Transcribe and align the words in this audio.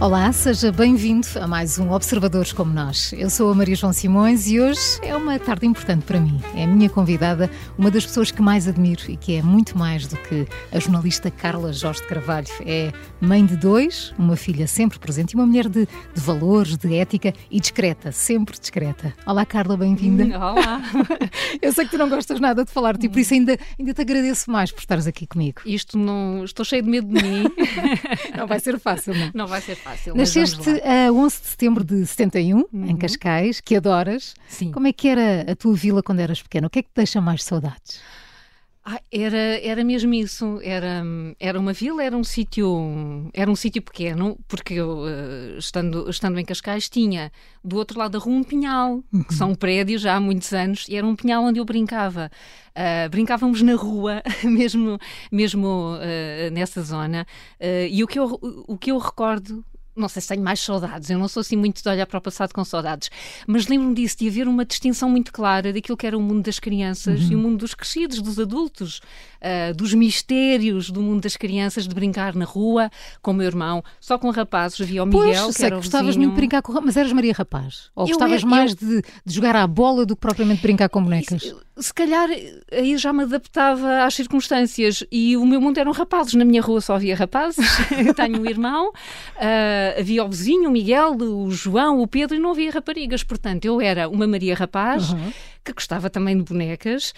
Olá, 0.00 0.30
seja 0.32 0.70
bem-vindo 0.70 1.26
a 1.40 1.48
mais 1.48 1.76
um 1.76 1.90
Observadores 1.90 2.52
como 2.52 2.72
Nós. 2.72 3.12
Eu 3.14 3.28
sou 3.28 3.50
a 3.50 3.54
Maria 3.54 3.74
João 3.74 3.92
Simões 3.92 4.46
e 4.46 4.60
hoje 4.60 4.80
é 5.02 5.14
uma 5.16 5.36
tarde 5.40 5.66
importante 5.66 6.04
para 6.04 6.20
mim. 6.20 6.40
É 6.54 6.62
a 6.62 6.66
minha 6.68 6.88
convidada, 6.88 7.50
uma 7.76 7.90
das 7.90 8.06
pessoas 8.06 8.30
que 8.30 8.40
mais 8.40 8.68
admiro 8.68 9.02
e 9.10 9.16
que 9.16 9.34
é 9.34 9.42
muito 9.42 9.76
mais 9.76 10.06
do 10.06 10.16
que 10.16 10.46
a 10.70 10.78
jornalista 10.78 11.32
Carla 11.32 11.72
Jorge 11.72 12.00
de 12.02 12.06
Carvalho. 12.06 12.46
É 12.64 12.92
mãe 13.20 13.44
de 13.44 13.56
dois, 13.56 14.14
uma 14.16 14.36
filha 14.36 14.68
sempre 14.68 15.00
presente 15.00 15.32
e 15.32 15.34
uma 15.34 15.44
mulher 15.44 15.68
de, 15.68 15.84
de 15.84 16.20
valores, 16.20 16.76
de 16.76 16.94
ética 16.94 17.34
e 17.50 17.58
discreta, 17.58 18.12
sempre 18.12 18.56
discreta. 18.56 19.12
Olá, 19.26 19.44
Carla, 19.44 19.76
bem-vinda. 19.76 20.38
Olá. 20.38 20.80
Eu 21.60 21.72
sei 21.72 21.84
que 21.86 21.90
tu 21.90 21.98
não 21.98 22.08
gostas 22.08 22.38
nada 22.38 22.64
de 22.64 22.70
falar-te 22.70 23.06
e 23.06 23.08
por 23.08 23.18
isso 23.18 23.34
ainda, 23.34 23.58
ainda 23.76 23.92
te 23.92 24.00
agradeço 24.00 24.48
mais 24.48 24.70
por 24.70 24.78
estares 24.78 25.08
aqui 25.08 25.26
comigo. 25.26 25.60
Isto 25.66 25.98
não. 25.98 26.44
Estou 26.44 26.64
cheio 26.64 26.84
de 26.84 26.88
medo 26.88 27.08
de 27.08 27.20
mim. 27.20 27.44
não 28.38 28.46
vai 28.46 28.60
ser 28.60 28.78
fácil, 28.78 29.12
não? 29.12 29.30
Não 29.34 29.46
vai 29.48 29.60
ser 29.60 29.74
fácil 29.74 29.87
fácil. 29.88 30.14
Nasceste 30.14 30.70
a 30.82 31.12
11 31.12 31.40
de 31.40 31.46
setembro 31.46 31.84
de 31.84 32.06
71, 32.06 32.58
uhum. 32.58 32.86
em 32.86 32.96
Cascais, 32.96 33.60
que 33.60 33.76
adoras. 33.76 34.34
Sim. 34.48 34.70
Como 34.72 34.86
é 34.86 34.92
que 34.92 35.08
era 35.08 35.50
a 35.50 35.56
tua 35.56 35.74
vila 35.74 36.02
quando 36.02 36.20
eras 36.20 36.42
pequena? 36.42 36.66
O 36.66 36.70
que 36.70 36.80
é 36.80 36.82
que 36.82 36.88
te 36.88 36.96
deixa 36.96 37.20
mais 37.20 37.42
saudades? 37.42 38.00
Ah, 38.90 39.02
era, 39.12 39.60
era 39.62 39.84
mesmo 39.84 40.14
isso, 40.14 40.58
era, 40.62 41.04
era 41.38 41.60
uma 41.60 41.74
vila, 41.74 42.02
era 42.02 42.16
um 42.16 42.24
sítio 42.24 43.30
era 43.34 43.50
um 43.50 43.54
sítio 43.54 43.82
pequeno, 43.82 44.38
porque 44.48 44.72
eu, 44.72 45.06
eh, 45.06 45.58
estando, 45.58 46.08
estando 46.08 46.40
em 46.40 46.44
Cascais, 46.44 46.88
tinha 46.88 47.30
do 47.62 47.76
outro 47.76 47.98
lado 47.98 48.12
da 48.12 48.18
rua 48.18 48.34
um 48.34 48.42
pinhal, 48.42 49.04
uhum. 49.12 49.22
que 49.24 49.34
são 49.34 49.54
prédios 49.54 50.00
já 50.00 50.16
há 50.16 50.20
muitos 50.20 50.54
anos, 50.54 50.86
e 50.88 50.96
era 50.96 51.06
um 51.06 51.14
pinhal 51.14 51.44
onde 51.44 51.60
eu 51.60 51.66
brincava. 51.66 52.30
Uh, 52.70 53.10
brincávamos 53.10 53.60
na 53.60 53.74
rua, 53.74 54.22
mesmo, 54.42 54.98
mesmo 55.30 55.96
uh, 55.96 56.50
nessa 56.50 56.80
zona, 56.80 57.26
uh, 57.60 57.86
e 57.90 58.02
o 58.02 58.06
que, 58.06 58.18
eu, 58.18 58.38
o 58.66 58.78
que 58.78 58.90
eu 58.90 58.96
recordo 58.96 59.62
não 59.98 60.08
sei 60.08 60.22
se 60.22 60.28
tenho 60.28 60.42
mais 60.42 60.60
saudades, 60.60 61.10
eu 61.10 61.18
não 61.18 61.28
sou 61.28 61.40
assim 61.40 61.56
muito 61.56 61.82
de 61.82 61.88
olhar 61.88 62.06
para 62.06 62.18
o 62.18 62.20
passado 62.20 62.52
com 62.52 62.64
saudades, 62.64 63.10
mas 63.46 63.66
lembro-me 63.66 63.94
disso, 63.94 64.16
de 64.18 64.28
haver 64.28 64.48
uma 64.48 64.64
distinção 64.64 65.08
muito 65.10 65.32
clara 65.32 65.72
daquilo 65.72 65.96
que 65.96 66.06
era 66.06 66.16
o 66.16 66.22
mundo 66.22 66.42
das 66.42 66.58
crianças 66.58 67.22
uhum. 67.22 67.32
e 67.32 67.34
o 67.34 67.38
mundo 67.38 67.58
dos 67.58 67.74
crescidos, 67.74 68.20
dos 68.22 68.38
adultos, 68.38 69.00
uh, 69.40 69.74
dos 69.74 69.94
mistérios 69.94 70.90
do 70.90 71.00
mundo 71.00 71.22
das 71.22 71.36
crianças, 71.36 71.86
de 71.86 71.94
brincar 71.94 72.34
na 72.34 72.44
rua 72.44 72.90
com 73.22 73.30
o 73.30 73.34
meu 73.34 73.46
irmão, 73.46 73.82
só 74.00 74.18
com 74.18 74.30
rapazes, 74.30 74.80
havia 74.80 75.02
o 75.02 75.06
Miguel, 75.06 75.44
pois, 75.44 75.56
que 75.56 75.64
era 75.64 75.76
que 75.76 75.82
gostavas 75.82 76.16
muito 76.16 76.30
de 76.30 76.36
brincar 76.36 76.62
com 76.62 76.72
mas 76.80 76.96
eras 76.96 77.12
Maria 77.12 77.32
Rapaz? 77.32 77.90
Ou 77.94 78.04
eu 78.04 78.08
gostavas 78.08 78.44
mais 78.44 78.70
eu... 78.70 78.76
de, 78.76 79.02
de, 79.24 79.34
jogar 79.34 79.56
à 79.56 79.66
bola 79.66 80.04
do 80.04 80.14
que 80.14 80.20
propriamente 80.20 80.62
brincar 80.62 80.88
com 80.88 81.02
bonecas? 81.02 81.42
Isso, 81.42 81.60
se 81.76 81.94
calhar 81.94 82.28
aí 82.72 82.96
já 82.96 83.12
me 83.12 83.22
adaptava 83.22 84.04
às 84.04 84.14
circunstâncias 84.14 85.04
e 85.10 85.36
o 85.36 85.46
meu 85.46 85.60
mundo 85.60 85.78
eram 85.78 85.92
rapazes, 85.92 86.34
na 86.34 86.44
minha 86.44 86.60
rua 86.60 86.80
só 86.80 86.94
havia 86.94 87.14
rapazes, 87.14 87.66
tenho 88.16 88.40
um 88.40 88.46
irmão, 88.46 88.88
uh, 88.88 90.00
havia 90.00 90.24
o 90.24 90.28
vizinho, 90.28 90.68
o 90.68 90.72
Miguel, 90.72 91.16
o 91.16 91.50
João, 91.50 92.00
o 92.00 92.06
Pedro 92.06 92.36
e 92.36 92.40
não 92.40 92.50
havia 92.50 92.70
raparigas, 92.70 93.22
portanto 93.22 93.64
eu 93.64 93.80
era 93.80 94.08
uma 94.08 94.26
Maria 94.26 94.54
Rapaz 94.54 95.12
uhum. 95.12 95.32
Que 95.72 95.80
gostava 95.80 96.10
também 96.10 96.36
de 96.36 96.44
bonecas 96.44 97.12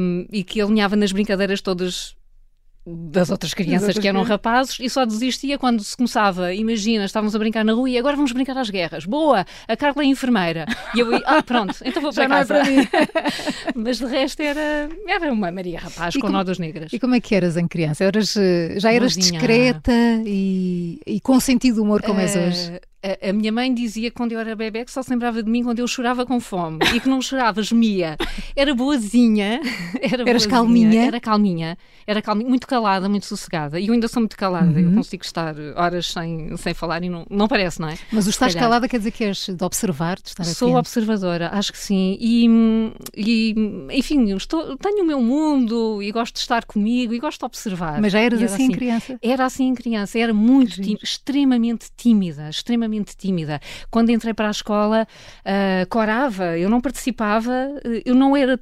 um, 0.00 0.26
e 0.30 0.42
que 0.44 0.60
alinhava 0.60 0.96
nas 0.96 1.12
brincadeiras 1.12 1.60
todas 1.60 2.16
das 2.86 3.30
outras 3.30 3.52
crianças 3.52 3.88
outras 3.88 4.02
que 4.02 4.06
eram 4.06 4.22
rapazes 4.22 4.78
e 4.78 4.88
só 4.88 5.04
desistia 5.04 5.58
quando 5.58 5.82
se 5.82 5.96
começava. 5.96 6.54
Imagina, 6.54 7.04
estávamos 7.04 7.34
a 7.34 7.38
brincar 7.38 7.64
na 7.64 7.72
rua 7.72 7.90
e 7.90 7.98
agora 7.98 8.14
vamos 8.14 8.30
brincar 8.30 8.56
às 8.56 8.70
guerras. 8.70 9.04
Boa! 9.04 9.44
A 9.66 9.76
Carla 9.76 10.04
é 10.04 10.06
enfermeira. 10.06 10.66
E 10.94 11.00
eu, 11.00 11.08
ah, 11.24 11.42
pronto, 11.42 11.74
então 11.84 12.00
vou 12.00 12.12
para 12.14 12.22
Já 12.22 12.28
casa. 12.28 12.54
Não 12.54 12.60
é 12.60 12.64
para 12.64 12.70
mim. 12.70 12.88
Mas 13.74 13.98
de 13.98 14.06
resto 14.06 14.40
era, 14.40 14.88
era 15.08 15.32
uma 15.32 15.50
Maria 15.50 15.80
Rapaz 15.80 16.14
e 16.14 16.18
com 16.18 16.28
como, 16.28 16.38
nódulas 16.38 16.60
negras. 16.60 16.92
E 16.92 17.00
como 17.00 17.16
é 17.16 17.20
que 17.20 17.34
eras 17.34 17.56
em 17.56 17.66
criança? 17.66 18.04
Eras, 18.04 18.36
eh, 18.36 18.78
já 18.78 18.92
eras 18.92 19.16
discreta 19.16 19.92
e, 20.24 21.00
e 21.04 21.20
com 21.20 21.40
sentido 21.40 21.76
de 21.76 21.80
humor 21.80 22.02
como 22.02 22.20
és 22.20 22.36
hoje? 22.36 22.80
Eh, 23.02 23.30
a, 23.30 23.32
minha 23.32 23.52
mãe 23.52 23.72
dizia 23.72 24.10
quando 24.10 24.32
eu 24.32 24.40
era 24.40 24.56
bebê 24.56 24.84
que 24.84 24.90
só 24.90 25.02
se 25.02 25.10
lembrava 25.10 25.42
de 25.42 25.50
mim 25.50 25.62
quando 25.62 25.78
eu 25.78 25.86
chorava 25.86 26.24
com 26.24 26.40
fome 26.40 26.78
e 26.94 27.00
que 27.00 27.08
não 27.08 27.20
chorava, 27.20 27.62
gemia. 27.62 28.16
Era 28.54 28.74
boazinha. 28.74 29.60
Era 30.00 30.22
Eras 30.22 30.46
boazinha, 30.46 30.50
calminha? 30.50 31.06
Era 31.06 31.20
calminha. 31.20 31.78
Era 32.06 32.22
calminha, 32.22 32.48
muito 32.48 32.66
calada, 32.66 33.08
muito 33.08 33.26
sossegada. 33.26 33.78
E 33.78 33.88
eu 33.88 33.94
ainda 33.94 34.08
sou 34.08 34.20
muito 34.20 34.36
calada. 34.36 34.78
Uhum. 34.78 34.90
Eu 34.90 34.94
consigo 34.94 35.24
estar 35.24 35.54
horas 35.76 36.12
sem, 36.12 36.56
sem 36.56 36.74
falar 36.74 37.02
e 37.02 37.08
não, 37.08 37.26
não 37.30 37.48
parece, 37.48 37.80
não 37.80 37.88
é? 37.88 37.98
Mas 38.12 38.26
o 38.26 38.30
estás 38.30 38.54
calada 38.54 38.88
quer 38.88 38.98
dizer 38.98 39.10
que 39.10 39.24
és 39.24 39.46
de 39.46 39.64
observar, 39.64 40.16
de 40.16 40.28
estar 40.28 40.44
Sou 40.44 40.68
atento. 40.68 40.78
observadora, 40.78 41.50
acho 41.52 41.72
que 41.72 41.78
sim. 41.78 42.16
E, 42.20 42.46
e 43.16 43.54
enfim, 43.92 44.34
estou, 44.34 44.76
tenho 44.76 45.02
o 45.02 45.06
meu 45.06 45.20
mundo 45.20 46.02
e 46.02 46.10
gosto 46.12 46.34
de 46.34 46.40
estar 46.40 46.64
comigo 46.64 47.12
e 47.12 47.18
gosto 47.18 47.40
de 47.40 47.44
observar. 47.44 48.00
Mas 48.00 48.12
já 48.12 48.20
eras 48.20 48.42
assim, 48.42 48.54
assim 48.54 48.64
em 48.64 48.70
criança? 48.72 49.18
Era 49.22 49.44
assim 49.44 49.68
em 49.68 49.74
criança. 49.74 50.18
Era 50.18 50.32
muito, 50.32 50.80
tím, 50.80 50.96
extremamente 51.02 51.88
tímida, 51.96 52.48
extremamente 52.48 52.95
extremamente 52.96 53.16
tímida. 53.16 53.60
Quando 53.90 54.10
entrei 54.10 54.34
para 54.34 54.48
a 54.48 54.50
escola, 54.50 55.06
uh, 55.44 55.88
corava, 55.88 56.58
eu 56.58 56.68
não 56.68 56.80
participava, 56.80 57.52
eu 58.04 58.14
não 58.14 58.36
era 58.36 58.58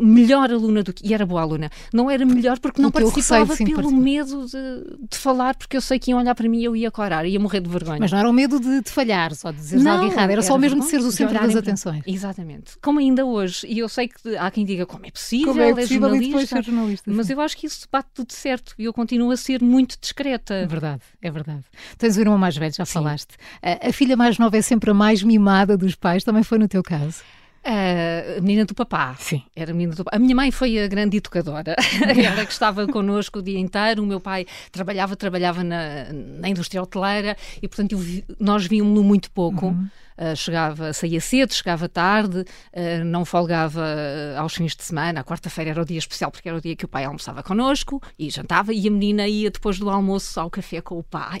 melhor 0.00 0.50
aluna 0.50 0.82
do 0.82 0.92
que. 0.92 1.06
E 1.06 1.14
era 1.14 1.26
boa 1.26 1.42
aluna. 1.42 1.70
Não 1.92 2.10
era 2.10 2.24
melhor 2.24 2.58
porque 2.58 2.80
não 2.80 2.90
participava 2.90 3.56
pelo 3.56 3.74
participar. 3.74 3.92
medo 3.92 4.46
de, 4.46 5.06
de, 5.10 5.16
falar, 5.16 5.54
porque 5.56 5.76
eu 5.76 5.80
sei 5.80 5.98
que 5.98 6.10
iam 6.10 6.18
olhar 6.18 6.34
para 6.34 6.48
mim 6.48 6.60
e 6.60 6.64
eu 6.64 6.74
ia 6.74 6.90
corar, 6.90 7.24
ia 7.26 7.38
morrer 7.38 7.60
de 7.60 7.68
vergonha. 7.68 7.98
Mas 8.00 8.10
não 8.10 8.18
era 8.18 8.28
o 8.28 8.32
medo 8.32 8.58
de, 8.60 8.82
de 8.82 8.90
falhar, 8.90 9.34
só 9.34 9.50
de 9.50 9.58
dizer 9.58 9.86
algo 9.86 10.04
errado, 10.04 10.24
era, 10.24 10.32
era 10.32 10.42
só 10.42 10.56
mesmo 10.58 10.80
de 10.80 10.86
seres 10.86 11.04
o 11.04 11.12
centro 11.12 11.38
das 11.38 11.56
atenções. 11.56 12.02
Exatamente. 12.06 12.72
Como 12.80 12.98
ainda 12.98 13.24
hoje. 13.24 13.66
E 13.66 13.78
eu 13.78 13.88
sei 13.88 14.08
que 14.08 14.36
há 14.36 14.50
quem 14.50 14.64
diga 14.64 14.86
como 14.86 15.06
é 15.06 15.10
possível, 15.10 15.48
como 15.48 15.60
é, 15.60 15.74
possível 15.74 16.08
é 16.08 16.10
jornalista, 16.10 16.56
ser 16.56 16.64
jornalista. 16.64 17.10
Mas 17.10 17.30
eu 17.30 17.40
acho 17.40 17.56
que 17.56 17.66
isso 17.66 17.86
bate 17.90 18.08
tudo 18.14 18.32
certo 18.32 18.74
e 18.78 18.84
eu 18.84 18.92
continuo 18.92 19.30
a 19.30 19.36
ser 19.36 19.62
muito 19.62 19.96
discreta. 20.00 20.54
É 20.54 20.66
verdade, 20.66 21.02
é 21.20 21.30
verdade. 21.30 21.64
Tens 21.98 22.16
o 22.16 22.20
irmão 22.20 22.38
mais 22.38 22.56
velho, 22.56 22.74
já 22.74 22.84
Sim. 22.84 22.92
falaste. 22.92 23.34
A, 23.62 23.88
a 23.88 23.92
filha 23.92 24.16
mais 24.16 24.38
nova 24.38 24.56
é 24.56 24.62
sempre 24.62 24.90
a 24.90 24.94
mais 24.94 25.22
mimada 25.22 25.76
dos 25.76 25.94
pais, 25.94 26.24
também 26.24 26.42
foi 26.42 26.58
no 26.58 26.68
teu 26.68 26.82
caso? 26.82 27.22
A 27.64 28.40
menina 28.40 28.64
do 28.64 28.74
papá. 28.74 29.14
Sim. 29.18 29.42
Era 29.54 29.70
a 29.70 29.74
menina 29.74 29.94
do 29.94 30.04
papá. 30.04 30.16
A 30.16 30.18
minha 30.18 30.34
mãe 30.34 30.50
foi 30.50 30.78
a 30.78 30.88
grande 30.88 31.18
educadora. 31.18 31.76
Ela 32.16 32.46
que 32.46 32.52
estava 32.52 32.86
connosco 32.86 33.40
o 33.40 33.42
dia 33.42 33.58
inteiro. 33.58 34.02
O 34.02 34.06
meu 34.06 34.20
pai 34.20 34.46
trabalhava, 34.72 35.14
trabalhava 35.16 35.62
na, 35.62 36.12
na 36.12 36.48
indústria 36.48 36.82
hoteleira 36.82 37.36
e, 37.62 37.68
portanto, 37.68 37.92
eu, 37.92 38.00
nós 38.38 38.66
víamos-no 38.66 39.02
muito 39.02 39.30
pouco. 39.30 39.66
Uhum. 39.66 39.88
Uh, 40.20 40.36
chegava, 40.36 40.92
saía 40.92 41.18
cedo, 41.18 41.54
chegava 41.54 41.88
tarde, 41.88 42.40
uh, 42.40 43.04
não 43.06 43.24
folgava 43.24 43.80
uh, 43.80 44.38
aos 44.38 44.54
fins 44.54 44.76
de 44.76 44.82
semana. 44.84 45.20
A 45.20 45.24
quarta-feira 45.24 45.70
era 45.70 45.80
o 45.80 45.84
dia 45.84 45.98
especial 45.98 46.30
porque 46.30 46.46
era 46.46 46.58
o 46.58 46.60
dia 46.60 46.76
que 46.76 46.84
o 46.84 46.88
pai 46.88 47.06
almoçava 47.06 47.42
connosco 47.42 48.02
e 48.18 48.28
jantava 48.28 48.74
e 48.74 48.86
a 48.86 48.90
menina 48.90 49.26
ia 49.26 49.50
depois 49.50 49.78
do 49.78 49.88
almoço 49.88 50.38
ao 50.38 50.50
café 50.50 50.82
com 50.82 50.98
o 50.98 51.02
pai. 51.02 51.40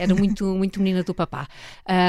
Era 0.00 0.14
muito, 0.14 0.46
muito 0.56 0.80
menina 0.80 1.02
do 1.02 1.14
papá. 1.14 1.46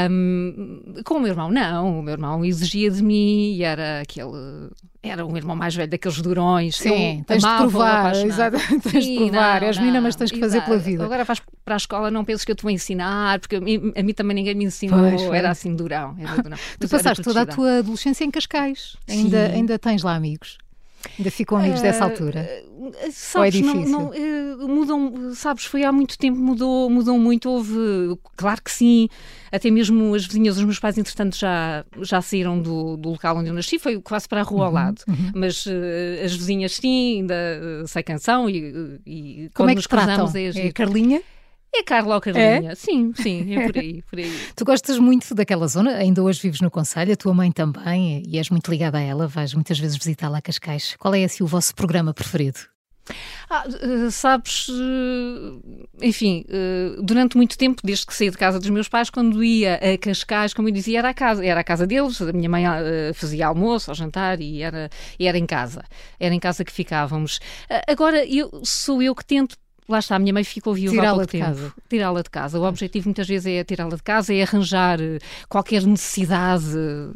Um, 0.09 0.94
com 1.03 1.16
o 1.16 1.20
meu 1.20 1.31
irmão, 1.31 1.52
não. 1.52 2.00
O 2.00 2.02
meu 2.02 2.14
irmão 2.14 2.46
exigia 2.46 2.90
de 2.90 3.03
mim 3.03 3.53
e 3.53 3.64
era 3.64 4.02
aquele 4.02 4.70
era 5.10 5.26
um 5.26 5.36
irmão 5.36 5.56
mais 5.56 5.76
velho 5.76 5.90
daqueles 5.90 6.22
durões. 6.22 6.78
Sim, 6.78 7.24
tens 7.26 7.44
de 7.44 7.58
provar, 7.58 8.16
exato, 8.16 8.58
tens 8.92 9.06
de 9.06 9.18
provar. 9.18 9.64
És 9.64 9.78
menina, 9.78 10.02
mas 10.02 10.16
tens 10.16 10.32
que 10.32 10.40
fazer 10.40 10.62
pela 10.62 10.78
vida. 10.78 11.04
Agora 11.04 11.24
vais 11.24 11.42
para 11.64 11.76
a 11.76 11.78
escola, 11.78 12.12
não 12.12 12.24
penses 12.24 12.46
que 12.46 12.52
eu 12.52 12.56
te 12.56 12.64
vou 12.64 12.72
ensinar, 12.72 13.40
porque 13.40 13.56
a 13.56 13.62
mim, 13.62 13.92
a 13.96 14.04
mim 14.04 14.14
também 14.14 14.36
ninguém 14.36 14.56
me 14.56 14.66
ensinou, 14.66 15.10
pois, 15.10 15.22
era 15.34 15.50
assim 15.50 15.76
durão. 15.76 16.16
Era 16.20 16.42
durão. 16.42 16.58
tu 16.80 16.88
passaste 16.88 17.24
toda 17.24 17.42
a 17.42 17.46
tua 17.46 17.80
adolescência 17.80 18.24
em 18.24 18.32
Cascais, 18.32 18.98
ainda, 19.10 19.48
ainda 19.48 19.80
tens 19.80 20.04
lá 20.04 20.16
amigos? 20.16 20.58
Ainda 21.18 21.32
ficam 21.32 21.58
amigos 21.58 21.80
uh, 21.80 21.84
dessa 21.84 22.04
altura? 22.04 22.48
Sabes, 23.12 23.36
Ou 23.36 23.44
é 23.44 23.50
difícil? 23.50 23.90
Não, 23.90 24.12
não, 24.12 24.66
uh, 24.66 24.68
mudam, 24.68 25.34
sabes, 25.34 25.66
foi 25.66 25.84
há 25.84 25.92
muito 25.92 26.18
tempo, 26.18 26.38
mudou, 26.38 26.90
mudou 26.90 27.18
muito, 27.18 27.50
houve, 27.50 28.18
claro 28.36 28.62
que 28.62 28.72
sim, 28.72 29.10
até 29.52 29.72
mesmo 29.72 30.14
as 30.14 30.26
vizinhas 30.26 30.56
dos 30.56 30.66
meus 30.66 30.80
pais, 30.80 30.98
entretanto, 30.98 31.38
já, 31.38 31.86
já 32.02 32.22
saíram 32.22 32.62
do, 32.62 32.98
do 32.98 33.10
local 33.10 33.38
onde 33.38 33.50
eu 33.50 33.54
nasci, 33.54 33.80
foi 33.80 34.00
quase 34.02 34.28
para 34.28 34.42
a 34.42 34.44
rua 34.44 34.62
uhum, 34.62 34.66
ao 34.66 34.72
lado, 34.72 35.02
uhum. 35.08 35.32
mas 35.35 35.66
uh, 35.66 35.72
as 36.24 36.35
vizinhas 36.35 36.76
sim, 36.76 37.22
ainda 37.22 37.35
sei 37.88 38.03
canção 38.03 38.50
e, 38.50 39.00
e 39.06 39.50
Como 39.53 39.70
é 39.70 39.74
que 39.74 39.78
nos 39.78 39.88
cruzamos 39.88 40.35
é, 40.35 40.68
é 40.68 40.72
Carlinha? 40.72 41.22
É 41.78 41.84
Carla 41.84 42.16
ou 42.16 42.22
Carlinha, 42.22 42.72
é? 42.72 42.76
sim, 42.76 43.14
sim, 43.14 43.54
é 43.54 43.66
por 43.68 43.78
aí, 43.78 44.02
por 44.04 44.18
aí. 44.18 44.32
tu 44.56 44.64
gostas 44.64 44.98
muito 44.98 45.36
daquela 45.36 45.68
zona, 45.68 45.92
ainda 45.96 46.24
hoje 46.24 46.42
vives 46.42 46.62
no 46.62 46.72
Conselho, 46.72 47.12
a 47.12 47.16
tua 47.18 47.34
mãe 47.34 47.52
também, 47.52 48.24
e 48.26 48.38
és 48.38 48.50
muito 48.50 48.72
ligada 48.72 48.98
a 48.98 49.02
ela, 49.02 49.28
vais 49.28 49.54
muitas 49.54 49.78
vezes 49.78 49.98
visitá-la 49.98 50.38
a 50.38 50.42
Cascais. 50.42 50.96
Qual 50.98 51.14
é 51.14 51.24
assim 51.26 51.44
o 51.44 51.48
vosso 51.48 51.76
programa 51.76 52.14
preferido? 52.14 52.60
Ah, 53.50 53.66
eh, 53.68 54.10
sabes, 54.10 54.68
eh, 54.70 56.08
enfim, 56.08 56.44
eh, 56.50 56.96
durante 57.02 57.38
muito 57.38 57.58
tempo, 57.58 57.82
desde 57.84 58.06
que 58.06 58.14
saí 58.14 58.30
de 58.32 58.38
casa 58.38 58.60
dos 58.60 58.70
meus 58.70 58.88
pais, 58.88 59.10
quando 59.10 59.44
ia 59.44 59.76
a 59.76 59.98
Cascais, 59.98 60.54
como 60.54 60.68
eu 60.70 60.74
dizia, 60.74 61.00
era 61.00 61.10
a 61.10 61.14
casa, 61.14 61.46
era 61.46 61.60
a 61.60 61.64
casa 61.64 61.86
deles, 61.86 62.20
a 62.22 62.34
minha 62.34 62.50
mãe 62.50 62.64
fazia 63.14 63.48
almoço 63.48 63.92
ao 63.92 63.96
jantar 63.96 64.42
e 64.42 64.62
era, 64.62 64.90
era 65.20 65.38
em 65.38 65.46
casa, 65.46 65.84
era 66.20 66.34
em 66.34 66.40
casa 66.40 66.66
que 66.66 66.72
ficávamos. 66.72 67.40
Agora, 67.88 68.26
eu, 68.26 68.62
sou 68.64 69.02
eu 69.02 69.14
que 69.14 69.26
tento 69.26 69.56
lá 69.87 69.99
está, 69.99 70.16
a 70.16 70.20
minha 70.20 70.34
mãe 70.34 70.43
ficou 70.43 70.73
viúva 70.73 71.02
há 71.02 71.14
pouco 71.14 71.28
tempo. 71.28 71.73
Tirá-la 71.90 72.22
de 72.22 72.29
casa. 72.29 72.59
O 72.59 72.64
objetivo 72.64 73.08
muitas 73.08 73.28
vezes 73.28 73.46
é 73.46 73.64
tirá-la 73.64 73.96
de 73.96 74.03
casa, 74.03 74.34
é 74.34 74.41
arranjar 74.41 74.99
eh, 75.02 75.20
qualquer 75.47 75.84
necessidade, 75.84 76.66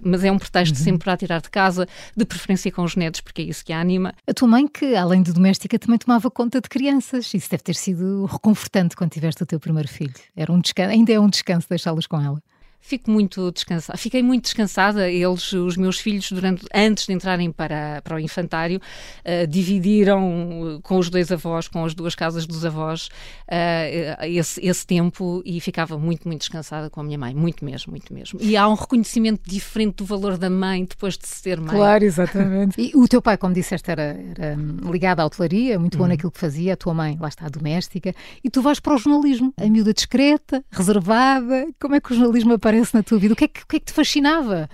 mas 0.04 0.24
é 0.24 0.32
um 0.32 0.38
pretexto 0.38 0.78
uhum. 0.78 0.84
sempre 0.84 1.04
para 1.04 1.18
tirar 1.18 1.42
de 1.42 1.50
casa, 1.50 1.88
de 2.16 2.26
preferência 2.26 2.72
com 2.72 2.84
os 2.84 2.96
netos, 2.96 3.22
porque 3.22 3.42
é 3.42 3.46
isso 3.46 3.66
que 3.66 3.74
a 3.74 3.80
anima. 3.80 4.14
A 4.28 4.34
tua 4.34 4.48
mãe, 4.48 4.68
que 4.68 4.96
além 4.96 5.22
de 5.22 5.34
doméstica, 5.34 5.78
também 5.80 5.98
tomava 5.98 6.30
conta 6.30 6.62
de 6.62 6.70
crianças. 6.70 7.34
Isso 7.34 7.50
deve 7.50 7.64
ter 7.64 7.76
sido 7.76 8.26
reconfortante 8.26 8.96
quando 8.96 9.12
tiveste 9.12 9.44
o 9.44 9.46
teu 9.46 9.60
primeiro 9.60 9.88
filho. 9.88 10.14
Era 10.36 10.52
um 10.52 10.60
descanso, 10.60 10.92
ainda 10.92 11.12
é 11.12 11.20
um 11.20 11.30
descanso 11.30 11.68
deixá-los 11.70 12.08
com 12.08 12.22
ela. 12.22 12.42
Fico 12.82 13.12
muito 13.12 13.52
descansada. 13.52 13.98
Fiquei 13.98 14.24
muito 14.24 14.44
descansada. 14.44 15.10
Eles, 15.10 15.52
os 15.54 15.78
meus 15.78 16.00
filhos, 16.00 16.32
durante, 16.32 16.66
antes 16.74 17.06
de 17.06 17.14
entrarem 17.14 17.52
para, 17.52 18.02
para 18.04 18.16
o 18.16 18.20
infantário, 18.20 18.80
uh, 18.80 19.46
dividiram 19.46 20.80
com 20.82 20.98
os 20.98 21.10
dois 21.10 21.32
avós, 21.32 21.68
com 21.68 21.84
as 21.84 21.94
duas 21.94 22.16
casas 22.16 22.48
dos 22.48 22.66
avós, 22.66 23.10
uh, 23.48 24.26
esse, 24.26 24.66
esse 24.66 24.88
tempo 24.88 25.44
e 25.46 25.60
ficava 25.60 25.98
muito, 25.98 26.28
muito 26.28 26.40
descansada 26.40 26.90
com 26.90 27.02
a 27.02 27.04
minha 27.04 27.18
mãe. 27.18 27.36
Muito 27.36 27.64
mesmo, 27.66 27.92
muito 27.92 28.14
mesmo. 28.14 28.40
E 28.42 28.56
há 28.56 28.68
um 28.68 28.74
reconhecimento 28.74 29.42
diferente 29.46 29.98
do 29.98 30.06
valor 30.06 30.38
da 30.38 30.50
mãe 30.50 30.86
depois 30.86 31.18
de 31.18 31.28
ser 31.28 31.60
mãe. 31.60 31.76
Claro, 31.76 32.04
exatamente. 32.06 32.82
e 32.82 32.92
o 32.96 33.08
teu 33.08 33.22
pai, 33.22 33.38
como 33.38 33.54
disseste, 33.54 33.92
era, 33.92 34.18
era 34.36 34.56
ligado 34.90 35.20
à 35.20 35.26
hotelaria, 35.26 35.78
muito 35.78 35.98
bom 35.98 36.06
uhum. 36.06 36.12
naquilo 36.12 36.32
que 36.32 36.40
fazia. 36.40 36.74
A 36.74 36.78
tua 36.78 36.94
mãe, 36.94 37.18
lá 37.20 37.28
está, 37.28 37.48
doméstica. 37.50 38.16
E 38.44 38.50
tu 38.50 38.62
vais 38.62 38.80
para 38.80 38.96
o 38.96 38.98
jornalismo. 38.98 39.54
A 39.58 39.66
miúda 39.66 39.94
discreta, 39.94 40.64
reservada. 40.72 41.68
Como 41.80 41.94
é 41.94 42.00
que 42.00 42.14
o 42.14 42.16
jornalismo 42.16 42.54
aparece? 42.54 42.69
Aparece 42.70 42.94
na 42.94 43.04
tua 43.04 43.18
vida? 43.18 43.34
O 43.34 43.36
que 43.36 43.46
é 43.46 43.48
que, 43.48 43.66
que, 43.66 43.76
é 43.76 43.80
que 43.80 43.86
te 43.88 43.94
fascinava? 43.94 44.70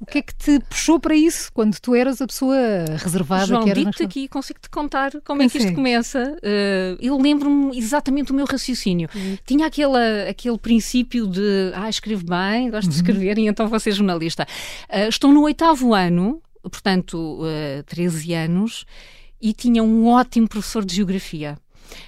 O 0.00 0.06
que 0.06 0.18
é 0.18 0.22
que 0.22 0.34
te 0.34 0.58
puxou 0.68 0.98
para 0.98 1.14
isso 1.14 1.52
quando 1.52 1.78
tu 1.78 1.94
eras 1.94 2.20
a 2.20 2.26
pessoa 2.26 2.56
reservada 2.96 3.46
João, 3.46 3.64
que 3.64 3.72
digo-te 3.72 4.02
aqui, 4.02 4.26
consigo-te 4.26 4.68
contar 4.68 5.12
como 5.24 5.42
é 5.42 5.48
que 5.48 5.58
isto 5.58 5.72
começa. 5.74 6.36
Uh, 6.38 6.98
eu 7.00 7.16
lembro-me 7.16 7.78
exatamente 7.78 8.32
o 8.32 8.34
meu 8.34 8.44
raciocínio. 8.44 9.08
Uhum. 9.14 9.38
Tinha 9.46 9.66
aquele, 9.66 10.28
aquele 10.28 10.58
princípio 10.58 11.24
de, 11.28 11.70
ah, 11.74 11.88
escrevo 11.88 12.24
bem, 12.24 12.68
gosto 12.68 12.88
de 12.88 12.96
uhum. 12.96 13.00
escrever 13.00 13.38
e 13.38 13.46
então 13.46 13.68
vou 13.68 13.78
ser 13.78 13.92
jornalista. 13.92 14.44
Uh, 14.88 15.08
estou 15.08 15.30
no 15.30 15.42
oitavo 15.42 15.94
ano, 15.94 16.42
portanto, 16.62 17.38
uh, 17.40 17.84
13 17.84 18.34
anos, 18.34 18.84
e 19.40 19.52
tinha 19.52 19.84
um 19.84 20.08
ótimo 20.08 20.48
professor 20.48 20.84
de 20.84 20.96
geografia 20.96 21.56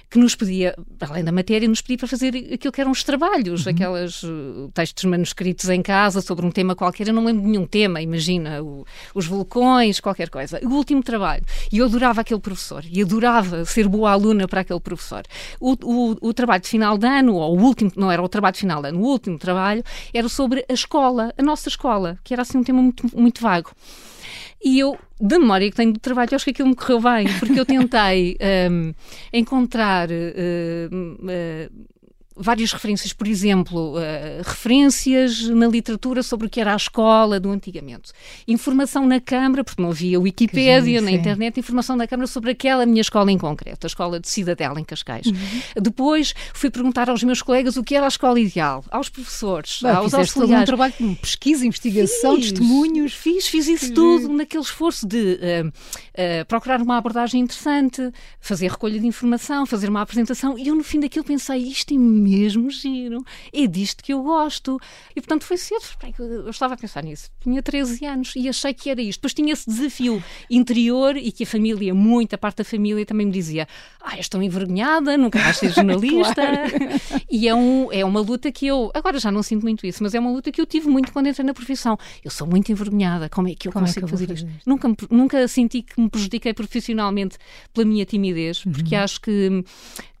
que 0.09 0.17
nos 0.17 0.35
pedia, 0.35 0.75
além 1.01 1.23
da 1.23 1.31
matéria, 1.31 1.67
nos 1.67 1.81
pedia 1.81 1.97
para 1.97 2.07
fazer 2.07 2.35
aquilo 2.53 2.71
que 2.71 2.81
eram 2.81 2.91
os 2.91 3.03
trabalhos, 3.03 3.65
uhum. 3.65 3.71
aqueles 3.71 4.23
uh, 4.23 4.71
textos 4.73 5.03
manuscritos 5.05 5.69
em 5.69 5.81
casa 5.81 6.21
sobre 6.21 6.45
um 6.45 6.51
tema 6.51 6.75
qualquer. 6.75 7.07
Eu 7.07 7.13
não 7.13 7.25
lembro 7.25 7.43
de 7.43 7.49
nenhum 7.49 7.65
tema, 7.65 8.01
imagina, 8.01 8.63
o, 8.63 8.85
os 9.13 9.25
vulcões, 9.25 9.99
qualquer 9.99 10.29
coisa. 10.29 10.59
O 10.63 10.69
último 10.69 11.03
trabalho. 11.03 11.43
E 11.71 11.79
eu 11.79 11.85
adorava 11.85 12.21
aquele 12.21 12.39
professor 12.39 12.83
e 12.89 13.01
adorava 13.01 13.65
ser 13.65 13.87
boa 13.87 14.11
aluna 14.11 14.47
para 14.47 14.61
aquele 14.61 14.79
professor. 14.79 15.23
O, 15.59 15.73
o, 15.83 16.29
o 16.29 16.33
trabalho 16.33 16.61
de 16.61 16.69
final 16.69 16.97
de 16.97 17.07
ano, 17.07 17.35
ou 17.35 17.57
o 17.57 17.61
último, 17.61 17.91
não 17.95 18.11
era 18.11 18.21
o 18.21 18.29
trabalho 18.29 18.53
de 18.53 18.59
final 18.59 18.81
de 18.81 18.89
ano, 18.89 18.99
o 18.99 19.03
último 19.03 19.37
trabalho 19.37 19.83
era 20.13 20.29
sobre 20.29 20.65
a 20.69 20.73
escola, 20.73 21.33
a 21.37 21.43
nossa 21.43 21.69
escola, 21.69 22.17
que 22.23 22.33
era 22.33 22.41
assim 22.41 22.57
um 22.57 22.63
tema 22.63 22.81
muito, 22.81 23.09
muito 23.17 23.41
vago. 23.41 23.71
E 24.63 24.79
eu, 24.79 24.97
da 25.19 25.39
memória 25.39 25.69
que 25.69 25.75
tenho 25.75 25.93
do 25.93 25.99
trabalho, 25.99 26.35
acho 26.35 26.45
que 26.45 26.51
aquilo 26.51 26.69
me 26.69 26.75
correu 26.75 26.99
bem, 26.99 27.27
porque 27.39 27.59
eu 27.59 27.65
tentei 27.65 28.37
um, 28.69 28.93
encontrar. 29.31 30.09
Uh, 30.09 31.15
uh, 31.23 31.94
várias 32.35 32.73
referências, 32.73 33.13
por 33.13 33.27
exemplo, 33.27 33.95
uh, 33.95 34.01
referências 34.43 35.47
na 35.49 35.67
literatura 35.67 36.21
sobre 36.21 36.47
o 36.47 36.49
que 36.49 36.59
era 36.59 36.73
a 36.73 36.75
escola 36.75 37.39
do 37.39 37.49
antigamente. 37.49 38.11
Informação 38.47 39.05
na 39.05 39.19
Câmara, 39.19 39.63
porque 39.63 39.81
não 39.81 39.89
havia 39.89 40.19
Wikipédia 40.19 41.01
na 41.01 41.11
internet, 41.11 41.59
informação 41.59 41.95
na 41.95 42.07
Câmara 42.07 42.27
sobre 42.27 42.51
aquela 42.51 42.85
minha 42.85 43.01
escola 43.01 43.31
em 43.31 43.37
concreto, 43.37 43.85
a 43.85 43.87
escola 43.87 44.19
de 44.19 44.27
Cidadela, 44.27 44.79
em 44.79 44.83
Cascais. 44.83 45.27
Uhum. 45.27 45.81
Depois 45.81 46.33
fui 46.53 46.69
perguntar 46.69 47.09
aos 47.09 47.23
meus 47.23 47.41
colegas 47.41 47.77
o 47.77 47.83
que 47.83 47.95
era 47.95 48.05
a 48.05 48.09
escola 48.09 48.39
ideal, 48.39 48.83
aos 48.91 49.09
professores, 49.09 49.79
Bem, 49.81 49.91
aos 49.91 50.13
auxiliares. 50.13 50.63
um 50.63 50.65
trabalho 50.65 50.93
de 50.99 51.15
pesquisa, 51.15 51.65
investigação, 51.65 52.35
fiz, 52.35 52.51
testemunhos. 52.51 53.13
Fiz, 53.13 53.47
fiz 53.47 53.67
isso 53.67 53.93
tudo 53.93 54.29
naquele 54.29 54.63
esforço 54.63 55.07
de 55.07 55.39
uh, 55.41 55.67
uh, 55.67 56.45
procurar 56.47 56.81
uma 56.81 56.97
abordagem 56.97 57.41
interessante, 57.41 58.11
fazer 58.39 58.69
recolha 58.69 58.99
de 58.99 59.07
informação, 59.07 59.65
fazer 59.65 59.89
uma 59.89 60.01
apresentação, 60.01 60.57
e 60.57 60.67
eu 60.67 60.75
no 60.75 60.83
fim 60.83 60.99
daquilo 60.99 61.23
pensei, 61.23 61.59
isto 61.59 61.93
é 61.93 61.97
mesmo 62.25 62.69
giro, 62.71 63.23
é 63.53 63.67
disto 63.67 64.03
que 64.03 64.13
eu 64.13 64.23
gosto. 64.23 64.79
E 65.15 65.21
portanto 65.21 65.43
foi 65.43 65.57
cedo, 65.57 65.83
eu 66.19 66.49
estava 66.49 66.73
a 66.73 66.77
pensar 66.77 67.03
nisso. 67.03 67.29
Tinha 67.39 67.61
13 67.61 68.05
anos 68.05 68.33
e 68.35 68.49
achei 68.49 68.73
que 68.73 68.89
era 68.89 69.01
isto. 69.01 69.19
Depois 69.19 69.33
tinha 69.33 69.53
esse 69.53 69.69
desafio 69.69 70.23
interior 70.49 71.15
e 71.15 71.31
que 71.31 71.43
a 71.43 71.47
família, 71.47 71.93
muita 71.93 72.37
parte 72.37 72.57
da 72.57 72.63
família 72.63 73.05
também 73.05 73.27
me 73.27 73.31
dizia: 73.31 73.67
Ah, 74.01 74.19
estou 74.19 74.41
envergonhada, 74.41 75.17
nunca 75.17 75.39
vais 75.39 75.57
ser 75.57 75.69
jornalista. 75.73 76.41
E 77.29 77.47
é, 77.47 77.53
um, 77.53 77.91
é 77.91 78.03
uma 78.03 78.21
luta 78.21 78.51
que 78.51 78.65
eu, 78.65 78.91
agora 78.93 79.19
já 79.19 79.31
não 79.31 79.43
sinto 79.43 79.63
muito 79.63 79.85
isso, 79.85 80.01
mas 80.01 80.13
é 80.15 80.19
uma 80.19 80.31
luta 80.31 80.51
que 80.51 80.59
eu 80.59 80.65
tive 80.65 80.87
muito 80.87 81.11
quando 81.11 81.27
entrei 81.27 81.45
na 81.45 81.53
profissão. 81.53 81.97
Eu 82.23 82.31
sou 82.31 82.47
muito 82.47 82.71
envergonhada, 82.71 83.29
como 83.29 83.47
é 83.47 83.55
que 83.55 83.67
eu 83.67 83.71
como 83.71 83.85
é 83.85 83.87
consigo 83.87 84.07
é 84.07 84.09
fazer 84.09 84.31
isto? 84.31 84.47
isto? 84.47 84.69
Nunca, 84.69 84.87
nunca 85.09 85.47
senti 85.47 85.81
que 85.81 85.99
me 85.99 86.09
prejudiquei 86.09 86.53
profissionalmente 86.53 87.37
pela 87.73 87.85
minha 87.85 88.05
timidez, 88.05 88.63
porque 88.63 88.95
uhum. 88.95 89.03
acho 89.03 89.21
que 89.21 89.63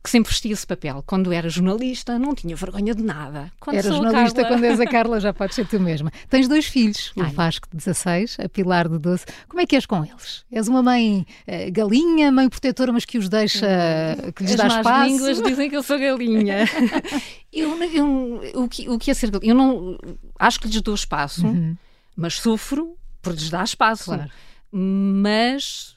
que 0.05 0.11
sempre 0.11 0.29
vestia 0.29 0.53
esse 0.53 0.65
papel. 0.67 1.03
Quando 1.05 1.33
era 1.33 1.49
jornalista, 1.49 2.19
não 2.19 2.35
tinha 2.35 2.55
vergonha 2.55 2.93
de 2.93 3.03
nada. 3.03 3.51
Quando 3.59 3.75
era 3.75 3.89
jornalista 3.89 4.43
Carla... 4.43 4.55
quando 4.55 4.63
és 4.63 4.79
a 4.79 4.85
Carla, 4.85 5.19
já 5.19 5.33
podes 5.33 5.55
ser 5.55 5.67
tu 5.67 5.79
mesma. 5.79 6.11
Tens 6.29 6.47
dois 6.47 6.67
filhos, 6.67 7.11
o 7.15 7.23
Vasco 7.23 7.67
de 7.71 7.77
16, 7.77 8.37
a 8.39 8.47
Pilar 8.47 8.87
de 8.87 8.99
12. 8.99 9.25
Como 9.49 9.59
é 9.59 9.65
que 9.65 9.75
és 9.75 9.87
com 9.87 10.05
eles? 10.05 10.45
És 10.51 10.67
uma 10.67 10.83
mãe 10.83 11.25
uh, 11.47 11.71
galinha, 11.71 12.31
mãe 12.31 12.47
protetora, 12.47 12.93
mas 12.93 13.03
que 13.03 13.17
os 13.17 13.27
deixa, 13.27 13.65
que 14.35 14.43
lhes 14.43 14.51
As 14.51 14.57
dá 14.57 14.67
espaço? 14.67 15.09
línguas 15.09 15.41
dizem 15.41 15.69
que 15.71 15.75
eu 15.75 15.81
sou 15.81 15.97
galinha. 15.97 16.65
eu, 17.51 17.83
eu, 17.83 18.41
o, 18.61 18.69
que, 18.69 18.87
o 18.87 18.99
que 18.99 19.09
é 19.09 19.13
ser 19.15 19.31
galinha? 19.31 19.53
Eu 19.53 19.55
não, 19.55 19.97
acho 20.39 20.59
que 20.59 20.67
lhes 20.67 20.81
dou 20.81 20.93
espaço, 20.93 21.47
uhum. 21.47 21.75
mas 22.15 22.35
sofro 22.35 22.95
por 23.23 23.33
lhes 23.33 23.49
dar 23.49 23.63
espaço. 23.63 24.05
Claro. 24.05 24.29
Mas 24.71 25.94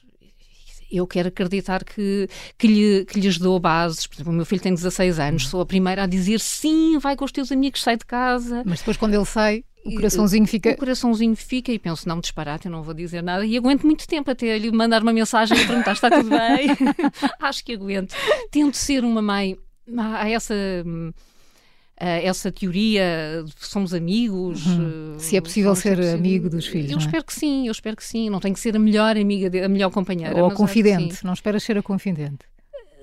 eu 0.91 1.05
quero 1.05 1.27
acreditar 1.29 1.83
que, 1.83 2.27
que, 2.57 2.67
lhe, 2.67 3.05
que 3.05 3.19
lhes 3.19 3.37
dou 3.37 3.59
bases. 3.59 4.07
Por 4.07 4.15
exemplo, 4.15 4.31
o 4.31 4.35
meu 4.35 4.45
filho 4.45 4.61
tem 4.61 4.73
16 4.73 5.19
anos, 5.19 5.47
sou 5.47 5.61
a 5.61 5.65
primeira 5.65 6.03
a 6.03 6.07
dizer 6.07 6.39
sim, 6.39 6.97
vai 6.99 7.15
com 7.15 7.25
os 7.25 7.31
teus 7.31 7.51
amigos, 7.51 7.81
sai 7.81 7.97
de 7.97 8.05
casa. 8.05 8.63
Mas 8.65 8.79
depois, 8.79 8.97
quando 8.97 9.13
ele 9.13 9.25
sai, 9.25 9.63
o 9.85 9.95
coraçãozinho 9.95 10.45
fica. 10.45 10.71
O 10.71 10.77
coraçãozinho 10.77 11.35
fica 11.35 11.71
e 11.71 11.79
penso, 11.79 12.07
não, 12.07 12.19
disparate, 12.19 12.65
eu 12.65 12.71
não 12.71 12.83
vou 12.83 12.93
dizer 12.93 13.23
nada. 13.23 13.45
E 13.45 13.57
aguento 13.57 13.83
muito 13.83 14.07
tempo 14.07 14.29
até 14.29 14.57
lhe 14.57 14.71
mandar 14.71 15.01
uma 15.01 15.13
mensagem 15.13 15.57
e 15.57 15.65
perguntar: 15.65 15.93
está 15.93 16.09
tudo 16.09 16.29
bem? 16.29 16.69
Acho 17.39 17.63
que 17.63 17.73
aguento. 17.73 18.15
Tento 18.51 18.75
ser 18.75 19.03
uma 19.03 19.21
mãe. 19.21 19.57
Há 19.97 20.29
essa 20.29 20.53
hum, 20.85 21.11
essa 21.99 22.51
teoria 22.51 23.43
de 23.45 23.53
somos 23.65 23.93
amigos. 23.93 24.65
Uhum. 24.65 25.15
Uh, 25.15 25.19
Se 25.19 25.35
é 25.35 25.41
possível 25.41 25.75
ser 25.75 25.99
amigo 25.99 26.49
dos 26.49 26.65
filhos. 26.65 26.91
Eu 26.91 26.97
é? 26.97 27.01
espero 27.01 27.23
que 27.23 27.33
sim, 27.33 27.67
eu 27.67 27.71
espero 27.71 27.97
que 27.97 28.03
sim. 28.03 28.29
Não 28.29 28.39
tem 28.39 28.53
que 28.53 28.59
ser 28.59 28.75
a 28.75 28.79
melhor 28.79 29.17
amiga, 29.17 29.49
de, 29.49 29.61
a 29.61 29.69
melhor 29.69 29.91
companheira. 29.91 30.35
Ou 30.41 30.49
a 30.49 30.53
confidente, 30.53 31.25
não 31.25 31.33
esperas 31.33 31.63
ser 31.63 31.77
a 31.77 31.83
confidente. 31.83 32.45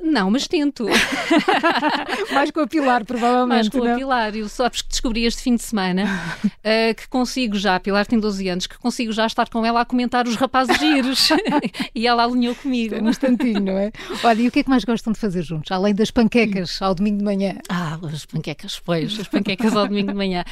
Não, 0.06 0.30
mas 0.30 0.46
tento. 0.46 0.86
Mais 2.32 2.50
com 2.50 2.60
a 2.60 2.66
Pilar, 2.66 3.04
provavelmente. 3.04 3.48
Mais 3.48 3.68
com 3.68 3.78
não? 3.78 3.92
a 3.92 3.96
Pilar. 3.96 4.36
Eu 4.36 4.48
sabes 4.48 4.82
que 4.82 4.88
descobri 4.88 5.24
este 5.24 5.42
fim 5.42 5.56
de 5.56 5.62
semana 5.62 6.04
uh, 6.44 6.94
que 6.94 7.08
consigo 7.08 7.56
já, 7.56 7.76
a 7.76 7.80
Pilar 7.80 8.06
tem 8.06 8.18
12 8.18 8.48
anos, 8.48 8.66
que 8.66 8.78
consigo 8.78 9.12
já 9.12 9.26
estar 9.26 9.48
com 9.48 9.64
ela 9.66 9.80
a 9.80 9.84
comentar 9.84 10.26
os 10.26 10.36
rapazes 10.36 10.78
giros. 10.78 11.28
e 11.94 12.06
ela 12.06 12.24
alinhou 12.24 12.54
comigo. 12.54 12.94
É 12.94 13.02
um 13.02 13.08
instantinho, 13.08 13.60
não 13.60 13.78
é? 13.78 13.90
Olha, 14.22 14.42
e 14.42 14.48
o 14.48 14.52
que 14.52 14.60
é 14.60 14.62
que 14.62 14.70
mais 14.70 14.84
gostam 14.84 15.12
de 15.12 15.18
fazer 15.18 15.42
juntos? 15.42 15.70
Além 15.72 15.94
das 15.94 16.10
panquecas 16.10 16.80
ao 16.80 16.94
domingo 16.94 17.18
de 17.18 17.24
manhã. 17.24 17.56
Ah, 17.68 17.98
as 18.12 18.24
panquecas, 18.24 18.80
pois, 18.84 19.18
as 19.18 19.28
panquecas 19.28 19.74
ao 19.74 19.88
domingo 19.88 20.12
de 20.12 20.16
manhã. 20.16 20.44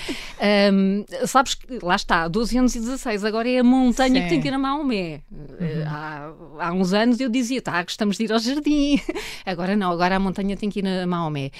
Um, 0.73 1.05
sabes 1.27 1.55
que, 1.55 1.79
lá 1.83 1.95
está, 1.95 2.27
12 2.27 2.59
anos 2.59 2.75
e 2.75 2.81
16, 2.81 3.25
agora 3.25 3.49
é 3.49 3.59
a 3.61 3.65
montanha 3.65 4.15
Sim. 4.17 4.23
que 4.23 4.29
tem 4.29 4.41
que 4.41 4.49
ir 4.49 4.55
a 4.55 4.59
Maomé. 4.59 5.21
Uhum. 5.31 5.45
Uh, 5.45 5.89
há, 5.89 6.33
há 6.59 6.73
uns 6.73 6.93
anos 6.93 7.21
eu 7.21 7.29
dizia, 7.29 7.63
tá, 7.63 7.83
gostamos 7.83 8.17
de 8.17 8.25
ir 8.25 8.33
ao 8.33 8.39
jardim. 8.39 9.01
Agora 9.45 9.77
não, 9.77 9.91
agora 9.91 10.17
a 10.17 10.19
montanha 10.19 10.57
tem 10.57 10.71
que 10.71 10.81
ir 10.81 10.87
a 10.87 11.07
Maomé. 11.07 11.51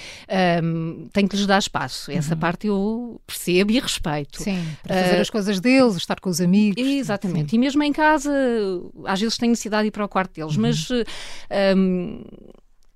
Um, 0.63 1.07
tem 1.13 1.27
que 1.27 1.35
lhes 1.35 1.45
dar 1.45 1.59
espaço. 1.59 2.11
Essa 2.11 2.33
uhum. 2.33 2.39
parte 2.39 2.67
eu 2.67 3.21
percebo 3.25 3.71
e 3.71 3.79
respeito. 3.79 4.41
Sim, 4.41 4.65
para 4.83 5.03
fazer 5.03 5.17
uh, 5.17 5.21
as 5.21 5.29
coisas 5.29 5.59
deles, 5.59 5.95
estar 5.95 6.19
com 6.19 6.29
os 6.29 6.41
amigos. 6.41 6.81
Exatamente. 6.83 7.51
Sim. 7.51 7.57
E 7.57 7.59
mesmo 7.59 7.83
em 7.83 7.93
casa, 7.93 8.31
às 9.05 9.19
vezes 9.19 9.37
tenho 9.37 9.51
necessidade 9.51 9.83
de 9.83 9.87
ir 9.89 9.91
para 9.91 10.05
o 10.05 10.09
quarto 10.09 10.33
deles, 10.33 10.55
uhum. 10.55 10.61
mas. 10.61 10.89
Um, 11.75 12.23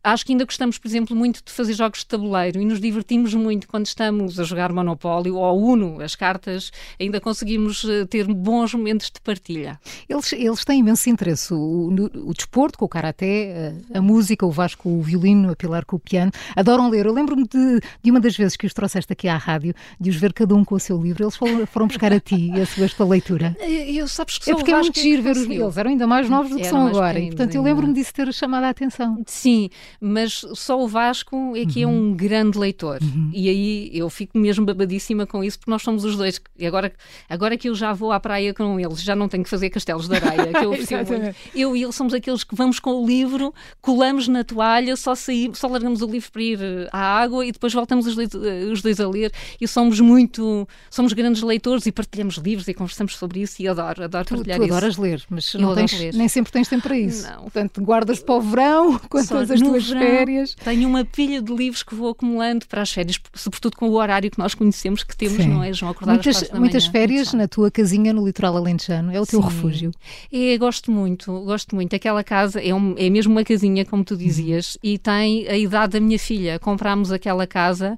Acho 0.04 0.26
que 0.26 0.32
ainda 0.32 0.46
gostamos, 0.46 0.78
por 0.78 0.88
exemplo, 0.88 1.16
muito 1.16 1.44
de 1.44 1.52
fazer 1.52 1.74
jogos 1.74 2.00
de 2.00 2.06
tabuleiro 2.06 2.62
e 2.62 2.66
nos 2.66 2.80
divertimos 2.80 3.34
muito 3.34 3.68
quando 3.68 3.86
estamos 3.86 4.40
a 4.40 4.44
jogar 4.44 4.72
Monopólio 4.72 5.36
ou 5.36 5.62
Uno, 5.62 6.02
as 6.02 6.16
cartas, 6.16 6.72
ainda 7.00 7.20
conseguimos 7.20 7.84
eh, 7.84 8.06
ter 8.06 8.26
bons 8.34 8.74
momentos 8.74 9.12
de 9.12 9.20
partilha. 9.20 9.80
Eles, 10.08 10.32
eles 10.34 10.64
têm 10.64 10.80
imenso 10.80 11.10
interesse. 11.10 11.54
O, 11.54 11.58
o, 11.58 12.30
o 12.30 12.34
desporto, 12.34 12.78
com 12.78 12.86
o 12.86 12.90
karaté, 12.90 13.74
a, 13.94 13.98
a, 13.98 14.02
música, 14.02 14.46
o 14.46 14.52
Vasco 14.52 14.90
o 14.90 15.02
violino, 15.02 15.52
a 15.52 15.56
Pilar 15.56 15.86
com 15.86 15.98
o 15.98 16.00
piano. 16.00 16.32
Adoram 16.56 16.90
ler. 16.90 17.06
Eu 17.06 17.14
lembro-me 17.14 17.44
de, 17.48 17.80
de 18.02 18.12
uma 18.12 18.20
das 18.20 18.36
vezes 18.36 18.56
que 18.56 18.66
os 18.66 18.74
trouxeste 18.74 19.12
aqui 19.12 19.28
à 19.28 19.38
rádio, 19.38 19.74
de 20.00 20.10
os 20.10 20.16
ver 20.16 20.32
cada 20.34 20.56
um 20.56 20.64
com 20.64 20.76
o 20.76 20.80
seu 20.80 21.02
livro. 21.02 21.24
Eles 21.24 21.36
foram, 21.36 21.66
foram 21.68 21.88
buscar 21.88 22.14
a 22.14 22.20
ti 22.20 22.52
e 22.56 22.60
a 22.62 22.66
sua 22.66 22.86
esta 22.86 23.04
leitura. 23.04 23.56
Eu 23.60 24.08
sabes 24.08 24.38
que 24.38 24.52
é 24.52 24.56
porque 24.56 24.72
é 24.72 24.80
muito 24.80 25.00
giro 25.00 25.22
ver 25.22 25.36
os. 25.36 25.50
Eles 25.50 25.78
eram 25.78 25.92
ainda 25.92 26.08
mais 26.08 26.30
novos 26.30 26.52
do 26.52 26.58
que 26.58 26.66
são 26.66 26.88
agora. 26.88 27.20
E, 27.20 27.28
portanto, 27.28 27.56
eu 27.56 27.62
lembro-me 27.62 27.94
disso 27.94 28.14
ter 28.14 28.34
chamado 28.34 28.64
a 28.64 28.70
atenção. 28.70 29.22
Sim. 29.26 29.70
Mas 30.00 30.46
só 30.54 30.82
o 30.82 30.88
Vasco 30.88 31.56
é 31.56 31.66
que 31.66 31.86
uhum. 31.86 31.92
é 31.92 31.94
um 31.94 32.14
grande 32.14 32.58
leitor. 32.58 33.00
Uhum. 33.02 33.32
E 33.34 33.50
aí 33.50 33.90
eu 33.94 34.10
fico 34.10 34.38
mesmo 34.38 34.66
babadíssima 34.66 35.26
com 35.26 35.44
isso, 35.44 35.60
porque 35.60 35.72
nós 35.72 35.82
somos 35.82 36.04
os 36.04 36.16
dois. 36.16 36.42
E 36.58 36.66
agora, 36.66 36.92
agora 37.30 37.58
que 37.58 37.70
eu 37.70 37.76
já 37.76 37.94
vou 37.94 38.12
à 38.12 38.20
praia 38.20 38.54
com 38.54 38.80
eles, 38.80 39.02
já 39.02 39.16
não 39.16 39.28
tenho 39.28 39.44
que 39.44 39.50
fazer 39.50 39.70
castelos 39.70 40.08
de 40.08 40.16
areia, 40.16 40.54
que 40.54 40.66
eu 40.66 40.72
muito. 41.08 41.36
Eu 41.54 41.76
e 41.76 41.84
ele 41.84 41.92
somos 41.92 42.14
aqueles 42.14 42.44
que 42.44 42.56
vamos 42.56 42.80
com 42.80 42.92
o 42.92 43.06
livro, 43.06 43.54
colamos 43.82 44.28
na 44.28 44.44
toalha, 44.44 44.96
só, 44.96 45.16
saímos, 45.16 45.60
só 45.60 45.68
largamos 45.68 46.02
o 46.02 46.08
livro 46.08 46.32
para 46.32 46.42
ir 46.42 46.60
eh, 46.62 46.90
à 46.92 47.20
água 47.22 47.46
e 47.46 47.52
depois 47.52 47.74
voltamos 47.74 48.08
os 48.08 48.16
dois, 48.16 48.30
eh, 48.34 48.66
os 48.72 48.82
dois 48.82 49.00
a 49.00 49.08
ler. 49.08 49.32
E 49.60 49.68
somos 49.68 50.00
muito, 50.00 50.68
somos 50.90 51.14
grandes 51.14 51.42
leitores 51.42 51.86
e 51.86 51.92
partilhamos 51.92 52.36
livros 52.36 52.68
e 52.68 52.74
conversamos 52.74 53.16
sobre 53.18 53.42
isso 53.42 53.62
e 53.62 53.68
adoro, 53.68 54.04
adoro 54.04 54.26
tu, 54.26 54.36
partilhar 54.36 54.58
tu 54.58 54.66
isso. 54.66 54.74
adoras 54.74 54.98
ler, 54.98 55.24
mas 55.30 55.52
tens, 55.52 56.00
ler. 56.00 56.14
nem 56.14 56.28
sempre 56.28 56.52
tens 56.52 56.68
tempo 56.68 56.84
para 56.84 56.98
isso. 56.98 57.28
Não. 57.28 57.44
Portanto, 57.44 57.82
guardas 57.82 58.20
para 58.20 58.36
o 58.36 58.42
verão, 58.42 59.00
quando 59.10 59.38
as 59.38 59.62
tuas 59.62 59.79
verão, 59.88 60.02
férias. 60.02 60.56
Tenho 60.56 60.88
uma 60.88 61.06
pilha 61.06 61.42
de 61.42 61.54
livros 61.54 61.84
que 61.84 61.96
vou 61.96 62.10
acumulando 62.10 62.66
para 62.68 62.82
as 62.82 62.92
férias, 62.92 63.20
sobretudo 63.34 63.78
com 63.78 63.90
o 63.90 63.94
horário 63.94 64.30
que 64.30 64.40
nós 64.40 64.54
conhecemos 64.54 65.04
que 65.04 65.16
temos, 65.16 65.38
Sim. 65.38 65.50
não 65.50 65.64
é, 65.64 65.74
João? 65.74 65.92
Acordar 65.92 66.14
muitas, 66.14 66.52
muitas 66.52 66.86
férias 66.88 67.34
na 67.34 67.48
tua 67.48 67.72
casinha 67.72 68.14
no 68.14 68.26
litoral 68.26 68.58
alentejano, 68.58 69.12
é 69.12 69.20
o 69.20 69.26
teu 69.26 69.42
Sim. 69.42 69.48
refúgio. 69.48 69.92
É, 70.32 70.58
gosto 70.58 70.92
muito, 70.92 71.32
gosto 71.44 71.76
muito. 71.76 71.96
Aquela 71.96 72.24
casa 72.24 72.62
é, 72.62 72.74
um, 72.74 72.96
é 72.98 73.10
mesmo 73.10 73.32
uma 73.32 73.44
casinha, 73.44 73.86
como 73.86 74.04
tu 74.04 74.16
dizias, 74.16 74.78
e 74.84 74.98
tem 74.98 75.48
a 75.48 75.58
idade 75.58 75.94
da 75.94 76.00
minha 76.00 76.20
filha. 76.20 76.60
Comprámos 76.60 77.12
aquela 77.12 77.48
casa 77.48 77.98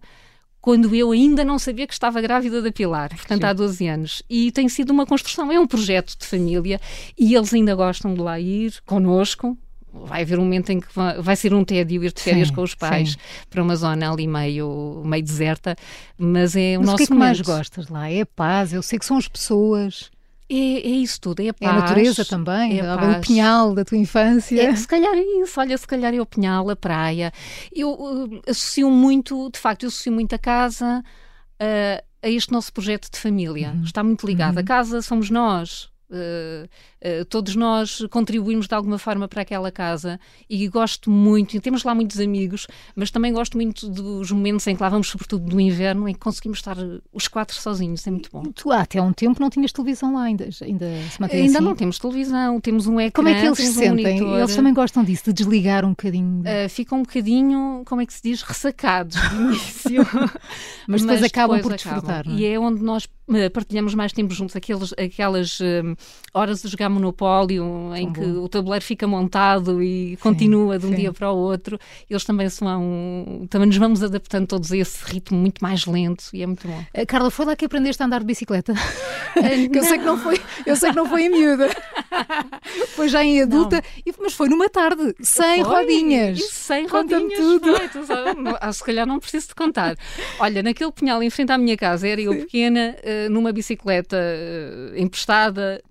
quando 0.61 0.93
eu 0.95 1.11
ainda 1.11 1.43
não 1.43 1.57
sabia 1.57 1.87
que 1.87 1.93
estava 1.93 2.21
grávida 2.21 2.61
da 2.61 2.71
Pilar, 2.71 3.09
portanto 3.09 3.41
Sim. 3.41 3.47
há 3.47 3.53
12 3.53 3.87
anos. 3.87 4.23
E 4.29 4.51
tem 4.51 4.69
sido 4.69 4.91
uma 4.91 5.07
construção, 5.07 5.51
é 5.51 5.59
um 5.59 5.65
projeto 5.65 6.15
de 6.17 6.25
família 6.25 6.79
e 7.17 7.33
eles 7.33 7.51
ainda 7.53 7.73
gostam 7.73 8.13
de 8.13 8.21
lá 8.21 8.39
ir 8.39 8.75
connosco. 8.85 9.57
Vai 9.93 10.21
haver 10.21 10.39
um 10.39 10.43
momento 10.43 10.69
em 10.71 10.79
que 10.79 10.87
vai, 11.19 11.35
ser 11.35 11.53
um 11.53 11.65
tédio 11.65 12.03
ir 12.03 12.13
de 12.13 12.21
férias 12.21 12.47
sim, 12.47 12.53
com 12.53 12.61
os 12.61 12.73
pais 12.73 13.11
sim. 13.11 13.17
para 13.49 13.61
uma 13.61 13.75
zona 13.75 14.11
ali 14.11 14.27
meio, 14.27 15.01
meio 15.05 15.23
deserta, 15.23 15.75
mas 16.17 16.55
é 16.55 16.77
o 16.77 16.79
mas 16.79 16.89
nosso 16.89 16.95
o 16.95 16.97
que 16.97 17.03
é 17.03 17.07
que 17.07 17.13
mais 17.13 17.41
gostas 17.41 17.89
lá? 17.89 18.09
É 18.09 18.21
a 18.21 18.25
paz, 18.25 18.71
eu 18.71 18.81
sei 18.81 18.97
que 18.97 19.05
são 19.05 19.17
as 19.17 19.27
pessoas. 19.27 20.09
É, 20.49 20.53
é, 20.53 20.89
isso 20.89 21.19
tudo, 21.19 21.41
é 21.41 21.49
a 21.49 21.53
paz. 21.53 21.71
É 21.71 21.77
a 21.77 21.79
natureza 21.79 22.25
também, 22.25 22.79
é 22.79 22.85
a 22.85 22.95
o 22.95 23.21
pinhal 23.21 23.73
da 23.73 23.85
tua 23.85 23.97
infância. 23.97 24.61
É, 24.61 24.75
se 24.75 24.87
calhar 24.87 25.13
é 25.13 25.41
isso, 25.41 25.59
olha, 25.59 25.77
se 25.77 25.87
calhar 25.87 26.13
é 26.13 26.21
o 26.21 26.25
pinhal, 26.25 26.69
a 26.69 26.75
praia. 26.75 27.31
Eu 27.73 27.91
uh, 27.91 28.41
associo 28.49 28.89
muito, 28.89 29.49
de 29.49 29.59
facto, 29.59 29.83
eu 29.83 29.87
associo 29.87 30.11
muito 30.11 30.33
a 30.33 30.37
casa 30.37 31.01
uh, 31.01 32.03
a 32.21 32.29
este 32.29 32.51
nosso 32.51 32.71
projeto 32.73 33.09
de 33.11 33.17
família. 33.17 33.71
Uhum. 33.71 33.83
Está 33.83 34.03
muito 34.03 34.25
ligado. 34.25 34.55
Uhum. 34.55 34.61
A 34.61 34.63
casa 34.63 35.01
somos 35.01 35.29
nós, 35.29 35.91
Uh, 36.11 36.67
uh, 37.03 37.25
todos 37.25 37.55
nós 37.55 38.05
contribuímos 38.09 38.67
de 38.67 38.75
alguma 38.75 38.97
forma 38.97 39.27
para 39.27 39.41
aquela 39.41 39.71
casa 39.71 40.19
e 40.49 40.67
gosto 40.67 41.09
muito, 41.09 41.59
temos 41.61 41.83
lá 41.83 41.93
muitos 41.93 42.19
amigos, 42.19 42.67
mas 42.95 43.11
também 43.11 43.33
gosto 43.33 43.57
muito 43.57 43.89
dos 43.89 44.31
momentos 44.31 44.65
em 44.67 44.75
que 44.75 44.81
lá 44.81 44.89
vamos, 44.89 45.07
sobretudo 45.07 45.53
no 45.53 45.59
inverno, 45.59 46.07
em 46.07 46.13
que 46.13 46.19
conseguimos 46.19 46.59
estar 46.59 46.77
os 47.11 47.27
quatro 47.27 47.55
sozinhos, 47.55 48.05
é 48.05 48.11
muito 48.11 48.29
bom. 48.31 48.43
Tu 48.43 48.71
há 48.71 48.81
até 48.81 49.01
um 49.01 49.13
tempo 49.13 49.41
não 49.41 49.49
tinhas 49.49 49.71
televisão 49.71 50.13
lá 50.13 50.23
ainda, 50.23 50.47
ainda 50.61 50.85
se 51.09 51.19
mantém 51.19 51.41
Ainda 51.41 51.57
assim? 51.57 51.65
não 51.65 51.75
temos 51.75 51.99
televisão, 51.99 52.59
temos 52.61 52.87
um 52.87 52.99
ecrã, 52.99 53.23
Como 53.23 53.29
é 53.29 53.39
que 53.39 53.45
eles 53.45 53.57
se 53.57 53.73
sentem? 53.73 54.21
Um 54.23 54.37
eles 54.37 54.55
também 54.55 54.73
gostam 54.73 55.03
disso, 55.03 55.23
de 55.25 55.33
desligar 55.33 55.85
um 55.85 55.89
bocadinho? 55.89 56.41
Uh, 56.41 56.69
ficam 56.69 56.99
um 56.99 57.03
bocadinho, 57.03 57.83
como 57.85 58.01
é 58.01 58.05
que 58.05 58.13
se 58.13 58.21
diz, 58.23 58.41
ressacados 58.41 59.15
de 59.15 59.35
início. 59.35 60.03
mas 60.87 61.01
depois 61.01 61.21
mas 61.21 61.23
acabam 61.23 61.57
depois 61.57 61.81
por 61.81 61.89
desfrutar. 61.89 62.19
Acabam. 62.19 62.37
É? 62.37 62.41
E 62.41 62.45
é 62.45 62.59
onde 62.59 62.83
nós 62.83 63.07
partilhamos 63.53 63.95
mais 63.95 64.11
tempo 64.11 64.33
juntos, 64.33 64.55
aqueles, 64.55 64.93
aquelas 64.93 65.57
horas 66.33 66.61
de 66.61 66.67
jogar 66.67 66.89
Monopólio, 66.91 67.95
em 67.95 68.11
que 68.11 68.21
o 68.21 68.47
tabuleiro 68.47 68.83
fica 68.83 69.07
montado 69.07 69.81
e 69.81 70.11
sim, 70.11 70.15
continua 70.17 70.77
de 70.77 70.85
um 70.85 70.89
sim. 70.89 70.95
dia 70.95 71.13
para 71.13 71.31
o 71.31 71.37
outro. 71.37 71.79
Eles 72.09 72.23
também 72.23 72.49
são. 72.49 73.47
Também 73.49 73.67
nos 73.67 73.77
vamos 73.77 74.03
adaptando 74.03 74.47
todos 74.47 74.71
a 74.71 74.77
esse 74.77 75.03
ritmo 75.05 75.37
muito 75.37 75.61
mais 75.61 75.85
lento 75.85 76.25
e 76.33 76.43
é 76.43 76.45
muito 76.45 76.67
bom. 76.67 76.83
Uh, 76.95 77.05
Carla, 77.07 77.31
foi 77.31 77.45
lá 77.45 77.55
que 77.55 77.65
aprendeste 77.65 78.01
a 78.03 78.05
andar 78.05 78.19
de 78.19 78.25
bicicleta? 78.25 78.73
Que 79.71 79.79
eu 79.79 79.83
sei 79.83 79.97
que 79.97 80.03
não 80.03 80.17
foi, 80.17 80.41
eu 80.65 80.75
sei 80.75 80.89
que 80.89 80.95
não 80.95 81.05
foi 81.05 81.23
em 81.23 81.29
miúda. 81.29 81.69
foi 82.95 83.07
já 83.07 83.23
em 83.23 83.41
adulta, 83.41 83.81
e, 84.05 84.13
mas 84.19 84.33
foi 84.33 84.49
numa 84.49 84.69
tarde, 84.69 85.15
sem 85.21 85.63
foi, 85.63 85.73
rodinhas. 85.73 86.43
sem 86.49 86.85
rodinhas. 86.85 87.39
tudo. 87.39 87.77
Foi, 87.77 88.05
sabe, 88.05 88.57
ah, 88.59 88.73
se 88.73 88.83
calhar 88.83 89.07
não 89.07 89.19
preciso 89.19 89.49
de 89.49 89.55
contar. 89.55 89.95
Olha, 90.39 90.61
naquele 90.61 90.91
pinhal 90.91 91.23
em 91.23 91.29
frente 91.29 91.51
à 91.51 91.57
minha 91.57 91.77
casa, 91.77 92.07
era 92.07 92.21
eu 92.21 92.35
pequena, 92.35 92.95
uh, 92.99 93.29
numa 93.29 93.51
bicicleta 93.53 94.17
emprestada, 94.95 95.81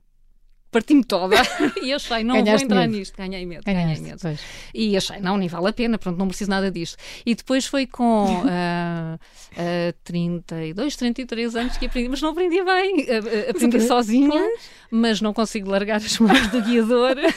parti-me 0.71 1.05
toda 1.05 1.37
e 1.83 1.93
achei, 1.93 2.25
não 2.25 2.37
Ganhaste 2.37 2.67
vou 2.67 2.77
entrar 2.77 2.89
medo. 2.89 2.99
nisto, 2.99 3.17
ganhei 3.17 3.47
medo, 3.47 3.65
Ganhaste, 3.65 3.87
ganhei 3.87 4.03
medo. 4.03 4.21
Pois. 4.21 4.41
E 4.75 4.97
achei, 4.97 5.21
não, 5.21 5.37
nem 5.37 5.49
vale 5.49 5.69
a 5.69 5.73
pena, 5.73 5.99
pronto, 5.99 6.19
não 6.19 6.29
preciso 6.29 6.50
nada 6.50 6.71
disto. 6.71 6.97
E 7.25 7.35
depois 7.35 7.67
foi 7.67 7.87
com 7.87 8.43
uh, 8.43 9.15
uh, 9.15 9.93
32, 10.05 10.97
33 10.97 11.57
anos 11.57 11.77
que 11.77 11.87
aprendi, 11.87 12.09
mas 12.09 12.23
não 12.23 12.31
aprendi 12.31 12.62
bem, 12.62 13.00
uh, 13.00 13.50
aprendi 13.50 13.81
sozinha. 13.81 14.31
Pois 14.31 14.81
mas 14.91 15.21
não 15.21 15.33
consigo 15.33 15.71
largar 15.71 15.97
as 15.97 16.19
mãos 16.19 16.49
do 16.49 16.61
guiador. 16.62 17.17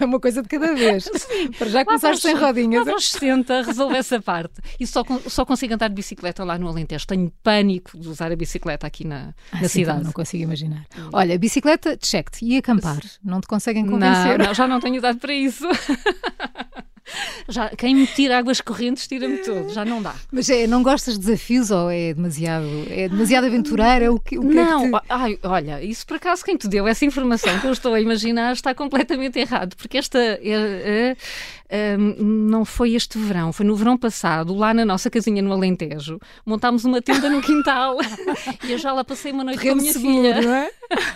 É 0.00 0.04
uma 0.04 0.18
coisa 0.18 0.42
de 0.42 0.48
cada 0.48 0.74
vez. 0.74 1.04
Sim. 1.14 1.50
Para 1.52 1.68
já 1.68 1.84
começaste 1.84 2.22
sem 2.22 2.34
rodinhas. 2.34 2.84
Mas 2.84 2.94
aos 2.94 3.10
60 3.10 3.62
resolve 3.62 3.96
essa 3.96 4.20
parte. 4.20 4.54
E 4.78 4.86
só, 4.86 5.02
só 5.26 5.44
consigo 5.44 5.74
andar 5.74 5.88
de 5.88 5.94
bicicleta 5.94 6.44
lá 6.44 6.58
no 6.58 6.68
Alentejo. 6.68 7.06
Tenho 7.06 7.32
pânico 7.42 7.98
de 7.98 8.08
usar 8.08 8.32
a 8.32 8.36
bicicleta 8.36 8.86
aqui 8.86 9.06
na, 9.06 9.34
ah, 9.52 9.60
na 9.60 9.68
sim, 9.68 9.80
cidade. 9.80 10.04
Não 10.04 10.12
consigo 10.12 10.44
imaginar. 10.44 10.86
Olha, 11.12 11.38
bicicleta, 11.38 11.96
check-te. 11.96 12.44
E 12.44 12.56
acampar? 12.62 13.00
Não 13.22 13.40
te 13.40 13.46
conseguem 13.46 13.84
convencer? 13.84 14.38
Não, 14.38 14.46
não 14.46 14.54
já 14.54 14.66
não 14.66 14.80
tenho 14.80 14.96
idade 14.96 15.18
para 15.18 15.34
isso. 15.34 15.66
Já, 17.48 17.68
quem 17.70 17.94
me 17.94 18.06
tira 18.06 18.38
águas 18.38 18.60
correntes 18.60 19.06
tira-me 19.06 19.38
tudo, 19.38 19.70
já 19.70 19.84
não 19.84 20.00
dá. 20.00 20.14
Mas 20.30 20.48
é, 20.48 20.66
não 20.66 20.82
gostas 20.82 21.18
de 21.18 21.26
desafios 21.26 21.70
ou 21.70 21.90
é 21.90 22.14
demasiado, 22.14 22.66
é 22.88 23.08
demasiado 23.08 23.46
aventureira? 23.46 24.12
O 24.12 24.18
que, 24.18 24.38
o 24.38 24.42
que 24.42 24.54
não, 24.54 24.96
é 24.96 25.00
que 25.00 25.06
te... 25.06 25.12
ai, 25.12 25.38
olha, 25.42 25.82
isso 25.82 26.06
por 26.06 26.16
acaso 26.16 26.44
quem 26.44 26.56
te 26.56 26.68
deu 26.68 26.86
essa 26.86 27.04
informação 27.04 27.58
que 27.58 27.66
eu 27.66 27.72
estou 27.72 27.94
a 27.94 28.00
imaginar 28.00 28.52
está 28.52 28.74
completamente 28.74 29.38
errado, 29.38 29.76
porque 29.76 29.98
esta 29.98 30.18
é, 31.72 31.94
é, 31.94 31.96
não 31.96 32.66
foi 32.66 32.94
este 32.94 33.18
verão, 33.18 33.50
foi 33.50 33.64
no 33.64 33.74
verão 33.74 33.96
passado, 33.96 34.54
lá 34.54 34.74
na 34.74 34.84
nossa 34.84 35.08
casinha 35.08 35.40
no 35.40 35.50
Alentejo, 35.52 36.20
montámos 36.44 36.84
uma 36.84 37.00
tenda 37.00 37.30
no 37.30 37.40
quintal 37.42 37.96
e 38.62 38.72
eu 38.72 38.78
já 38.78 38.92
lá 38.92 39.02
passei 39.02 39.32
uma 39.32 39.42
noite 39.42 39.60
Terreno 39.60 39.76
com 39.76 39.80
a 39.80 39.82
minha 39.82 39.92
seguro, 39.94 40.14
filha. 40.14 40.42
Não 40.42 40.54
é? 40.54 40.70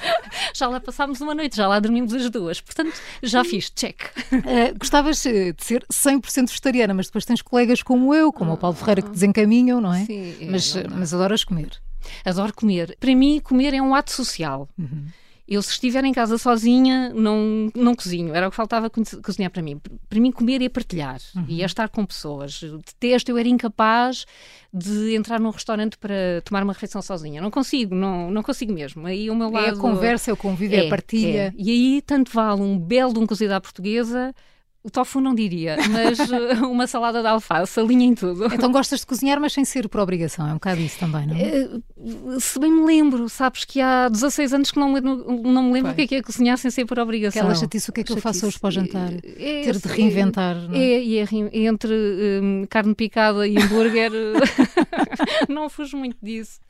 já 0.55 0.69
lá 0.69 0.81
passámos 0.81 1.21
uma 1.21 1.35
noite, 1.35 1.57
já 1.57 1.69
lá 1.69 1.79
dormimos 1.79 2.15
as 2.15 2.31
duas, 2.31 2.61
portanto 2.63 2.99
já 3.23 3.45
fiz, 3.45 3.71
check. 3.71 4.01
Uh, 4.33 4.79
gostavas 4.79 5.23
de 5.23 5.55
ser 5.59 5.85
100% 5.93 6.49
vegetariana, 6.49 6.95
mas 6.95 7.07
depois 7.07 7.27
tens 7.27 7.43
colegas 7.43 7.83
como 7.83 8.15
eu, 8.15 8.33
como 8.33 8.55
o 8.55 8.57
Paulo 8.57 8.77
Ferreira, 8.77 9.03
que 9.03 9.11
desencaminham, 9.11 9.79
não 9.79 9.93
é? 9.93 10.07
Sim, 10.07 10.49
mas, 10.51 10.75
mas 10.91 11.13
adoras 11.13 11.45
comer. 11.45 11.71
Adoro 12.25 12.55
comer. 12.55 12.97
Para 12.99 13.15
mim, 13.15 13.41
comer 13.41 13.75
é 13.75 13.83
um 13.83 13.95
ato 13.95 14.13
social. 14.13 14.69
Uhum. 14.79 15.07
Eu, 15.49 15.62
se 15.62 15.71
estiver 15.71 16.05
em 16.05 16.12
casa 16.12 16.37
sozinha, 16.38 17.11
não, 17.15 17.71
não 17.75 17.95
cozinho. 17.95 18.35
Era 18.35 18.49
o 18.49 18.50
que 18.50 18.57
faltava 18.57 18.91
cozinhar 18.91 19.50
para 19.50 19.62
mim. 19.62 19.81
Para 20.09 20.19
mim, 20.19 20.33
comer 20.33 20.61
é 20.61 20.69
partilhar 20.69 21.21
uhum. 21.37 21.45
e 21.49 21.62
é 21.62 21.65
estar 21.65 21.88
com 21.88 22.05
pessoas. 22.05 22.61
Detesto, 22.61 23.31
eu 23.31 23.38
era 23.38 23.49
incapaz 23.49 24.26
de 24.73 25.15
entrar 25.15 25.38
num 25.38 25.50
restaurante 25.50 25.97
para 25.99 26.43
tomar 26.45 26.65
uma 26.65 26.73
refeição 26.73 27.00
sozinha. 27.00 27.41
Não 27.41 27.50
consigo, 27.50 27.95
não, 27.95 28.29
não 28.31 28.43
consigo 28.43 28.73
mesmo. 28.73 29.07
Aí 29.07 29.31
o 29.31 29.37
meu 29.37 29.49
lado... 29.49 29.67
É 29.67 29.71
a 29.71 29.76
conversa, 29.76 30.33
é 30.33 30.35
o 30.35 30.37
convívio, 30.37 30.79
é, 30.79 30.87
a 30.87 30.91
partilha. 30.91 31.55
É. 31.57 31.62
E 31.62 31.71
aí, 31.71 32.03
tanto 32.03 32.33
vale 32.33 32.61
um 32.61 32.76
belo 32.76 33.12
de 33.12 33.21
um 33.21 33.26
cozido 33.26 33.55
à 33.55 33.61
portuguesa 33.61 34.35
o 34.87 34.90
tofu 34.90 35.21
não 35.21 35.35
diria, 35.35 35.76
mas 35.90 36.21
eh, 36.31 36.55
uma 36.64 36.87
salada 36.87 37.21
de 37.21 37.26
alface, 37.26 37.81
alinha 37.81 38.07
em 38.07 38.14
tudo. 38.14 38.47
Então 38.55 38.71
gostas 38.71 39.00
de 39.00 39.07
cozinhar, 39.07 39.40
mas 39.40 39.52
sem 39.52 39.64
ser 39.64 39.88
por 39.88 40.00
obrigação, 40.00 40.47
é 40.47 40.50
um 40.50 40.55
bocado 40.55 40.81
isso 40.81 40.97
também, 41.00 41.26
não 41.26 41.35
é? 41.35 41.43
Eh, 41.43 41.69
se 42.38 42.57
bem 42.61 42.71
me 42.71 42.87
lembro, 42.87 43.28
sabes 43.28 43.64
que 43.64 43.81
há 43.81 44.09
16 44.09 44.55
anos 44.55 44.71
que 44.71 44.78
não, 44.78 44.93
não 44.93 45.62
me 45.64 45.73
lembro 45.73 45.90
o 45.90 45.95
que 45.97 46.02
é 46.02 46.07
que 46.07 46.14
é 46.14 46.23
cozinhar 46.23 46.57
sem 46.57 46.71
ser 46.71 46.87
por 46.87 47.00
obrigação. 47.00 47.43
Aquela 47.43 47.57
chatice, 47.57 47.90
o 47.90 47.93
que 47.93 48.02
é 48.02 48.05
que 48.05 48.11
chatice. 48.11 48.26
eu 48.26 48.33
faço 48.33 48.47
hoje 48.47 48.61
para 48.61 48.69
o 48.69 48.71
jantar? 48.71 49.12
É, 49.12 49.62
Ter 49.62 49.76
de 49.76 49.88
reinventar, 49.88 50.57
é, 50.57 50.69
não 50.69 50.75
é? 50.76 50.78
É, 50.78 51.59
é, 51.59 51.66
entre 51.66 51.93
um, 52.40 52.64
carne 52.71 52.95
picada 52.95 53.45
e 53.45 53.59
hambúrguer, 53.59 54.12
não 55.50 55.69
fujo 55.69 55.97
muito 55.97 56.16
disso. 56.23 56.61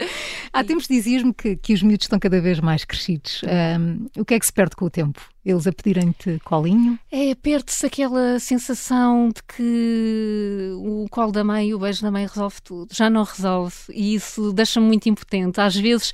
Há 0.50 0.64
tempos 0.64 0.88
dizias-me 0.88 1.34
que, 1.34 1.54
que 1.56 1.74
os 1.74 1.82
miúdos 1.82 2.04
estão 2.04 2.18
cada 2.18 2.40
vez 2.40 2.60
mais 2.60 2.82
crescidos. 2.82 3.42
Um, 3.78 4.06
o 4.18 4.24
que 4.24 4.32
é 4.32 4.40
que 4.40 4.46
se 4.46 4.52
perde 4.54 4.74
com 4.74 4.86
o 4.86 4.90
tempo? 4.90 5.20
Eles 5.46 5.64
a 5.64 5.72
pedirem-te 5.72 6.40
colinho? 6.44 6.98
É, 7.08 7.32
perde-se 7.36 7.86
aquela 7.86 8.40
sensação 8.40 9.28
de 9.28 9.40
que 9.44 10.72
o 10.74 11.06
colo 11.08 11.30
da 11.30 11.44
mãe 11.44 11.68
e 11.68 11.74
o 11.74 11.78
beijo 11.78 12.02
da 12.02 12.10
mãe 12.10 12.26
resolve 12.26 12.60
tudo. 12.60 12.92
Já 12.92 13.08
não 13.08 13.22
resolve. 13.22 13.76
E 13.90 14.16
isso 14.16 14.52
deixa-me 14.52 14.88
muito 14.88 15.08
impotente. 15.08 15.60
Às 15.60 15.76
vezes 15.76 16.12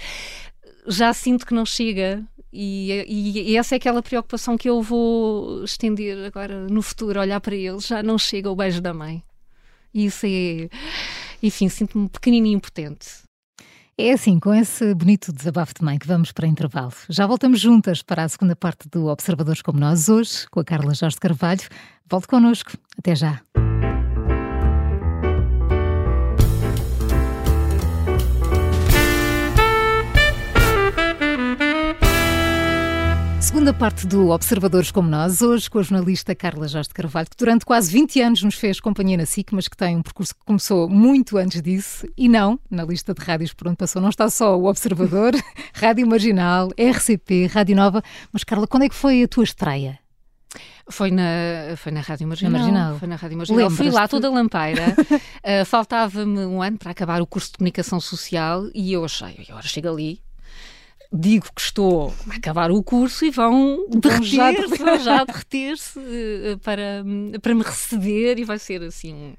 já 0.86 1.14
sinto 1.14 1.46
que 1.46 1.54
não 1.54 1.64
chega. 1.64 2.22
E, 2.52 2.92
e, 3.08 3.52
e, 3.52 3.56
essa 3.56 3.74
é 3.74 3.76
aquela 3.76 4.02
preocupação 4.02 4.58
que 4.58 4.68
eu 4.68 4.82
vou 4.82 5.64
estender 5.64 6.26
agora 6.26 6.68
no 6.68 6.82
futuro, 6.82 7.18
olhar 7.18 7.40
para 7.40 7.54
eles. 7.54 7.86
Já 7.86 8.02
não 8.02 8.18
chega 8.18 8.50
o 8.50 8.54
beijo 8.56 8.82
da 8.82 8.92
mãe. 8.92 9.22
E 9.94 10.04
isso 10.04 10.26
é. 10.26 10.68
Enfim, 11.42 11.70
sinto-me 11.70 12.06
pequenininho 12.10 12.58
impotente. 12.58 13.22
É 13.98 14.12
assim, 14.12 14.40
com 14.40 14.54
esse 14.54 14.94
bonito 14.94 15.32
desabafo 15.32 15.74
de 15.78 15.84
mãe 15.84 15.98
que 15.98 16.06
vamos 16.06 16.32
para 16.32 16.46
intervalo. 16.46 16.92
Já 17.10 17.26
voltamos 17.26 17.60
juntas 17.60 18.02
para 18.02 18.24
a 18.24 18.28
segunda 18.28 18.56
parte 18.56 18.88
do 18.88 19.06
Observadores 19.06 19.60
como 19.60 19.78
nós 19.78 20.08
hoje, 20.08 20.48
com 20.50 20.60
a 20.60 20.64
Carla 20.64 20.94
Jorge 20.94 21.18
Carvalho. 21.18 21.62
Volte 22.08 22.26
connosco. 22.26 22.72
Até 22.98 23.14
já. 23.14 23.42
Segunda 33.52 33.74
parte 33.74 34.06
do 34.06 34.30
Observadores 34.30 34.90
como 34.90 35.10
Nós, 35.10 35.42
hoje 35.42 35.68
com 35.68 35.78
a 35.78 35.82
jornalista 35.82 36.34
Carla 36.34 36.66
Jorge 36.66 36.88
Carvalho, 36.88 37.28
que 37.28 37.36
durante 37.36 37.66
quase 37.66 37.92
20 37.92 38.22
anos 38.22 38.42
nos 38.42 38.54
fez 38.54 38.80
companhia 38.80 39.18
na 39.18 39.26
SIC, 39.26 39.52
mas 39.52 39.68
que 39.68 39.76
tem 39.76 39.94
um 39.94 40.00
percurso 40.00 40.34
que 40.34 40.40
começou 40.42 40.88
muito 40.88 41.36
antes 41.36 41.60
disso. 41.60 42.06
E 42.16 42.30
não, 42.30 42.58
na 42.70 42.82
lista 42.82 43.12
de 43.12 43.22
rádios 43.22 43.52
por 43.52 43.68
onde 43.68 43.76
passou, 43.76 44.00
não 44.00 44.08
está 44.08 44.30
só 44.30 44.58
o 44.58 44.64
Observador, 44.64 45.34
Rádio 45.74 46.06
Marginal, 46.06 46.70
RCP, 46.78 47.44
Rádio 47.44 47.76
Nova. 47.76 48.02
Mas 48.32 48.42
Carla, 48.42 48.66
quando 48.66 48.84
é 48.84 48.88
que 48.88 48.94
foi 48.94 49.22
a 49.22 49.28
tua 49.28 49.44
estreia? 49.44 49.98
Foi 50.88 51.10
na, 51.10 51.76
foi 51.76 51.92
na 51.92 52.00
Rádio 52.00 52.26
Marginal. 52.26 52.52
Na 52.52 52.58
Marginal. 52.58 52.98
Foi 52.98 53.08
na 53.08 53.16
Rádio 53.16 53.36
Marginal. 53.36 53.70
Fui 53.70 53.90
lá 53.90 54.08
toda 54.08 54.30
lampeira. 54.30 54.96
uh, 54.96 55.64
Faltava-me 55.68 56.46
um 56.46 56.62
ano 56.62 56.78
para 56.78 56.90
acabar 56.90 57.20
o 57.20 57.26
curso 57.26 57.50
de 57.50 57.58
Comunicação 57.58 58.00
Social 58.00 58.64
e 58.74 58.94
eu 58.94 59.04
achei, 59.04 59.44
agora 59.46 59.66
chego 59.66 59.90
ali, 59.90 60.22
digo 61.12 61.46
que 61.54 61.60
estou 61.60 62.12
a 62.30 62.36
acabar 62.36 62.70
o 62.70 62.82
curso 62.82 63.24
e 63.24 63.30
vão, 63.30 63.86
derreter, 63.90 65.00
já 65.00 65.24
derreter-se 65.24 65.98
uh, 65.98 66.58
para, 66.58 67.04
para 67.40 67.54
me 67.54 67.62
receber 67.62 68.38
e 68.38 68.44
vai 68.44 68.58
ser 68.58 68.82
assim 68.82 69.12
um, 69.12 69.34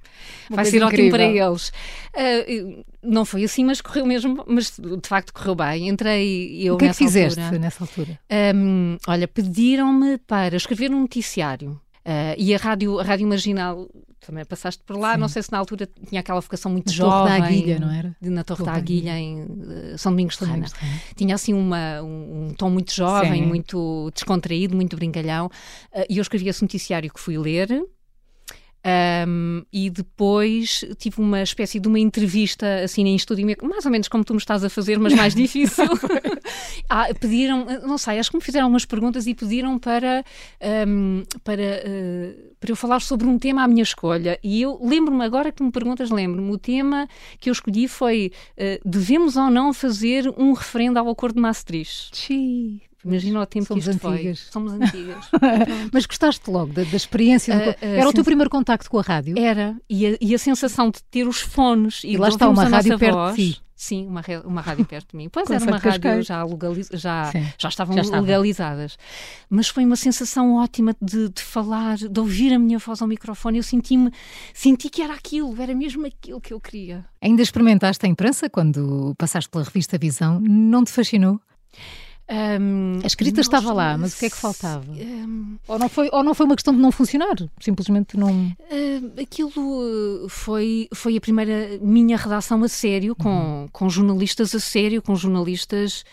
vai 0.51 0.65
ser 0.65 0.81
incrível. 0.81 0.87
ótimo 0.87 1.11
para 1.11 1.23
eles. 1.23 1.69
Uh, 2.15 2.85
não 3.01 3.25
foi 3.25 3.43
assim, 3.43 3.65
mas 3.65 3.81
correu 3.81 4.05
mesmo, 4.05 4.43
mas 4.47 4.77
de 4.77 5.07
facto 5.07 5.33
correu 5.33 5.55
bem. 5.55 5.89
Entrei 5.89 6.61
eu 6.61 6.75
O 6.75 6.77
que 6.77 6.85
é 6.85 6.89
que 6.89 6.95
fizeste 6.95 7.39
altura, 7.39 7.59
nessa 7.59 7.83
altura? 7.83 8.19
Um, 8.55 8.97
olha, 9.07 9.27
pediram-me 9.27 10.17
para 10.19 10.55
escrever 10.55 10.91
um 10.91 11.01
noticiário. 11.01 11.79
Uh, 12.05 12.35
e 12.37 12.53
a 12.53 12.57
rádio, 12.57 12.99
a 12.99 13.03
rádio 13.03 13.25
Marginal 13.25 13.89
também 14.19 14.43
passaste 14.43 14.83
por 14.85 14.97
lá, 14.97 15.13
Sim. 15.13 15.19
não 15.19 15.27
sei 15.29 15.41
se 15.41 15.51
na 15.51 15.57
altura 15.57 15.87
tinha 16.07 16.19
aquela 16.19 16.39
vocação 16.39 16.71
muito 16.71 16.87
na 16.87 16.93
jovem. 16.93 17.27
Torre 17.27 17.39
da 17.39 17.45
Aguilha, 17.45 17.79
não 17.79 17.91
era? 17.91 18.15
Na 18.21 18.43
Torre, 18.43 18.57
Torre 18.59 18.71
da 18.71 18.77
Aguilha, 18.77 19.17
em 19.17 19.43
uh, 19.43 19.97
São 19.97 20.11
Domingos 20.11 20.37
de 20.37 20.45
Rana. 20.45 20.65
Tinha 21.15 21.35
assim 21.35 21.53
uma, 21.53 22.01
um, 22.01 22.47
um 22.47 22.53
tom 22.53 22.69
muito 22.69 22.93
jovem, 22.93 23.41
Sim. 23.41 23.47
muito 23.47 24.11
descontraído, 24.13 24.75
muito 24.75 24.95
brincalhão. 24.95 25.47
Uh, 25.93 26.05
e 26.09 26.17
eu 26.17 26.21
escrevi 26.21 26.49
esse 26.49 26.61
noticiário 26.61 27.11
que 27.11 27.19
fui 27.19 27.37
ler. 27.37 27.69
Um, 28.85 29.63
e 29.71 29.89
depois 29.89 30.83
tive 30.97 31.21
uma 31.21 31.41
espécie 31.41 31.79
de 31.79 31.87
uma 31.87 31.99
entrevista 31.99 32.83
assim 32.83 33.05
em 33.07 33.15
estúdio, 33.15 33.45
mais 33.63 33.85
ou 33.85 33.91
menos 33.91 34.09
como 34.09 34.25
tu 34.25 34.33
me 34.33 34.39
estás 34.39 34.61
a 34.61 34.69
fazer, 34.69 34.99
mas 34.99 35.13
mais 35.13 35.33
difícil. 35.35 35.85
ah, 36.89 37.07
pediram, 37.17 37.65
não 37.87 37.97
sei, 37.97 38.19
acho 38.19 38.29
que 38.29 38.37
me 38.37 38.43
fizeram 38.43 38.67
umas 38.67 38.83
perguntas 38.83 39.25
e 39.25 39.33
pediram 39.33 39.79
para, 39.79 40.25
um, 40.85 41.23
para, 41.45 41.61
uh, 41.61 42.55
para 42.59 42.71
eu 42.71 42.75
falar 42.75 42.99
sobre 42.99 43.25
um 43.25 43.39
tema 43.39 43.63
à 43.63 43.67
minha 43.67 43.83
escolha. 43.83 44.37
E 44.43 44.61
eu 44.61 44.77
lembro-me, 44.83 45.23
agora 45.23 45.51
que 45.51 45.63
me 45.63 45.71
perguntas, 45.71 46.09
lembro-me, 46.09 46.51
o 46.51 46.57
tema 46.57 47.07
que 47.39 47.49
eu 47.49 47.53
escolhi 47.53 47.87
foi 47.87 48.33
uh, 48.57 48.89
devemos 48.89 49.37
ou 49.37 49.49
não 49.49 49.73
fazer 49.73 50.27
um 50.37 50.51
referendo 50.51 50.99
ao 50.99 51.07
acordo 51.09 51.35
de 51.35 51.41
Maastricht. 51.41 52.09
Sim. 52.11 52.81
Imagina 53.05 53.41
o 53.41 53.45
tempo 53.45 53.67
Somos 53.67 53.83
que 53.83 53.91
isto 53.91 54.07
antigas. 54.07 54.39
foi. 54.39 54.51
Somos 54.51 54.73
antigas. 54.73 55.25
Mas 55.91 56.05
gostaste 56.05 56.49
logo 56.49 56.71
da, 56.73 56.83
da 56.83 56.95
experiência? 56.95 57.55
Do... 57.55 57.69
Uh, 57.69 57.73
uh, 57.73 57.75
era 57.81 58.09
o 58.09 58.13
teu 58.13 58.23
primeiro 58.23 58.49
contacto 58.49 58.89
com 58.89 58.99
a 58.99 59.01
rádio? 59.01 59.37
Era. 59.37 59.75
E 59.89 60.07
a, 60.07 60.17
e 60.21 60.33
a 60.33 60.37
sensação 60.37 60.89
de 60.89 61.03
ter 61.03 61.27
os 61.27 61.39
fones 61.41 62.03
e, 62.03 62.11
e 62.11 62.17
lá 62.17 62.29
está 62.29 62.47
uma 62.47 62.63
rádio 62.65 62.97
perto 62.97 63.15
voz, 63.15 63.35
de 63.35 63.53
si. 63.53 63.63
Sim, 63.75 64.07
uma, 64.07 64.23
uma 64.45 64.61
rádio 64.61 64.85
perto 64.85 65.11
de 65.11 65.17
mim. 65.17 65.27
Pois 65.29 65.49
era 65.49 65.61
uma 65.65 65.77
rádio 65.77 66.23
já, 66.23 66.41
legaliz... 66.45 66.89
já, 66.93 67.29
já 67.57 67.67
estavam 67.67 68.01
já 68.01 68.19
legalizadas. 68.19 68.97
Mas 69.49 69.67
foi 69.67 69.83
uma 69.83 69.97
sensação 69.97 70.55
ótima 70.55 70.95
de, 71.01 71.27
de, 71.27 71.41
falar, 71.41 71.97
de 71.97 72.19
ouvir 72.19 72.53
a 72.53 72.59
minha 72.59 72.77
voz 72.77 73.01
ao 73.01 73.07
microfone. 73.09 73.57
Eu 73.57 73.63
senti-me, 73.63 74.09
senti 74.53 74.89
que 74.89 75.01
era 75.01 75.13
aquilo, 75.13 75.61
era 75.61 75.75
mesmo 75.75 76.05
aquilo 76.05 76.39
que 76.39 76.53
eu 76.53 76.61
queria. 76.61 77.03
Ainda 77.21 77.41
experimentaste 77.41 78.05
a 78.05 78.09
imprensa 78.09 78.49
quando 78.49 79.13
passaste 79.17 79.49
pela 79.49 79.65
revista 79.65 79.97
Visão? 79.97 80.39
Não 80.39 80.85
te 80.85 80.91
fascinou? 80.91 81.41
Um, 82.29 82.99
a 83.03 83.07
escrita 83.07 83.37
nós, 83.37 83.45
estava 83.45 83.73
lá, 83.73 83.97
mas 83.97 84.13
o 84.13 84.19
que 84.19 84.27
é 84.27 84.29
que 84.29 84.37
faltava? 84.37 84.89
Um, 84.91 85.57
ou, 85.67 85.77
não 85.77 85.89
foi, 85.89 86.09
ou 86.11 86.23
não 86.23 86.33
foi 86.33 86.45
uma 86.45 86.55
questão 86.55 86.73
de 86.73 86.79
não 86.79 86.91
funcionar? 86.91 87.35
Simplesmente 87.59 88.15
não. 88.17 88.47
Uh, 88.47 89.21
aquilo 89.21 90.29
foi, 90.29 90.87
foi 90.93 91.17
a 91.17 91.21
primeira 91.21 91.77
minha 91.81 92.15
redação 92.15 92.63
a 92.63 92.69
sério, 92.69 93.13
com, 93.13 93.29
uhum. 93.29 93.67
com 93.71 93.89
jornalistas 93.89 94.55
a 94.55 94.59
sério, 94.59 95.01
com 95.01 95.15
jornalistas 95.15 96.05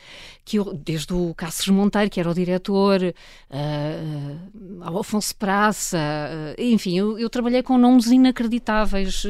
que 0.45 0.59
eu, 0.59 0.75
desde 0.75 1.13
o 1.13 1.35
Cáceres 1.35 1.69
Monteiro, 1.69 2.11
que 2.11 2.19
era 2.19 2.31
o 2.31 2.35
diretor, 2.35 3.01
uh, 3.03 4.83
ao 4.83 4.99
Afonso 4.99 5.35
Praça, 5.37 5.99
uh, 5.99 6.61
enfim, 6.61 6.99
eu, 6.99 7.19
eu, 7.19 7.31
trabalhei 7.31 7.63
com 7.63 7.79
nomes 7.79 8.07
inacreditáveis 8.07 9.25
uh, 9.25 9.29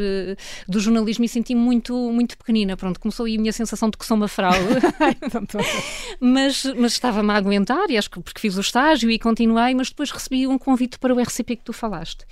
do 0.68 0.81
jornalismo 0.81 1.25
e 1.25 1.29
senti 1.29 1.55
muito, 1.55 1.94
muito 2.11 2.37
pequenina. 2.38 2.77
Pronto, 2.77 2.99
começou 2.99 3.27
aí 3.27 3.37
a 3.37 3.40
minha 3.40 3.53
sensação 3.53 3.90
de 3.90 3.96
que 3.96 4.07
sou 4.07 4.16
uma 4.16 4.29
fraude. 4.29 4.59
Então, 5.23 5.61
mas, 6.20 6.64
mas 6.77 6.92
estava-me 6.92 7.31
a 7.33 7.37
aguentar, 7.37 7.90
e 7.90 7.96
acho 7.96 8.11
que 8.11 8.20
porque 8.20 8.40
fiz 8.40 8.57
o 8.57 8.61
estágio 8.61 9.11
e 9.11 9.18
continuei, 9.18 9.75
mas 9.75 9.88
depois 9.88 10.11
recebi 10.11 10.46
um 10.46 10.59
convite 10.59 10.99
para 10.99 11.14
o 11.14 11.20
RCP 11.20 11.57
que 11.57 11.64
tu 11.64 11.73
falaste. 11.73 12.25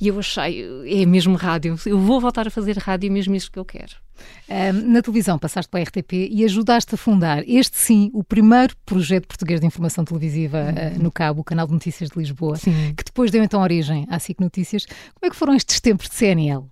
E 0.00 0.08
eu 0.08 0.18
achei, 0.18 0.64
é 0.86 1.06
mesmo 1.06 1.36
rádio, 1.36 1.78
eu 1.86 1.98
vou 1.98 2.20
voltar 2.20 2.46
a 2.46 2.50
fazer 2.50 2.78
rádio, 2.78 3.10
mesmo 3.12 3.34
isso 3.34 3.50
que 3.50 3.58
eu 3.58 3.64
quero. 3.64 4.05
Um, 4.48 4.92
na 4.92 5.02
televisão 5.02 5.38
passaste 5.38 5.70
pela 5.70 5.82
RTP 5.82 6.28
e 6.30 6.44
ajudaste 6.44 6.94
a 6.94 6.98
fundar 6.98 7.42
este 7.46 7.76
sim, 7.76 8.10
o 8.12 8.22
primeiro 8.22 8.76
projeto 8.84 9.26
português 9.26 9.60
de 9.60 9.66
informação 9.66 10.04
televisiva 10.04 10.58
uh, 10.58 11.02
no 11.02 11.10
Cabo, 11.10 11.40
o 11.40 11.44
Canal 11.44 11.66
de 11.66 11.72
Notícias 11.72 12.10
de 12.10 12.18
Lisboa, 12.18 12.56
sim. 12.56 12.94
que 12.96 13.04
depois 13.04 13.30
deu 13.30 13.42
então 13.42 13.60
origem 13.60 14.06
à 14.08 14.18
SIC 14.18 14.40
Notícias. 14.40 14.86
Como 14.86 15.26
é 15.26 15.30
que 15.30 15.36
foram 15.36 15.54
estes 15.54 15.80
tempos 15.80 16.08
de 16.08 16.14
CNL? 16.14 16.66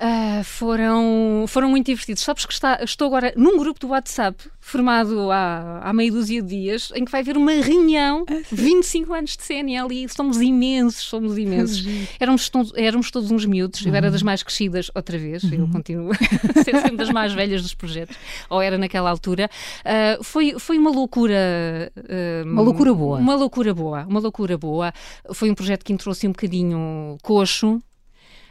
Uh, 0.00 0.44
foram, 0.44 1.44
foram 1.48 1.68
muito 1.68 1.86
divertidos. 1.86 2.22
Sabes 2.22 2.46
que 2.46 2.52
está, 2.52 2.78
estou 2.84 3.08
agora 3.08 3.32
num 3.36 3.58
grupo 3.58 3.80
do 3.80 3.88
WhatsApp, 3.88 4.48
formado 4.60 5.28
há, 5.32 5.80
há 5.82 5.92
meia 5.92 6.12
dúzia 6.12 6.40
de 6.40 6.48
dias, 6.48 6.92
em 6.94 7.04
que 7.04 7.10
vai 7.10 7.20
haver 7.20 7.36
uma 7.36 7.50
reunião, 7.50 8.24
25 8.52 9.12
anos 9.12 9.36
de 9.36 9.42
CNL, 9.42 9.88
e 9.92 10.08
somos 10.08 10.40
imensos, 10.40 11.02
somos 11.02 11.36
imensos. 11.36 11.84
éramos, 12.20 12.48
todos, 12.48 12.72
éramos 12.76 13.10
todos 13.10 13.32
uns 13.32 13.44
miúdos, 13.44 13.84
eu 13.84 13.92
era 13.92 14.06
uhum. 14.06 14.12
das 14.12 14.22
mais 14.22 14.40
crescidas, 14.40 14.88
outra 14.94 15.18
vez, 15.18 15.42
uhum. 15.42 15.54
eu 15.54 15.68
continuo 15.68 16.12
a 16.12 16.62
ser 16.62 16.76
sempre 16.80 16.96
das 16.96 17.10
mais 17.10 17.32
velhas 17.32 17.60
dos 17.62 17.74
projetos, 17.74 18.16
ou 18.48 18.62
era 18.62 18.78
naquela 18.78 19.10
altura. 19.10 19.50
Uh, 19.80 20.22
foi, 20.22 20.60
foi 20.60 20.78
uma 20.78 20.92
loucura. 20.92 21.90
Uh, 21.96 22.48
uma 22.48 22.62
loucura 22.62 22.94
boa. 22.94 23.18
Uma 23.18 23.34
loucura 23.34 23.74
boa, 23.74 24.06
uma 24.08 24.20
loucura 24.20 24.56
boa. 24.56 24.92
Foi 25.32 25.50
um 25.50 25.54
projeto 25.56 25.84
que 25.84 25.92
entrou-se 25.92 26.24
um 26.24 26.30
bocadinho 26.30 27.18
coxo, 27.20 27.82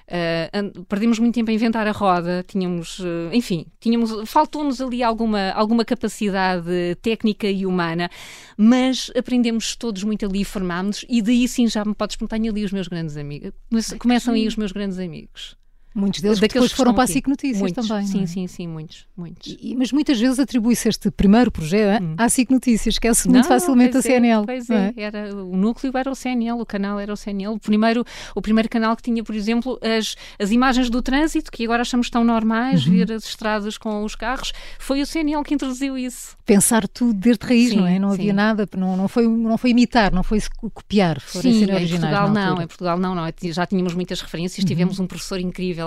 Uh, 0.08 0.86
perdemos 0.86 1.20
muito 1.20 1.36
tempo 1.36 1.52
a 1.52 1.54
inventar 1.54 1.86
a 1.86 1.92
roda, 1.92 2.44
tínhamos, 2.48 3.00
uh, 3.00 3.30
enfim, 3.34 3.66
tínhamos, 3.78 4.30
faltou-nos 4.30 4.80
ali 4.80 5.04
alguma, 5.04 5.52
alguma 5.52 5.84
capacidade 5.84 6.96
técnica 7.02 7.50
e 7.50 7.66
humana, 7.66 8.10
mas 8.56 9.12
aprendemos 9.18 9.76
todos 9.76 10.04
muito 10.04 10.26
ali, 10.26 10.46
formámos 10.46 11.06
e 11.10 11.22
daí 11.22 11.46
sim 11.46 11.68
já 11.68 11.84
me 11.84 11.94
podes 11.94 12.16
perguntar, 12.16 12.38
ali 12.38 12.64
os 12.64 12.72
meus 12.72 12.88
grandes 12.88 13.18
amigos. 13.18 13.52
Começam 14.00 14.34
aí 14.34 14.48
os 14.48 14.56
meus 14.56 14.72
grandes 14.72 14.98
amigos. 14.98 15.58
Muitos 15.98 16.22
deles 16.22 16.40
depois 16.40 16.72
foram 16.72 16.94
para 16.94 17.06
a 17.06 17.08
SIC 17.08 17.28
Notícias 17.28 17.60
muitos, 17.60 17.88
também. 17.88 18.06
Sim, 18.06 18.22
é? 18.22 18.28
sim, 18.28 18.46
sim, 18.46 18.68
muitos. 18.68 19.08
muitos. 19.18 19.58
E, 19.60 19.76
mas 19.76 19.92
muitas 19.92 20.20
vezes 20.20 20.40
atribui-se 20.40 20.88
este 20.88 21.10
primeiro 21.10 21.52
projeto 21.52 22.04
hum. 22.04 22.14
à 22.20 22.30
SIC 22.30 22.52
Notícias, 22.52 22.94
esquece 22.96 23.28
muito 23.28 23.48
facilmente 23.48 23.98
a 23.98 24.02
CNL. 24.04 24.44
É, 24.44 24.46
pois 24.46 24.70
é, 24.70 24.94
é, 24.96 25.02
Era, 25.02 25.36
o 25.36 25.58
núcleo 25.58 25.92
era 25.98 26.12
o 26.12 26.14
CNL, 26.14 26.62
o 26.62 26.66
canal 26.68 27.00
era 27.00 27.12
o 27.12 27.18
CNL. 27.18 27.56
O 27.56 27.60
primeiro, 27.60 28.06
o 28.36 28.42
primeiro 28.44 28.70
canal 28.70 28.96
que 28.96 29.02
tinha, 29.02 29.24
por 29.24 29.34
exemplo, 29.34 29.80
as, 29.82 30.16
as 30.38 30.52
imagens 30.52 30.88
do 30.92 31.02
trânsito, 31.02 31.52
que 31.52 31.64
agora 31.64 31.82
achamos 31.82 32.12
tão 32.12 32.24
normais, 32.24 32.86
uhum. 32.86 32.92
ver 32.94 33.12
as 33.14 33.24
estradas 33.24 33.76
com 33.76 34.04
os 34.04 34.14
carros, 34.14 34.54
foi 34.78 35.02
o 35.02 35.06
CNL 35.06 35.44
que 35.44 35.56
introduziu 35.56 35.98
isso. 35.98 36.38
Pensar 36.46 36.88
tudo 36.88 37.14
desde 37.16 37.44
raiz, 37.44 37.72
sim, 37.72 37.78
não 37.78 37.88
é? 37.88 37.98
Não 37.98 38.10
sim. 38.10 38.16
havia 38.16 38.34
nada, 38.34 38.70
não, 38.78 38.96
não, 38.96 39.08
foi, 39.08 39.28
não 39.28 39.58
foi 39.58 39.72
imitar, 39.72 40.14
não 40.14 40.22
foi 40.22 40.40
copiar, 40.74 41.20
foram 41.20 41.52
sim, 41.52 41.64
em 41.64 41.68
Portugal 41.68 42.30
não, 42.30 42.62
em 42.62 42.68
Portugal 42.68 43.00
não, 43.00 43.16
não. 43.16 43.28
Já 43.52 43.66
tínhamos 43.66 43.96
muitas 43.96 44.22
referências, 44.22 44.64
uhum. 44.64 44.68
tivemos 44.68 45.00
um 45.00 45.08
professor 45.08 45.40
incrível, 45.40 45.87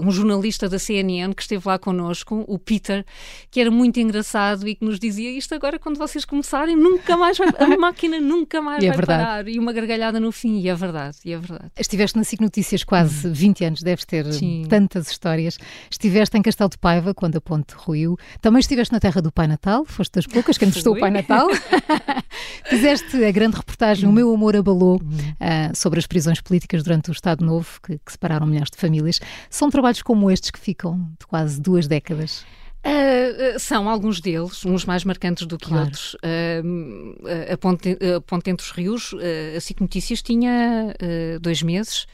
um 0.00 0.10
jornalista 0.10 0.68
da 0.68 0.78
CNN 0.78 1.34
que 1.34 1.42
esteve 1.42 1.66
lá 1.66 1.78
connosco, 1.78 2.44
o 2.46 2.58
Peter, 2.58 3.04
que 3.50 3.60
era 3.60 3.70
muito 3.70 3.98
engraçado 4.00 4.66
e 4.68 4.74
que 4.74 4.84
nos 4.84 4.98
dizia 4.98 5.30
isto 5.30 5.54
agora 5.54 5.78
quando 5.78 5.98
vocês 5.98 6.24
começarem 6.24 6.76
nunca 6.76 7.16
mais 7.16 7.38
vai, 7.38 7.48
a 7.48 7.66
máquina 7.78 8.20
nunca 8.20 8.60
mais 8.60 8.82
é 8.82 8.88
vai 8.88 8.96
verdade. 8.96 9.22
parar 9.22 9.48
e 9.48 9.58
uma 9.58 9.72
gargalhada 9.72 10.20
no 10.20 10.32
fim 10.32 10.60
e 10.60 10.68
é 10.68 10.74
verdade, 10.74 11.18
e 11.24 11.32
é 11.32 11.38
verdade. 11.38 11.70
Estiveste 11.78 12.16
na 12.16 12.24
SIC 12.24 12.40
Notícias 12.40 12.84
quase 12.84 13.28
20 13.28 13.64
anos, 13.64 13.82
deves 13.82 14.04
ter 14.04 14.32
Sim. 14.32 14.66
tantas 14.68 15.10
histórias. 15.10 15.58
Estiveste 15.90 16.36
em 16.36 16.42
Castelo 16.42 16.70
de 16.70 16.78
Paiva 16.78 17.14
quando 17.14 17.36
a 17.36 17.40
ponte 17.40 17.74
ruiu. 17.74 18.18
Também 18.40 18.60
estiveste 18.60 18.92
na 18.92 19.00
terra 19.00 19.20
do 19.20 19.32
Pai 19.32 19.46
Natal, 19.46 19.84
foste 19.84 20.12
das 20.12 20.26
poucas 20.26 20.58
que 20.58 20.64
entrevistou 20.64 20.94
o 20.94 21.00
Pai 21.00 21.10
Natal. 21.10 21.48
Fizeste 22.66 23.24
a 23.24 23.30
grande 23.30 23.56
reportagem 23.56 24.08
O 24.08 24.12
Meu 24.12 24.32
Amor 24.32 24.56
Abalou 24.56 24.96
uh, 24.96 25.76
sobre 25.76 25.98
as 25.98 26.06
prisões 26.06 26.40
políticas 26.40 26.82
durante 26.82 27.10
o 27.10 27.12
Estado 27.12 27.44
Novo 27.44 27.80
que, 27.82 27.98
que 27.98 28.12
separaram 28.12 28.46
milhares 28.46 28.70
de 28.70 28.76
famílias. 28.76 29.20
São 29.50 29.70
trabalhos 29.70 30.02
como 30.02 30.30
estes 30.30 30.50
que 30.50 30.58
ficam 30.58 31.10
de 31.18 31.26
quase 31.26 31.60
duas 31.60 31.86
décadas? 31.86 32.44
Uh, 32.86 33.58
são 33.58 33.88
alguns 33.88 34.20
deles, 34.20 34.64
uns 34.64 34.84
mais 34.84 35.02
marcantes 35.02 35.44
do 35.46 35.58
que 35.58 35.66
claro. 35.66 35.86
outros. 35.86 36.14
Uh, 36.14 37.52
a, 37.52 37.56
ponte, 37.56 37.98
a 38.16 38.20
Ponte 38.20 38.48
Entre 38.50 38.64
os 38.64 38.70
Rios, 38.70 39.12
uh, 39.12 39.18
a 39.56 39.60
SIC 39.60 39.80
Notícias 39.80 40.22
tinha 40.22 40.94
dois 41.40 41.62
meses 41.62 42.06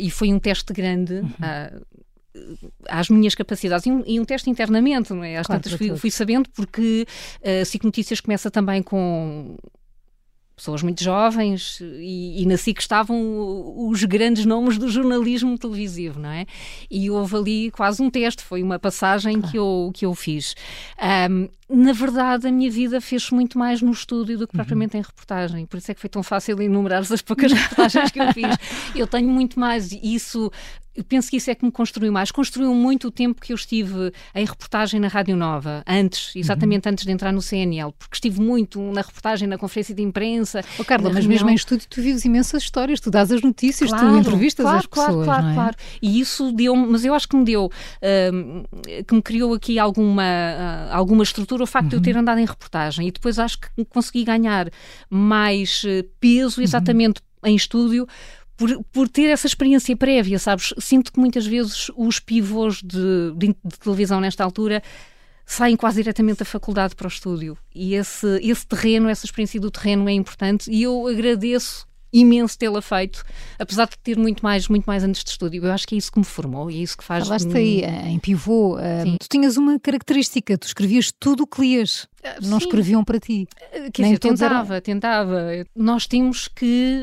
e 0.00 0.10
foi 0.10 0.32
um 0.32 0.38
teste 0.38 0.72
grande. 0.72 1.14
Uhum 1.14 1.32
às 2.88 3.10
minhas 3.10 3.34
capacidades 3.34 3.86
e 3.86 3.90
um, 3.90 4.02
e 4.06 4.18
um, 4.18 4.24
teste 4.24 4.48
internamente, 4.48 5.12
não 5.12 5.22
é? 5.22 5.36
Às 5.36 5.46
claro, 5.46 5.62
tantas 5.62 5.78
fui, 5.78 5.94
fui, 5.96 6.10
sabendo 6.10 6.48
porque 6.50 7.06
a 7.44 7.62
uh, 7.62 7.66
SIC 7.66 7.84
Notícias 7.84 8.20
começa 8.20 8.50
também 8.50 8.82
com 8.82 9.56
pessoas 10.62 10.82
muito 10.82 11.02
jovens 11.02 11.80
e, 11.80 12.42
e 12.42 12.46
na 12.46 12.56
SIC 12.56 12.80
estavam 12.80 13.88
os 13.88 14.04
grandes 14.04 14.46
nomes 14.46 14.78
do 14.78 14.88
jornalismo 14.88 15.58
televisivo, 15.58 16.20
não 16.20 16.30
é? 16.30 16.46
E 16.88 17.10
houve 17.10 17.36
ali 17.36 17.70
quase 17.72 18.00
um 18.00 18.08
teste, 18.08 18.44
foi 18.44 18.62
uma 18.62 18.78
passagem 18.78 19.40
que, 19.40 19.56
eu, 19.58 19.90
que 19.92 20.06
eu 20.06 20.14
fiz. 20.14 20.54
Um, 21.30 21.48
na 21.68 21.92
verdade, 21.92 22.46
a 22.46 22.52
minha 22.52 22.70
vida 22.70 23.00
fez 23.00 23.30
muito 23.30 23.58
mais 23.58 23.80
no 23.80 23.90
estúdio 23.90 24.38
do 24.38 24.46
que 24.46 24.54
uhum. 24.54 24.58
propriamente 24.58 24.94
uhum. 24.94 25.00
em 25.00 25.04
reportagem. 25.04 25.66
Por 25.66 25.78
isso 25.78 25.90
é 25.90 25.94
que 25.94 26.00
foi 26.00 26.10
tão 26.10 26.22
fácil 26.22 26.60
enumerar 26.60 27.00
as 27.00 27.22
poucas 27.22 27.50
reportagens 27.50 28.10
que 28.10 28.20
eu 28.20 28.32
fiz. 28.32 28.56
Eu 28.94 29.06
tenho 29.06 29.28
muito 29.28 29.58
mais. 29.58 29.90
Isso 29.90 30.52
eu 30.94 31.02
penso 31.04 31.30
que 31.30 31.36
isso 31.36 31.50
é 31.50 31.54
que 31.54 31.64
me 31.64 31.72
construiu 31.72 32.12
mais. 32.12 32.30
Construiu 32.30 32.74
muito 32.74 33.08
o 33.08 33.10
tempo 33.10 33.40
que 33.40 33.52
eu 33.52 33.56
estive 33.56 34.12
em 34.34 34.44
reportagem 34.44 35.00
na 35.00 35.08
Rádio 35.08 35.36
Nova, 35.36 35.82
antes, 35.86 36.34
exatamente 36.36 36.86
uhum. 36.86 36.92
antes 36.92 37.04
de 37.04 37.10
entrar 37.10 37.32
no 37.32 37.40
CNL, 37.40 37.92
porque 37.98 38.16
estive 38.16 38.40
muito 38.40 38.80
na 38.92 39.00
reportagem, 39.00 39.48
na 39.48 39.56
conferência 39.56 39.94
de 39.94 40.02
imprensa. 40.02 40.62
Oh, 40.78 40.84
Carla, 40.84 41.08
mas 41.08 41.24
reunião. 41.24 41.30
mesmo 41.30 41.50
em 41.50 41.54
estúdio 41.54 41.86
tu 41.88 42.02
vives 42.02 42.24
imensas 42.24 42.62
histórias, 42.62 43.00
tu 43.00 43.10
dás 43.10 43.32
as 43.32 43.42
notícias, 43.42 43.90
claro, 43.90 44.08
tu 44.08 44.16
entrevistas 44.18 44.64
claro, 44.64 44.78
as 44.78 44.86
pessoas. 44.86 45.24
Claro, 45.24 45.24
claro, 45.24 45.48
é? 45.48 45.54
claro. 45.54 45.76
E 46.00 46.20
isso 46.20 46.52
deu 46.52 46.76
mas 46.76 47.04
eu 47.04 47.14
acho 47.14 47.28
que 47.28 47.36
me 47.36 47.44
deu, 47.44 47.66
uh, 47.66 49.02
que 49.06 49.14
me 49.14 49.22
criou 49.22 49.54
aqui 49.54 49.78
alguma, 49.78 50.22
uh, 50.22 50.94
alguma 50.94 51.22
estrutura 51.22 51.62
o 51.62 51.66
facto 51.66 51.84
uhum. 51.84 51.88
de 51.90 51.96
eu 51.96 52.02
ter 52.02 52.14
uhum. 52.14 52.20
andado 52.20 52.38
em 52.38 52.44
reportagem. 52.44 53.08
E 53.08 53.10
depois 53.10 53.38
acho 53.38 53.58
que 53.58 53.84
consegui 53.86 54.24
ganhar 54.24 54.70
mais 55.08 55.82
uh, 55.84 56.04
peso 56.20 56.60
uhum. 56.60 56.64
exatamente 56.64 57.20
uhum. 57.42 57.50
em 57.50 57.56
estúdio 57.56 58.06
por, 58.62 58.84
por 58.92 59.08
ter 59.08 59.24
essa 59.24 59.48
experiência 59.48 59.96
prévia, 59.96 60.38
sabes? 60.38 60.72
Sinto 60.78 61.12
que 61.12 61.18
muitas 61.18 61.44
vezes 61.44 61.90
os 61.96 62.20
pivôs 62.20 62.80
de, 62.80 63.32
de, 63.36 63.48
de 63.48 63.78
televisão 63.82 64.20
nesta 64.20 64.44
altura 64.44 64.80
saem 65.44 65.76
quase 65.76 65.96
diretamente 65.96 66.38
da 66.38 66.44
faculdade 66.44 66.94
para 66.94 67.06
o 67.06 67.08
estúdio. 67.08 67.58
E 67.74 67.94
esse, 67.94 68.38
esse 68.40 68.64
terreno, 68.64 69.08
essa 69.08 69.26
experiência 69.26 69.60
do 69.60 69.68
terreno 69.68 70.08
é 70.08 70.12
importante 70.12 70.70
e 70.70 70.84
eu 70.84 71.08
agradeço 71.08 71.88
imenso 72.12 72.58
tê-la 72.58 72.82
feito, 72.82 73.24
apesar 73.58 73.88
de 73.88 73.98
ter 73.98 74.18
muito 74.18 74.42
mais, 74.42 74.68
muito 74.68 74.84
mais 74.84 75.02
antes 75.02 75.24
de 75.24 75.30
estúdio. 75.30 75.64
Eu 75.64 75.72
acho 75.72 75.86
que 75.86 75.94
é 75.94 75.98
isso 75.98 76.12
que 76.12 76.18
me 76.18 76.24
formou 76.24 76.70
e 76.70 76.78
é 76.78 76.82
isso 76.82 76.96
que 76.96 77.04
faz. 77.04 77.26
Falaste 77.26 77.56
aí 77.56 77.82
eh, 77.82 78.08
em 78.08 78.18
pivô, 78.18 78.76
uh, 78.76 79.18
tu 79.18 79.28
tinhas 79.28 79.56
uma 79.56 79.78
característica, 79.80 80.58
tu 80.58 80.66
escrevias 80.66 81.12
tudo 81.18 81.44
o 81.44 81.46
que 81.46 81.60
lias. 81.60 82.06
Ah, 82.24 82.36
não 82.42 82.60
Sim. 82.60 82.66
escreviam 82.66 83.02
para 83.02 83.18
ti. 83.18 83.48
Quer 83.92 84.02
Nem 84.02 84.12
dizer, 84.12 84.18
tentava, 84.18 84.74
eram... 84.74 84.82
tentava. 84.82 85.48
Nós 85.74 86.06
temos 86.06 86.46
que 86.46 87.02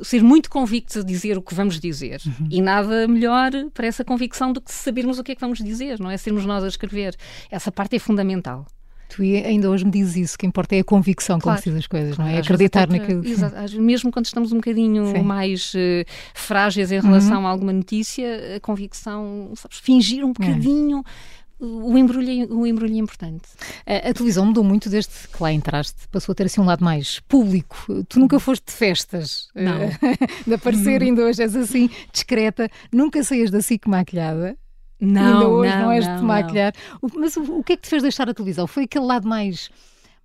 uh, 0.00 0.04
ser 0.04 0.22
muito 0.22 0.50
convictos 0.50 0.98
a 0.98 1.02
dizer 1.02 1.38
o 1.38 1.42
que 1.42 1.54
vamos 1.54 1.80
dizer. 1.80 2.20
Uhum. 2.26 2.48
E 2.50 2.60
nada 2.60 3.08
melhor 3.08 3.50
para 3.72 3.86
essa 3.86 4.04
convicção 4.04 4.52
do 4.52 4.60
que 4.60 4.72
sabermos 4.72 5.18
o 5.18 5.24
que 5.24 5.32
é 5.32 5.34
que 5.34 5.40
vamos 5.40 5.60
dizer, 5.60 5.98
não 5.98 6.10
é? 6.10 6.16
Sermos 6.16 6.44
nós 6.44 6.62
a 6.62 6.68
escrever. 6.68 7.16
Essa 7.50 7.72
parte 7.72 7.96
é 7.96 7.98
fundamental. 7.98 8.66
Tu 9.14 9.22
ainda 9.22 9.68
hoje 9.68 9.84
me 9.84 9.90
dizes 9.90 10.16
isso, 10.16 10.38
que 10.38 10.46
importa 10.46 10.74
é 10.74 10.78
a 10.78 10.84
convicção 10.84 11.38
claro. 11.38 11.58
como 11.58 11.62
se 11.62 11.70
diz 11.70 11.80
as 11.80 11.86
coisas, 11.86 12.16
claro, 12.16 12.30
não 12.30 12.36
é? 12.38 12.40
Acreditar 12.40 12.88
naquilo. 12.88 13.26
Exato. 13.26 13.82
Mesmo 13.82 14.10
quando 14.10 14.24
estamos 14.24 14.52
um 14.52 14.56
bocadinho 14.56 15.06
Sim. 15.08 15.22
mais 15.22 15.74
uh, 15.74 16.04
frágeis 16.32 16.90
em 16.90 16.98
relação 16.98 17.40
uhum. 17.40 17.46
a 17.46 17.50
alguma 17.50 17.74
notícia, 17.74 18.56
a 18.56 18.60
convicção, 18.60 19.52
sabes, 19.54 19.78
fingir 19.78 20.24
um 20.24 20.30
é. 20.30 20.32
bocadinho. 20.32 21.00
É 21.00 21.42
o 21.62 21.96
embrulho, 21.96 22.52
o 22.52 22.66
embrulho 22.66 22.94
é 22.94 22.98
importante. 22.98 23.44
A, 23.86 24.08
a, 24.08 24.14
televisão 24.14 24.46
mudou 24.46 24.64
muito 24.64 24.90
desde 24.90 25.12
que 25.28 25.40
lá 25.40 25.52
entraste, 25.52 26.08
passou 26.10 26.32
a 26.32 26.34
ter 26.34 26.46
assim 26.46 26.60
um 26.60 26.64
lado 26.64 26.84
mais 26.84 27.20
público. 27.20 28.04
Tu 28.08 28.18
nunca 28.18 28.40
foste 28.40 28.64
de 28.66 28.72
festas, 28.72 29.48
não. 29.54 29.78
de 30.44 30.54
aparecer, 30.54 31.02
ainda 31.02 31.22
hoje 31.22 31.40
és 31.40 31.54
assim, 31.54 31.88
discreta, 32.12 32.68
nunca 32.90 33.22
saías 33.22 33.50
da 33.50 33.62
SIC 33.62 33.86
maquilhada. 33.86 34.56
Não, 35.02 35.34
Ainda 35.34 35.48
hoje 35.48 35.74
não, 35.74 35.82
não 35.82 35.90
és 35.90 36.06
não, 36.06 36.16
de 36.16 36.22
maquilhar. 36.22 36.72
Mas 37.16 37.36
o, 37.36 37.58
o 37.58 37.64
que 37.64 37.72
é 37.72 37.76
que 37.76 37.82
te 37.82 37.88
fez 37.88 38.02
deixar 38.02 38.28
a 38.28 38.34
televisão? 38.34 38.68
Foi 38.68 38.84
aquele 38.84 39.04
lado 39.04 39.28
mais 39.28 39.68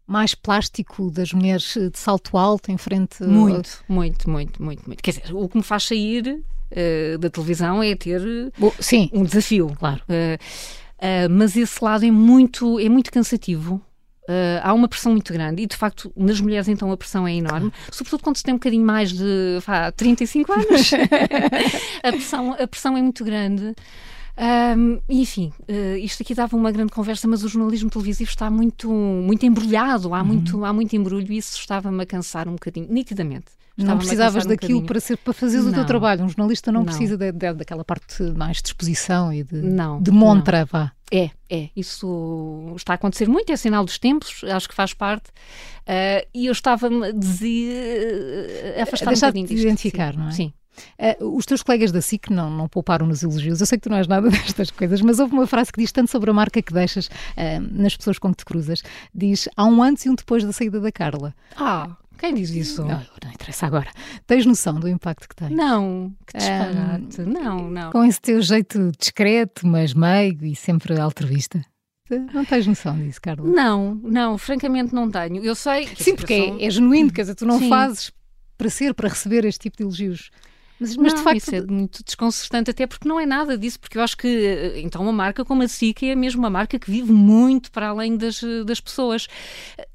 mais 0.06 0.34
plástico 0.34 1.12
das 1.12 1.34
mulheres 1.34 1.74
de 1.74 2.00
salto 2.00 2.38
alto 2.38 2.72
em 2.72 2.78
frente 2.78 3.22
muito 3.24 3.84
muito 3.90 4.30
muito 4.30 4.64
muito 4.64 4.88
muito 4.88 5.04
quer 5.04 5.12
dizer 5.12 5.36
o 5.36 5.50
que 5.50 5.58
me 5.58 5.64
faz 5.64 5.84
sair 5.84 6.40
uh, 6.72 7.18
da 7.18 7.30
televisão 7.30 7.84
é 7.84 7.94
ter 7.94 8.22
Sim. 8.80 9.10
um 9.12 9.24
desafio 9.24 9.76
claro 9.78 10.02
uh, 10.04 10.38
uh, 10.40 11.30
mas 11.30 11.58
esse 11.58 11.84
lado 11.84 12.06
é 12.06 12.12
muito 12.12 12.80
é 12.80 12.88
muito 12.88 13.12
cansativo 13.12 13.82
Uh, 14.30 14.60
há 14.62 14.74
uma 14.74 14.90
pressão 14.90 15.14
muito 15.14 15.32
grande 15.32 15.64
e, 15.64 15.66
de 15.66 15.78
facto, 15.78 16.12
nas 16.14 16.42
mulheres, 16.42 16.68
então, 16.68 16.92
a 16.92 16.98
pressão 16.98 17.26
é 17.26 17.34
enorme, 17.34 17.72
sobretudo 17.90 18.22
quando 18.22 18.36
se 18.36 18.44
tem 18.44 18.54
um 18.54 18.58
bocadinho 18.58 18.86
mais 18.86 19.14
de 19.14 19.58
vá, 19.66 19.90
35 19.90 20.52
anos. 20.52 20.92
a, 22.04 22.12
pressão, 22.12 22.52
a 22.52 22.68
pressão 22.68 22.98
é 22.98 23.02
muito 23.02 23.24
grande. 23.24 23.74
Um, 24.40 25.00
enfim, 25.10 25.52
uh, 25.68 25.98
isto 25.98 26.22
aqui 26.22 26.36
dava 26.36 26.56
uma 26.56 26.72
grande 26.72 26.92
conversa, 26.92 27.28
mas 27.28 27.44
o 27.44 27.50
jornalismo 27.50 27.90
televisivo 27.90 28.30
está 28.30 28.50
muito, 28.52 28.92
muito 28.92 29.46
embrulhado, 29.46 30.14
há, 30.14 30.20
uhum. 30.20 30.26
muito, 30.26 30.64
há 30.64 30.72
muito 30.72 30.96
embrulho 30.96 31.32
e 31.32 31.38
isso 31.38 31.58
estava-me 31.58 32.04
a 32.04 32.06
cansar 32.06 32.48
um 32.48 32.54
bocadinho, 32.54 32.88
nitidamente. 32.90 33.58
Não 33.78 33.98
precisavas 33.98 34.46
um 34.46 34.50
daquilo 34.50 34.82
para, 34.82 35.00
ser, 35.00 35.18
para 35.18 35.34
fazer 35.34 35.60
o 35.60 35.72
teu 35.72 35.86
trabalho. 35.86 36.24
Um 36.24 36.30
jornalista 36.30 36.72
não, 36.72 36.80
não. 36.80 36.86
precisa 36.86 37.16
de, 37.16 37.32
de, 37.32 37.54
daquela 37.54 37.86
parte 37.86 38.24
mais 38.36 38.60
de 38.60 38.70
exposição 38.70 39.32
e 39.32 39.44
de, 39.44 39.62
não, 39.62 40.02
de 40.02 40.10
montra, 40.10 40.66
vá. 40.66 40.92
É, 41.12 41.30
é. 41.50 41.70
Isso 41.76 42.74
está 42.76 42.94
a 42.94 42.96
acontecer 42.96 43.30
muito, 43.30 43.52
é 43.52 43.56
sinal 43.56 43.86
dos 43.86 44.00
tempos, 44.00 44.44
acho 44.44 44.68
que 44.68 44.74
faz 44.74 44.94
parte. 44.94 45.30
Uh, 45.30 46.28
e 46.34 46.48
eu 46.48 46.52
estava-me 46.52 47.08
a 47.08 47.12
dizer. 47.12 48.76
Uh, 48.78 48.82
afastar 48.82 49.12
um 49.12 49.16
bocadinho 49.16 49.48
de 49.48 49.56
identificar, 49.56 50.14
sim. 50.14 50.20
não 50.20 50.28
é? 50.28 50.32
Sim. 50.32 50.54
Uh, 51.00 51.38
os 51.38 51.46
teus 51.46 51.64
colegas 51.64 51.92
da 51.92 52.02
SIC 52.02 52.30
não, 52.30 52.50
não 52.50 52.68
pouparam 52.68 53.06
nos 53.06 53.24
elogios. 53.24 53.60
Eu 53.60 53.66
sei 53.66 53.78
que 53.78 53.84
tu 53.84 53.90
não 53.90 53.98
és 53.98 54.08
nada 54.08 54.30
destas 54.32 54.72
coisas, 54.72 55.02
mas 55.02 55.20
houve 55.20 55.34
uma 55.34 55.48
frase 55.48 55.72
que 55.72 55.80
diz 55.80 55.92
tanto 55.92 56.12
sobre 56.12 56.30
a 56.30 56.34
marca 56.34 56.62
que 56.62 56.74
deixas 56.74 57.08
uh, 57.08 57.12
nas 57.72 57.96
pessoas 57.96 58.20
com 58.20 58.32
que 58.32 58.38
te 58.38 58.46
cruzas. 58.46 58.84
Diz: 59.14 59.48
há 59.56 59.66
um 59.66 59.82
antes 59.82 60.06
e 60.06 60.10
um 60.10 60.16
depois 60.16 60.44
da 60.44 60.52
saída 60.52 60.80
da 60.80 60.92
Carla. 60.92 61.34
Ah! 61.56 61.96
Quem 62.18 62.34
diz 62.34 62.50
isso? 62.50 62.82
Não, 62.82 63.06
não 63.24 63.32
interessa 63.32 63.68
agora. 63.68 63.92
Tens 64.26 64.46
noção 64.46 64.80
do 64.80 64.90
impacto 64.90 65.30
que 65.30 65.36
tem? 65.36 65.52
Não, 65.52 66.12
que 66.26 66.36
disparate. 66.38 67.22
Um, 67.22 67.26
não, 67.26 67.70
não. 67.70 67.92
Com 67.92 68.04
esse 68.04 68.20
teu 68.20 68.42
jeito 68.42 68.92
discreto, 68.98 69.68
mas 69.68 69.94
meigo 69.94 70.44
e 70.44 70.56
sempre 70.56 71.00
altruísta. 71.00 71.64
Não 72.34 72.46
tens 72.46 72.66
noção 72.66 72.98
disso, 72.98 73.22
Carla? 73.22 73.46
Não, 73.46 73.96
não, 73.96 74.38
francamente 74.38 74.96
não 74.96 75.12
tenho. 75.12 75.44
Eu 75.44 75.54
sei. 75.54 75.88
Sim, 75.96 76.16
porque 76.16 76.34
é, 76.34 76.66
é, 76.66 76.70
genuíno, 76.70 77.12
quer 77.12 77.22
dizer, 77.22 77.36
tu 77.36 77.46
não 77.46 77.60
Sim. 77.60 77.70
fazes 77.70 78.12
para 78.58 78.70
ser, 78.70 78.94
para 78.94 79.10
receber 79.10 79.46
este 79.46 79.60
tipo 79.62 79.78
de 79.78 79.84
elogios. 79.84 80.32
Mas, 80.80 80.96
mas 80.96 81.14
não, 81.14 81.18
de 81.18 81.24
facto. 81.24 81.38
Isso 81.38 81.56
é 81.56 81.62
muito 81.62 82.04
desconcertante, 82.04 82.72
até 82.72 82.86
porque 82.86 83.08
não 83.08 83.20
é 83.20 83.26
nada 83.26 83.58
disso, 83.58 83.80
porque 83.80 83.98
eu 83.98 84.02
acho 84.02 84.16
que 84.16 84.28
eh, 84.28 84.80
então 84.82 85.02
uma 85.02 85.12
marca 85.12 85.44
como 85.44 85.64
a 85.64 85.68
SIC 85.68 86.04
é 86.04 86.16
mesmo 86.16 86.40
uma 86.40 86.50
marca 86.50 86.78
que 86.78 86.90
vive 86.90 87.12
muito 87.12 87.72
para 87.72 87.90
além 87.90 88.16
das, 88.16 88.42
das 88.66 88.80
pessoas. 88.80 89.28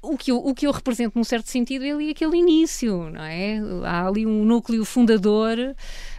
O 0.01 0.17
que, 0.17 0.31
eu, 0.31 0.37
o 0.37 0.53
que 0.53 0.67
eu 0.67 0.71
represento, 0.71 1.17
num 1.17 1.23
certo 1.23 1.49
sentido, 1.49 1.85
é 1.85 1.91
ali 1.91 2.09
aquele 2.09 2.37
início, 2.37 3.09
não 3.09 3.23
é? 3.23 3.59
Há 3.85 4.07
ali 4.07 4.25
um 4.25 4.43
núcleo 4.43 4.83
fundador 4.83 5.57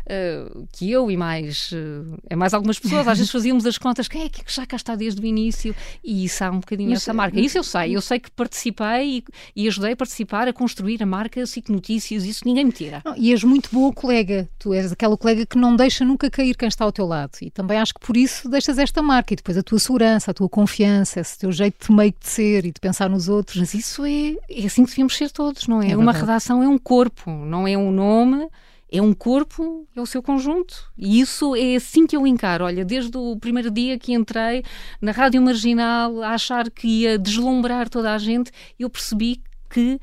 uh, 0.04 0.66
que 0.72 0.90
eu 0.90 1.10
e 1.10 1.16
mais, 1.16 1.72
uh, 1.72 2.18
é 2.28 2.36
mais 2.36 2.54
algumas 2.54 2.78
pessoas, 2.78 3.06
às 3.08 3.18
vezes 3.18 3.32
fazíamos 3.32 3.66
as 3.66 3.78
contas, 3.78 4.08
quem 4.08 4.22
é 4.22 4.28
que 4.28 4.42
já 4.46 4.66
cá 4.66 4.76
está 4.76 4.94
desde 4.94 5.20
o 5.20 5.24
início? 5.24 5.74
E 6.02 6.24
isso 6.24 6.44
há 6.44 6.50
um 6.50 6.60
bocadinho 6.60 6.90
mas, 6.90 7.02
essa 7.02 7.12
marca. 7.12 7.38
Isso 7.40 7.58
eu 7.58 7.64
sei, 7.64 7.96
eu 7.96 8.00
sei 8.00 8.18
que 8.18 8.30
participei 8.30 9.18
e, 9.18 9.24
e, 9.62 9.68
ajudei 9.68 9.92
a 9.92 9.96
participar, 9.96 10.48
a 10.48 10.52
construir 10.52 11.02
a 11.02 11.06
marca 11.06 11.44
SIC 11.44 11.70
Notícias, 11.70 12.24
isso 12.24 12.42
ninguém 12.44 12.64
me 12.64 12.72
tira. 12.72 13.02
Não, 13.04 13.16
e 13.16 13.32
és 13.32 13.42
muito 13.42 13.70
boa 13.72 13.92
colega, 13.92 14.48
tu 14.58 14.72
és 14.72 14.92
aquela 14.92 15.16
colega 15.16 15.46
que 15.46 15.58
não 15.58 15.76
deixa 15.76 16.04
nunca 16.04 16.30
cair 16.30 16.56
quem 16.56 16.68
está 16.68 16.84
ao 16.84 16.92
teu 16.92 17.06
lado. 17.06 17.32
E 17.40 17.50
também 17.50 17.78
acho 17.78 17.94
que 17.94 18.00
por 18.00 18.16
isso 18.16 18.48
deixas 18.48 18.78
esta 18.78 19.02
marca 19.02 19.32
e 19.32 19.36
depois 19.36 19.56
a 19.56 19.62
tua 19.62 19.78
segurança, 19.78 20.30
a 20.30 20.34
tua 20.34 20.48
confiança, 20.48 21.20
esse 21.20 21.38
teu 21.38 21.50
jeito 21.50 21.86
de 21.86 21.92
meio 21.92 22.14
de 22.18 22.28
ser 22.28 22.64
e 22.64 22.72
de 22.72 22.80
pensar 22.80 23.08
nos 23.08 23.28
outros. 23.28 23.56
Mas 23.56 23.74
isso 23.74 24.04
é, 24.04 24.36
é 24.48 24.66
assim 24.66 24.84
que 24.84 24.90
devíamos 24.90 25.16
ser 25.16 25.30
todos, 25.30 25.66
não 25.66 25.82
é? 25.82 25.92
é 25.92 25.96
Uma 25.96 26.12
redação 26.12 26.62
é 26.62 26.68
um 26.68 26.78
corpo, 26.78 27.30
não 27.30 27.66
é 27.66 27.76
um 27.76 27.90
nome 27.90 28.48
é 28.94 29.02
um 29.02 29.12
corpo, 29.12 29.88
é 29.96 30.00
o 30.00 30.06
seu 30.06 30.22
conjunto. 30.22 30.92
E 30.96 31.20
isso 31.20 31.56
é 31.56 31.74
assim 31.74 32.06
que 32.06 32.16
eu 32.16 32.24
encaro. 32.24 32.64
Olha, 32.64 32.84
desde 32.84 33.16
o 33.18 33.36
primeiro 33.36 33.68
dia 33.68 33.98
que 33.98 34.14
entrei 34.14 34.62
na 35.00 35.10
Rádio 35.10 35.42
Marginal 35.42 36.22
a 36.22 36.30
achar 36.30 36.70
que 36.70 36.86
ia 36.86 37.18
deslumbrar 37.18 37.88
toda 37.88 38.14
a 38.14 38.18
gente, 38.18 38.52
eu 38.78 38.88
percebi 38.88 39.42
que 39.68 39.98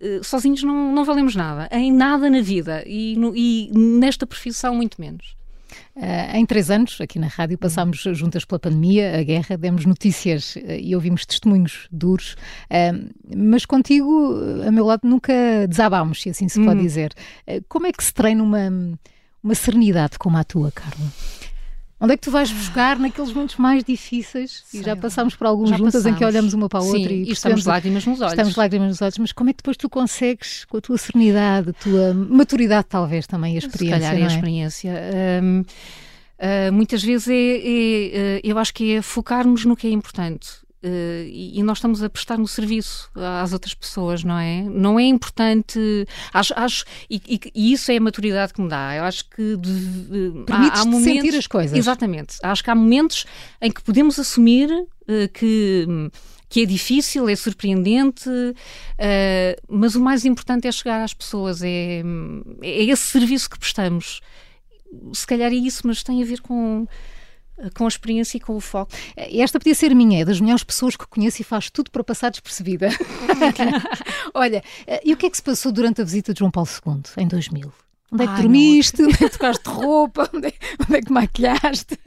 uh, 0.00 0.22
sozinhos 0.22 0.62
não, 0.62 0.92
não 0.92 1.04
valemos 1.04 1.34
nada, 1.34 1.68
em 1.72 1.92
nada 1.92 2.30
na 2.30 2.40
vida 2.40 2.84
e, 2.86 3.16
no, 3.16 3.34
e 3.34 3.68
nesta 3.74 4.24
profissão 4.24 4.76
muito 4.76 5.00
menos. 5.00 5.39
Uh, 5.96 6.36
em 6.36 6.46
três 6.46 6.70
anos, 6.70 7.00
aqui 7.00 7.18
na 7.18 7.26
rádio, 7.26 7.58
passámos 7.58 8.02
juntas 8.12 8.44
pela 8.44 8.58
pandemia, 8.58 9.18
a 9.18 9.22
guerra, 9.22 9.56
demos 9.56 9.84
notícias 9.84 10.56
uh, 10.56 10.60
e 10.80 10.94
ouvimos 10.94 11.26
testemunhos 11.26 11.88
duros, 11.90 12.34
uh, 12.70 13.10
mas 13.36 13.66
contigo, 13.66 14.36
a 14.66 14.70
meu 14.70 14.86
lado, 14.86 15.02
nunca 15.04 15.32
desabámos, 15.68 16.22
se 16.22 16.30
assim 16.30 16.48
se 16.48 16.58
pode 16.60 16.78
uhum. 16.78 16.86
dizer. 16.86 17.12
como 17.68 17.86
é 17.86 17.92
que 17.92 18.02
se 18.02 18.12
treina 18.12 18.42
uma, 18.42 18.98
uma 19.42 19.54
serenidade 19.54 20.18
como 20.18 20.36
a 20.36 20.44
tua, 20.44 20.70
Carla? 20.70 21.06
Onde 22.00 22.14
é 22.14 22.16
que 22.16 22.22
tu 22.22 22.30
vais 22.30 22.50
buscar 22.50 22.98
naqueles 22.98 23.30
momentos 23.30 23.56
mais 23.56 23.84
difíceis? 23.84 24.62
Sei 24.64 24.80
e 24.80 24.82
já 24.82 24.96
passámos 24.96 25.36
por 25.36 25.46
alguns 25.46 25.68
juntas 25.68 25.92
passamos. 25.92 26.06
em 26.06 26.14
que 26.14 26.24
olhamos 26.24 26.54
uma 26.54 26.66
para 26.66 26.80
a 26.80 26.82
outra 26.82 26.98
Sim, 26.98 27.24
e, 27.24 27.32
estamos 27.32 27.66
lágrimas 27.66 28.06
nos 28.06 28.20
olhos. 28.22 28.32
Estamos 28.32 28.56
lágrimas 28.56 28.88
nos 28.88 29.02
olhos, 29.02 29.18
mas 29.18 29.32
como 29.32 29.50
é 29.50 29.52
que 29.52 29.58
depois 29.58 29.76
tu 29.76 29.90
consegues, 29.90 30.64
com 30.64 30.78
a 30.78 30.80
tua 30.80 30.96
serenidade, 30.96 31.70
a 31.70 31.72
tua 31.74 32.14
maturidade, 32.14 32.86
talvez 32.88 33.26
também, 33.26 33.54
a 33.54 33.58
experiência? 33.58 33.98
Se 33.98 34.02
calhar 34.02 34.16
é, 34.16 34.20
é 34.20 34.24
a 34.24 34.26
experiência. 34.26 34.92
Uh, 36.40 36.72
muitas 36.72 37.02
vezes 37.02 37.28
é, 37.28 37.34
é, 37.34 38.38
uh, 38.38 38.40
eu 38.42 38.56
acho 38.56 38.72
que 38.72 38.94
é 38.94 39.02
focarmos 39.02 39.66
no 39.66 39.76
que 39.76 39.86
é 39.86 39.90
importante 39.90 40.59
Uh, 40.82 41.28
e, 41.28 41.62
nós 41.62 41.76
estamos 41.76 42.02
a 42.02 42.08
prestar 42.08 42.40
um 42.40 42.46
serviço 42.46 43.10
às 43.14 43.52
outras 43.52 43.74
pessoas, 43.74 44.24
não 44.24 44.38
é? 44.38 44.62
Não 44.62 44.98
é 44.98 45.04
importante. 45.04 45.78
Acho, 46.32 46.54
acho 46.56 46.84
e, 47.08 47.20
e, 47.28 47.40
e 47.54 47.72
isso 47.72 47.92
é 47.92 47.98
a 47.98 48.00
maturidade 48.00 48.54
que 48.54 48.62
me 48.62 48.68
dá. 48.68 48.96
Eu 48.96 49.04
acho 49.04 49.28
que. 49.28 49.56
De, 49.58 50.44
há, 50.50 50.80
há 50.80 50.84
momentos, 50.86 51.04
sentir 51.04 51.36
as 51.36 51.46
coisas. 51.46 51.76
Exatamente. 51.76 52.36
Acho 52.42 52.64
que 52.64 52.70
há 52.70 52.74
momentos 52.74 53.26
em 53.60 53.70
que 53.70 53.82
podemos 53.82 54.18
assumir 54.18 54.70
uh, 54.70 55.28
que 55.34 55.86
que 56.50 56.62
é 56.62 56.66
difícil, 56.66 57.28
é 57.28 57.36
surpreendente, 57.36 58.28
uh, 58.28 58.54
mas 59.68 59.94
o 59.94 60.00
mais 60.00 60.24
importante 60.24 60.66
é 60.66 60.72
chegar 60.72 61.00
às 61.00 61.14
pessoas, 61.14 61.62
é, 61.62 62.02
é 62.60 62.84
esse 62.86 63.02
serviço 63.02 63.48
que 63.48 63.56
prestamos. 63.56 64.20
Se 65.12 65.24
calhar 65.24 65.52
é 65.52 65.54
isso, 65.54 65.86
mas 65.86 66.02
tem 66.02 66.20
a 66.20 66.26
ver 66.26 66.40
com 66.40 66.88
com 67.74 67.84
a 67.84 67.88
experiência 67.88 68.36
e 68.36 68.40
com 68.40 68.56
o 68.56 68.60
foco. 68.60 68.92
Esta 69.16 69.58
podia 69.58 69.74
ser 69.74 69.94
minha, 69.94 70.22
é 70.22 70.24
das 70.24 70.40
melhores 70.40 70.64
pessoas 70.64 70.96
que 70.96 71.06
conheço 71.06 71.42
e 71.42 71.44
faz 71.44 71.70
tudo 71.70 71.90
para 71.90 72.04
passar 72.04 72.30
despercebida. 72.30 72.88
Olha, 74.34 74.62
eh, 74.86 75.00
e 75.04 75.12
o 75.12 75.16
que 75.16 75.26
é 75.26 75.30
que 75.30 75.36
se 75.36 75.42
passou 75.42 75.72
durante 75.72 76.00
a 76.00 76.04
visita 76.04 76.32
de 76.32 76.38
João 76.38 76.50
Paulo 76.50 76.68
II, 76.86 77.02
em 77.16 77.28
2000? 77.28 77.72
Onde 78.12 78.24
é 78.24 78.26
que 78.26 78.32
Ai, 78.32 78.42
dormiste? 78.42 79.02
Não. 79.02 79.08
Onde 79.08 79.24
é 79.24 79.28
que 79.28 79.30
tocaste 79.30 79.68
roupa? 79.68 80.28
Onde 80.34 80.48
é, 80.48 80.52
onde 80.80 80.96
é 80.96 81.00
que 81.00 81.12
maquilhaste? 81.12 81.98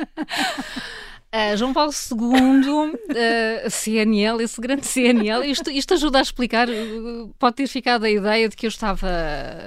Uh, 1.33 1.57
João 1.57 1.73
Paulo 1.73 1.91
II, 1.91 2.19
uh, 2.19 2.99
eh, 3.09 3.67
CNL, 3.67 4.39
esse 4.43 4.61
grande 4.61 4.85
CNL, 4.85 5.43
isto, 5.49 5.71
isto 5.71 5.95
ajuda 5.95 6.19
a 6.19 6.21
explicar, 6.21 6.69
uh, 6.69 7.33
pode 7.39 7.55
ter 7.55 7.65
ficado 7.65 8.03
a 8.03 8.09
ideia 8.09 8.47
de 8.47 8.55
que 8.55 8.67
eu 8.67 8.69
estava 8.69 9.09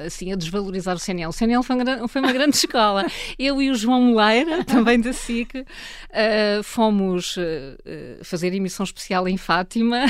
assim 0.06 0.32
a 0.32 0.36
desvalorizar 0.36 0.94
o 0.94 0.98
CNL. 1.00 1.28
O 1.28 1.32
CNL 1.32 1.64
foi, 1.64 1.74
um, 1.74 2.06
foi 2.06 2.20
uma 2.20 2.32
grande 2.32 2.54
escola. 2.54 3.04
Eu 3.36 3.60
e 3.60 3.68
o 3.68 3.74
João 3.74 4.00
Moleira, 4.00 4.62
também 4.64 5.00
da 5.00 5.12
SIC, 5.12 5.56
uh, 5.56 6.62
fomos 6.62 7.34
fazer 8.22 8.54
emissão 8.54 8.84
especial 8.84 9.26
em 9.26 9.36
Fátima. 9.36 10.04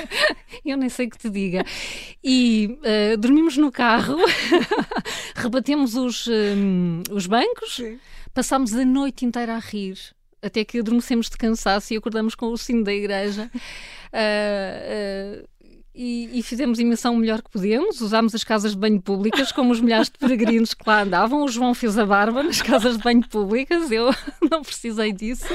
eu 0.64 0.78
nem 0.78 0.88
sei 0.88 1.06
o 1.06 1.10
que 1.10 1.18
te 1.18 1.28
diga. 1.28 1.66
E 2.24 2.78
dormimos 3.18 3.58
no 3.58 3.70
carro, 3.70 4.16
rebatemos 5.36 5.96
os, 5.96 6.26
um, 6.28 7.02
os 7.10 7.26
bancos, 7.26 7.76
Sim. 7.76 7.98
passámos 8.32 8.72
a 8.72 8.86
noite 8.86 9.26
inteira 9.26 9.54
a 9.54 9.58
rir 9.58 9.98
até 10.44 10.64
que 10.64 10.78
adormecemos 10.78 11.30
de 11.30 11.36
cansaço 11.36 11.94
e 11.94 11.96
acordamos 11.96 12.34
com 12.34 12.46
o 12.46 12.56
sino 12.56 12.84
da 12.84 12.92
igreja. 12.92 13.50
Uh, 14.12 15.40
uh, 15.42 15.48
e, 15.94 16.40
e, 16.40 16.42
fizemos 16.42 16.80
emissão 16.80 17.14
o 17.14 17.18
melhor 17.18 17.40
que 17.40 17.50
podemos. 17.50 18.00
Usámos 18.00 18.34
as 18.34 18.42
casas 18.42 18.72
de 18.72 18.78
banho 18.78 19.00
públicas, 19.00 19.52
como 19.52 19.72
os 19.72 19.80
milhares 19.80 20.10
de 20.10 20.18
peregrinos 20.18 20.74
que 20.74 20.82
lá 20.84 21.02
andavam. 21.02 21.44
O 21.44 21.48
João 21.48 21.72
fez 21.72 21.96
a 21.96 22.04
barba 22.04 22.42
nas 22.42 22.60
casas 22.60 22.96
de 22.96 23.02
banho 23.02 23.26
públicas, 23.28 23.90
eu 23.92 24.12
não 24.50 24.62
precisei 24.62 25.12
disso. 25.12 25.46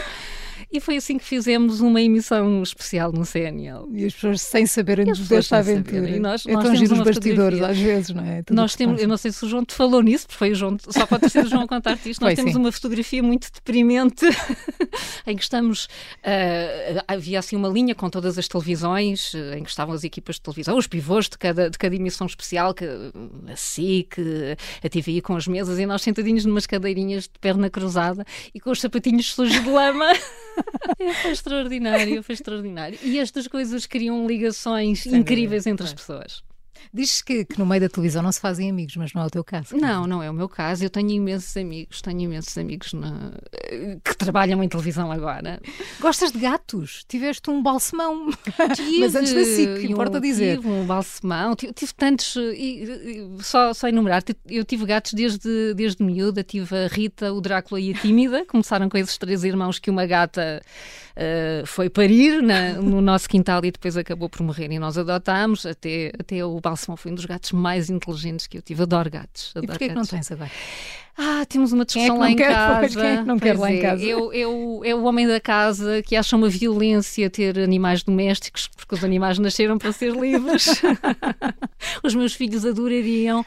E 0.72 0.80
foi 0.80 0.98
assim 0.98 1.18
que 1.18 1.24
fizemos 1.24 1.82
uma 1.82 2.02
emissão 2.02 2.62
especial 2.62 3.12
no 3.12 3.26
CNL. 3.26 3.88
E 3.92 4.06
as 4.06 4.14
pessoas 4.14 4.42
sem 4.42 4.66
saberem 4.66 5.06
desta 5.06 5.58
aventura. 5.58 6.10
E 6.10 6.20
nós, 6.20 6.46
é 6.46 6.54
nós 6.54 6.64
tão 6.64 6.76
giro 6.76 6.94
os 6.94 7.02
bastidores 7.02 7.62
às 7.62 7.78
vezes, 7.78 8.10
não 8.12 8.24
é? 8.24 8.44
Tudo 8.44 8.56
nós 8.56 8.76
temos, 8.76 9.02
eu 9.02 9.08
não 9.08 9.18
sei 9.18 9.32
se 9.32 9.46
o 9.46 9.50
João 9.50 9.64
te 9.64 9.74
falou 9.74 10.02
nisso, 10.02 10.28
porque 10.28 10.38
foi 10.38 10.52
o 10.52 10.56
João, 10.56 10.78
só 10.90 11.06
pode 11.06 11.30
ser 11.30 11.46
o 11.46 11.48
João 11.48 11.64
a 11.64 11.68
contar-te 11.68 12.10
isto. 12.10 12.22
Nós 12.22 12.30
foi, 12.30 12.36
temos 12.36 12.54
sim. 12.54 12.60
uma 12.60 12.72
fotografia 12.72 13.24
muito 13.24 13.50
deprimente 13.54 14.26
em 15.26 15.36
que 15.36 15.44
estamos. 15.44 15.86
Uh, 15.86 17.04
havia 17.08 17.40
assim 17.40 17.56
uma 17.56 17.70
linha 17.70 17.96
com 17.96 18.10
todas 18.10 18.38
as 18.38 18.48
televisões 18.48 19.34
uh, 19.34 19.56
em 19.58 19.64
que 19.64 19.70
estavam 19.70 19.94
as 19.94 20.04
equipas 20.04 20.36
de 20.36 20.42
televisão, 20.42 20.78
os 20.78 20.88
pivôs 20.88 21.30
de 21.30 21.38
cada, 21.38 21.70
de 21.70 21.78
cada 21.78 21.96
emissão 21.96 22.28
especial, 22.28 22.74
que, 22.74 22.86
a 22.86 23.56
SIC, 23.56 24.16
a 24.84 24.90
TVI 24.90 25.22
com 25.22 25.36
as 25.36 25.48
mesas, 25.48 25.80
e 25.80 25.86
nós 25.86 26.02
sentadinhos 26.02 26.46
numas 26.46 26.66
cadeirinhas 26.66 27.24
de 27.24 27.40
perna 27.40 27.70
cruzada 27.70 28.26
e 28.54 28.60
com 28.60 28.72
os 28.72 28.82
sapatinhos 28.82 29.34
sujos 29.34 29.62
de 29.64 29.70
lama. 29.70 30.06
É, 31.00 31.14
foi 31.22 31.32
extraordinário, 31.32 32.24
foi 32.24 32.34
extraordinário. 32.34 32.98
E 33.04 33.18
estas 33.20 33.48
coisas 33.48 33.86
criam 33.86 34.28
ligações 34.28 35.04
Sem 35.04 35.16
incríveis 35.16 35.64
dúvida. 35.64 35.70
entre 35.72 35.86
as 35.86 35.94
pessoas. 35.94 36.44
Dizes 36.94 37.22
que, 37.22 37.46
que, 37.46 37.60
no 37.60 37.66
meio 37.66 37.82
da 37.82 37.90
televisão 37.90 38.22
não 38.24 38.32
se 38.32 38.40
fazem 38.40 38.70
amigos, 38.70 38.96
mas 38.96 39.14
não 39.14 39.24
é 39.24 39.26
o 39.26 39.30
teu 39.30 39.44
caso. 39.44 39.76
Não, 39.76 40.08
não 40.08 40.24
é 40.24 40.30
o 40.30 40.34
meu 40.34 40.50
caso. 40.50 40.84
Eu 40.84 40.90
tenho 40.90 41.10
imensos 41.10 41.56
amigos, 41.56 42.02
tenho 42.02 42.22
imensos 42.22 42.58
amigos 42.58 42.94
na... 42.94 43.32
que 44.04 44.18
trabalham 44.18 44.64
em 44.64 44.70
televisão 44.70 45.12
agora. 45.12 45.60
Gostas 46.00 46.32
de 46.32 46.40
gatos? 46.40 47.04
Tiveste 47.08 47.50
um 47.50 47.62
balsemão. 47.62 48.30
Tive, 48.76 49.00
mas 49.00 49.16
antes 49.16 49.34
da 49.34 49.44
SIC, 49.44 49.90
importa 49.90 50.18
eu 50.18 50.22
dizer. 50.22 50.58
Tive 50.58 50.70
um 50.70 50.86
balsemão, 50.86 51.56
tive, 51.56 51.74
tive 51.74 51.94
tantos, 51.94 52.36
e, 52.36 53.30
só, 53.42 53.74
só 53.74 53.88
enumerar, 53.88 54.24
eu 54.48 54.64
tive 54.64 54.86
gatos 54.86 55.14
desde, 55.14 55.74
desde 55.74 56.04
miúda, 56.04 56.44
tive 56.44 56.76
a 56.76 56.88
Rita, 56.88 57.34
o 57.34 57.42
Drácula 57.42 57.80
e 57.80 57.92
a 57.92 57.94
Tímida, 57.98 58.46
começaram 58.46 58.90
com 58.90 58.98
esses 58.98 59.18
três 59.18 59.44
irmãos 59.44 59.80
que 59.80 59.90
uma 59.90 60.06
gata 60.06 60.62
uh, 61.20 61.66
foi 61.66 61.90
parir 61.90 62.42
na, 62.42 62.74
no 62.74 63.02
nosso 63.02 63.28
quintal 63.28 63.64
e 63.66 63.72
depois 63.72 63.98
acabou 63.98 64.30
por 64.30 64.42
morrer 64.42 64.72
e 64.72 64.80
nós 64.80 64.98
adotámos, 64.98 65.66
até, 65.66 66.12
até 66.18 66.44
o 66.44 66.60
Balsemão 66.60 66.96
foi 66.96 67.12
um 67.12 67.16
dos 67.16 67.26
gatos 67.26 67.52
mais 67.52 67.90
inteligentes 67.90 68.48
que 68.48 68.58
eu 68.58 68.62
tive. 68.62 68.84
Adoro 68.84 69.10
gatos. 69.12 69.52
Adoro 69.52 69.66
e 69.66 69.68
porquê 69.68 69.88
gatos. 69.90 70.10
que 70.10 70.16
não 70.16 70.20
tens 70.20 70.32
agora? 70.32 70.52
Ah, 71.22 71.46
temos 71.46 71.74
uma 71.74 71.84
discussão 71.84 72.16
é 72.16 72.20
lá 72.20 72.32
em 72.32 72.36
quer, 72.38 72.48
casa. 72.54 73.06
É 73.06 73.24
não 73.24 73.38
quer 73.38 73.58
lá 73.58 73.70
em 73.70 73.80
é, 73.80 73.82
casa? 73.82 74.04
Eu, 74.04 74.32
eu, 74.32 74.82
é 74.86 74.96
o 74.96 75.04
homem 75.04 75.28
da 75.28 75.40
casa 75.40 76.02
que 76.02 76.16
acha 76.16 76.36
uma 76.36 76.48
violência 76.48 77.30
ter 77.30 77.60
animais 77.60 78.04
domésticos, 78.04 78.70
porque 78.70 78.96
os 78.96 79.04
animais 79.04 79.38
nasceram 79.38 79.78
para 79.78 79.92
ser 79.92 80.14
livres. 80.14 80.82
os 82.04 82.16
meus 82.16 82.34
filhos 82.34 82.66
adorariam. 82.66 83.46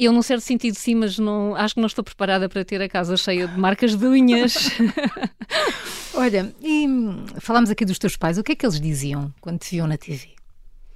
Eu, 0.00 0.12
num 0.12 0.22
certo 0.22 0.40
sentido, 0.40 0.74
sim, 0.76 0.94
mas 0.94 1.18
não, 1.18 1.54
acho 1.54 1.74
que 1.74 1.80
não 1.80 1.86
estou 1.86 2.02
preparada 2.02 2.48
para 2.48 2.64
ter 2.64 2.80
a 2.80 2.88
casa 2.88 3.18
cheia 3.18 3.46
de 3.46 3.60
marcas 3.60 3.94
de 3.94 4.06
unhas. 4.06 4.70
Olha, 6.16 6.54
e 6.62 6.86
falámos 7.38 7.68
aqui 7.68 7.84
dos 7.84 7.98
teus 7.98 8.16
pais. 8.16 8.38
O 8.38 8.42
que 8.42 8.52
é 8.52 8.56
que 8.56 8.64
eles 8.64 8.80
diziam 8.80 9.30
quando 9.42 9.58
te 9.58 9.72
viam 9.72 9.86
na 9.86 9.98
TV? 9.98 10.30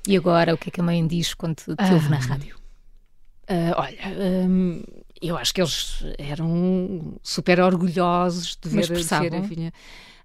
E 0.08 0.16
agora, 0.16 0.54
o 0.54 0.56
que 0.56 0.70
é 0.70 0.72
que 0.72 0.80
a 0.80 0.82
mãe 0.82 1.06
diz 1.06 1.34
quando 1.34 1.56
te, 1.56 1.64
te 1.76 1.92
ouve 1.92 2.08
na 2.08 2.16
ah, 2.16 2.20
rádio? 2.20 2.56
Uh, 3.42 3.74
olha, 3.76 4.48
um, 4.48 4.82
eu 5.20 5.36
acho 5.36 5.52
que 5.52 5.60
eles 5.60 6.02
eram 6.16 7.18
super 7.22 7.60
orgulhosos 7.60 8.56
de 8.56 8.70
ver, 8.70 8.86
de 8.86 9.02
ver 9.02 9.34
a 9.34 9.42
filha. 9.42 9.72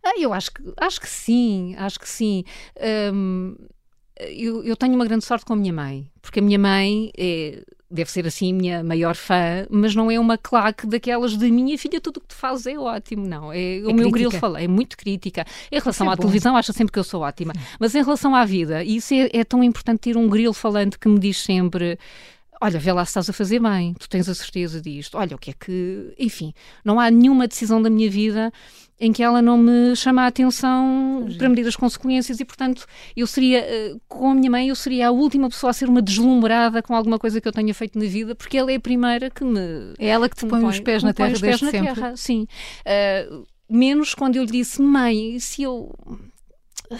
Ah, 0.02 0.13
eu 0.18 0.32
acho 0.32 0.52
que, 0.52 0.63
acho 0.78 1.02
que 1.02 1.10
sim, 1.10 1.76
acho 1.78 2.00
que 2.00 2.08
sim. 2.08 2.46
Um, 3.13 3.58
eu, 4.18 4.63
eu 4.63 4.78
tenho 4.78 4.96
uma 4.96 5.06
grande 5.06 5.26
sorte 5.26 5.44
com 5.44 5.52
a 5.52 5.58
minha 5.58 5.74
mãe, 5.74 6.10
porque 6.22 6.39
a 6.39 6.42
minha 6.42 6.58
mãe 6.58 7.12
é 7.18 7.62
deve 7.91 8.12
ser 8.12 8.28
assim 8.28 8.54
minha 8.54 8.84
maior 8.84 9.15
fã, 9.15 9.65
mas 9.69 9.95
não 9.95 10.12
é 10.12 10.19
uma 10.19 10.38
claque 10.38 10.86
daquelas 10.86 11.36
de 11.38 11.52
minha 11.52 11.78
filha, 11.78 11.99
tudo 11.99 12.17
o 12.17 12.21
que 12.21 12.28
tu 12.28 12.36
fazes 12.36 12.67
é 12.67 12.78
ótimo, 12.78 13.28
não. 13.28 13.52
É, 13.52 13.80
é 13.80 13.88
o 13.88 13.93
meu 13.93 14.12
grilo 14.12 14.32
fala, 14.32 14.62
é 14.62 14.67
muito 14.67 14.95
crítica. 14.95 15.45
Em 15.71 15.80
relação 15.80 16.08
é 16.08 16.13
à 16.13 16.15
bom. 16.15 16.21
televisão, 16.21 16.56
acha 16.56 16.71
sempre 16.71 16.91
que 16.93 16.99
eu 16.99 17.04
sou 17.04 17.21
ótima, 17.21 17.54
mas 17.80 17.95
em 17.95 18.04
relação 18.04 18.36
à 18.36 18.45
vida, 18.45 18.84
isso 18.84 19.13
é, 19.13 19.30
é 19.34 19.43
tão 19.43 19.63
importante 19.63 20.02
ter 20.02 20.17
um 20.17 20.28
grilo 20.30 20.54
falante 20.54 20.99
que 20.99 21.08
me 21.08 21.19
diz 21.19 21.41
sempre 21.41 21.97
olha, 22.62 22.80
vê 22.80 22.91
lá 22.91 23.06
se 23.06 23.12
estás 23.12 23.30
a 23.30 23.34
fazer 23.34 23.60
bem, 23.60 23.93
tu 23.93 24.10
tens 24.10 24.28
a 24.28 24.36
certeza 24.36 24.82
disto, 24.82 25.17
olha, 25.17 25.36
o 25.36 25.39
que 25.39 25.52
é 25.52 25.54
que. 25.54 26.13
Enfim, 26.17 26.54
não 26.84 27.00
há 27.00 27.10
nenhuma 27.10 27.48
decisão 27.48 27.82
da 27.82 27.89
minha 27.89 28.10
vida 28.10 28.52
em 29.00 29.13
que 29.13 29.24
ela 29.24 29.41
não 29.41 29.58
me 29.58 29.95
chama 29.95 30.24
a 30.24 30.28
atenção 30.28 31.26
para 31.38 31.48
medir 31.48 31.65
as 31.65 31.76
consequências 31.76 32.39
e, 32.39 32.45
portanto, 32.45 32.86
eu 33.15 33.26
seria, 33.26 33.60
eh, 33.60 33.95
com 34.10 34.32
a 34.32 34.36
minha 34.36 34.52
mãe, 34.52 34.67
eu 34.67 34.76
seria 34.76 35.08
a 35.08 35.12
última 35.12 35.48
pessoa 35.48 35.69
a 35.69 35.74
ser 35.74 35.88
uma 35.88 36.02
deslumbrada 36.02 36.84
com 36.84 36.93
alguma 36.93 37.17
coisa 37.17 37.39
que 37.39 37.48
eu 37.48 37.52
tenha 37.54 37.74
feito 37.74 37.98
na 37.98 38.06
vida, 38.06 38.36
porque 38.36 38.58
ela 38.58 38.72
é 38.72 38.76
a 38.76 38.80
primeira 38.80 39.30
que 39.30 39.45
me. 39.45 39.93
É 39.98 40.08
ela 40.08 40.28
que 40.28 40.36
te 40.36 40.45
põe, 40.45 40.60
põe, 40.60 40.69
os 40.69 40.80
pés 40.82 41.02
na 41.02 41.13
terra 41.13 41.32
os 41.32 41.39
pés 41.39 41.62
na 41.62 41.72
sempre. 41.72 41.93
terra, 41.93 42.17
sim. 42.17 42.45
Uh, 42.82 43.48
menos 43.69 44.13
quando 44.13 44.36
eu 44.36 44.43
lhe 44.43 44.52
disse, 44.52 44.82
mãe, 44.82 45.39
se 45.39 45.63
eu. 45.63 45.95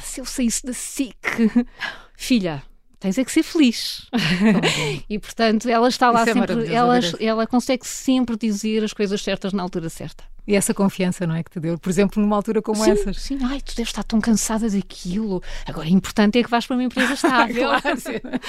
Se 0.02 0.22
eu 0.22 0.26
saísse 0.26 0.65
da 0.65 0.72
SIC, 0.72 1.17
filha, 2.15 2.63
tens 3.00 3.18
é 3.18 3.24
que 3.24 3.32
ser 3.32 3.44
feliz. 3.44 4.08
e 5.10 5.18
portanto, 5.18 5.70
ela 5.70 5.88
está 5.88 6.12
lá 6.12 6.22
Isso 6.22 6.32
é 6.32 6.34
sempre, 6.34 6.68
é 6.68 6.74
ela, 6.74 7.00
ela 7.20 7.48
consegue 7.48 7.88
sempre 7.88 8.36
dizer 8.38 8.84
as 8.84 8.94
coisas 8.94 9.22
certas 9.22 9.54
na 9.54 9.64
altura 9.64 9.90
certa. 9.90 10.24
E 10.50 10.56
essa 10.56 10.74
confiança, 10.74 11.28
não 11.28 11.36
é, 11.36 11.44
que 11.44 11.52
te 11.52 11.60
deu, 11.60 11.78
por 11.78 11.92
exemplo, 11.92 12.20
numa 12.20 12.36
altura 12.36 12.60
como 12.60 12.84
sim, 12.84 12.90
essas. 12.90 13.22
Sim, 13.22 13.38
ai, 13.44 13.62
tu 13.62 13.76
deves 13.76 13.90
estar 13.90 14.04
tão 14.04 14.20
cansada 14.20 14.68
daquilo. 14.68 15.44
Agora, 15.64 15.88
o 15.88 15.92
importante 15.92 16.40
é 16.40 16.44
que 16.44 16.50
vais 16.50 16.66
para 16.66 16.76
uma 16.76 16.84
empresa 16.84 17.14
estável. 17.14 17.70
claro, 17.70 18.00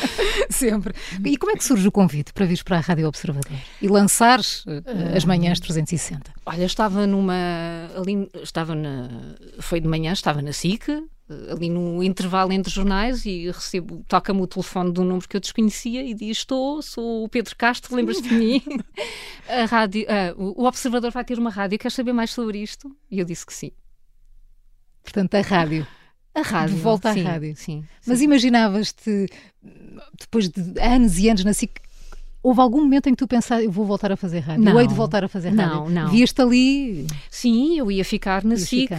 sempre. 0.48 0.94
E 1.22 1.36
como 1.36 1.52
é 1.52 1.56
que 1.56 1.62
surge 1.62 1.86
o 1.86 1.92
convite 1.92 2.32
para 2.32 2.46
vir 2.46 2.64
para 2.64 2.78
a 2.78 2.80
Rádio 2.80 3.06
Observador 3.06 3.52
e 3.82 3.86
lançar 3.86 4.40
uh, 4.40 5.14
as 5.14 5.26
manhãs 5.26 5.60
360? 5.60 6.32
Olha, 6.46 6.64
estava 6.64 7.06
numa. 7.06 7.34
Ali, 7.94 8.30
estava 8.42 8.74
na. 8.74 9.10
Foi 9.58 9.78
de 9.78 9.86
manhã, 9.86 10.14
estava 10.14 10.40
na 10.40 10.54
SIC, 10.54 10.88
ali 11.50 11.70
no 11.70 12.02
intervalo 12.02 12.52
entre 12.52 12.72
jornais 12.72 13.24
e 13.24 13.46
recebo, 13.46 14.04
toca-me 14.08 14.40
o 14.40 14.46
telefone 14.46 14.92
de 14.92 15.00
um 15.00 15.04
número 15.04 15.28
que 15.28 15.36
eu 15.36 15.40
desconhecia 15.40 16.02
e 16.02 16.14
diz: 16.14 16.38
Estou, 16.38 16.82
sou 16.82 17.24
o 17.24 17.28
Pedro 17.28 17.54
Castro, 17.56 17.94
lembras-te 17.94 18.28
de 18.28 18.34
mim? 18.34 18.62
a 19.48 19.64
rádio, 19.64 20.04
uh, 20.04 20.54
o 20.60 20.64
Observador 20.64 21.10
vai 21.10 21.24
ter 21.24 21.38
uma 21.38 21.50
rádio, 21.50 21.78
queres 21.78 21.94
saber 21.94 22.12
mais 22.12 22.30
sobre 22.30 22.58
isto? 22.58 22.94
E 23.10 23.18
eu 23.18 23.24
disse 23.24 23.46
que 23.46 23.54
sim. 23.54 23.70
Portanto, 25.02 25.34
a 25.34 25.40
rádio. 25.40 25.86
A 26.34 26.42
rádio. 26.42 26.76
De 26.76 26.80
volta 26.82 27.12
sim, 27.12 27.26
à 27.26 27.32
rádio. 27.32 27.56
Sim. 27.56 27.84
Mas 28.06 28.20
imaginavas-te, 28.20 29.26
depois 30.18 30.48
de 30.48 30.80
anos 30.80 31.18
e 31.18 31.28
anos 31.28 31.44
na 31.44 31.52
SIC, 31.52 31.80
houve 32.42 32.60
algum 32.60 32.80
momento 32.80 33.08
em 33.08 33.12
que 33.12 33.18
tu 33.18 33.26
pensaste, 33.28 33.64
eu 33.64 33.70
vou 33.70 33.84
voltar 33.84 34.10
a 34.12 34.16
fazer 34.16 34.40
rádio, 34.40 34.64
não, 34.64 34.72
eu 34.72 34.80
hei 34.80 34.86
de 34.86 34.94
voltar 34.94 35.24
a 35.24 35.28
fazer 35.28 35.50
rádio? 35.50 35.74
Não, 35.74 35.88
não. 35.88 36.08
Vias-te 36.10 36.40
ali? 36.40 37.06
Sim, 37.30 37.78
eu 37.78 37.90
ia 37.90 38.04
ficar 38.04 38.44
na 38.44 38.56
SIC 38.56 38.90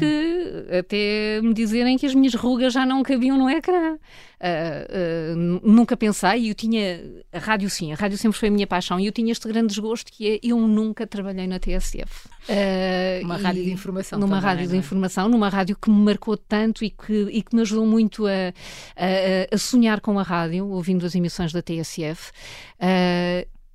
até 0.79 1.41
me 1.41 1.53
dizerem 1.53 1.97
que 1.97 2.05
as 2.05 2.13
minhas 2.13 2.33
rugas 2.33 2.73
já 2.73 2.85
não 2.85 3.01
cabiam 3.03 3.37
no 3.37 3.49
ecrã. 3.49 3.97
Uh, 4.41 5.35
uh, 5.35 5.61
nunca 5.63 5.95
pensei, 5.95 6.39
e 6.39 6.49
eu 6.49 6.55
tinha. 6.55 6.99
A 7.31 7.37
rádio, 7.37 7.69
sim, 7.69 7.93
a 7.93 7.95
rádio 7.95 8.17
sempre 8.17 8.39
foi 8.39 8.49
a 8.49 8.51
minha 8.51 8.65
paixão, 8.65 8.99
e 8.99 9.05
eu 9.05 9.11
tinha 9.11 9.31
este 9.31 9.47
grande 9.47 9.67
desgosto 9.67 10.11
que 10.11 10.27
é 10.27 10.39
eu 10.41 10.59
nunca 10.59 11.05
trabalhei 11.05 11.45
na 11.45 11.59
TSF. 11.59 12.27
Uh, 12.49 13.23
uma 13.23 13.37
rádio 13.37 13.63
de 13.63 13.71
informação. 13.71 14.17
Numa 14.17 14.37
também, 14.37 14.49
rádio 14.49 14.67
de 14.67 14.75
é? 14.75 14.79
informação, 14.79 15.29
numa 15.29 15.47
rádio 15.47 15.77
que 15.79 15.91
me 15.91 16.03
marcou 16.03 16.35
tanto 16.35 16.83
e 16.83 16.89
que, 16.89 17.27
e 17.31 17.43
que 17.43 17.55
me 17.55 17.61
ajudou 17.61 17.85
muito 17.85 18.25
a, 18.25 18.31
a, 18.31 19.53
a 19.53 19.57
sonhar 19.59 20.01
com 20.01 20.17
a 20.17 20.23
rádio, 20.23 20.67
ouvindo 20.69 21.05
as 21.05 21.13
emissões 21.13 21.53
da 21.53 21.61
TSF. 21.61 22.31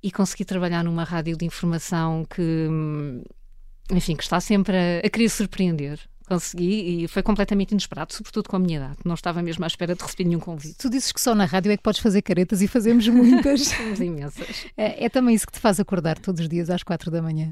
e 0.03 0.11
consegui 0.11 0.43
trabalhar 0.43 0.83
numa 0.83 1.05
rádio 1.05 1.37
de 1.37 1.45
informação 1.45 2.25
que, 2.29 2.67
enfim, 3.89 4.17
que 4.17 4.23
está 4.23 4.41
sempre 4.41 4.75
a, 4.75 5.07
a 5.07 5.09
querer 5.09 5.29
surpreender 5.29 5.97
consegui 6.27 7.03
e 7.03 7.07
foi 7.07 7.23
completamente 7.23 7.71
inesperado, 7.71 8.13
sobretudo 8.13 8.49
com 8.49 8.57
a 8.57 8.59
minha 8.59 8.77
idade. 8.77 8.97
Não 9.05 9.15
estava 9.15 9.41
mesmo 9.41 9.63
à 9.63 9.67
espera 9.67 9.95
de 9.95 10.03
receber 10.03 10.25
nenhum 10.25 10.39
convite. 10.39 10.77
Tu 10.77 10.89
dizes 10.89 11.11
que 11.11 11.21
só 11.21 11.33
na 11.33 11.45
rádio 11.45 11.71
é 11.71 11.77
que 11.77 11.83
podes 11.83 12.01
fazer 12.01 12.21
caretas 12.21 12.61
e 12.61 12.67
fazemos 12.67 13.07
muitas. 13.07 13.67
Temos 13.71 13.99
imensas. 13.99 14.65
É, 14.75 15.05
é 15.05 15.09
também 15.09 15.33
isso 15.33 15.47
que 15.47 15.53
te 15.53 15.59
faz 15.59 15.79
acordar 15.79 16.19
todos 16.19 16.41
os 16.41 16.49
dias 16.49 16.69
às 16.69 16.83
quatro 16.83 17.09
da 17.09 17.21
manhã. 17.21 17.51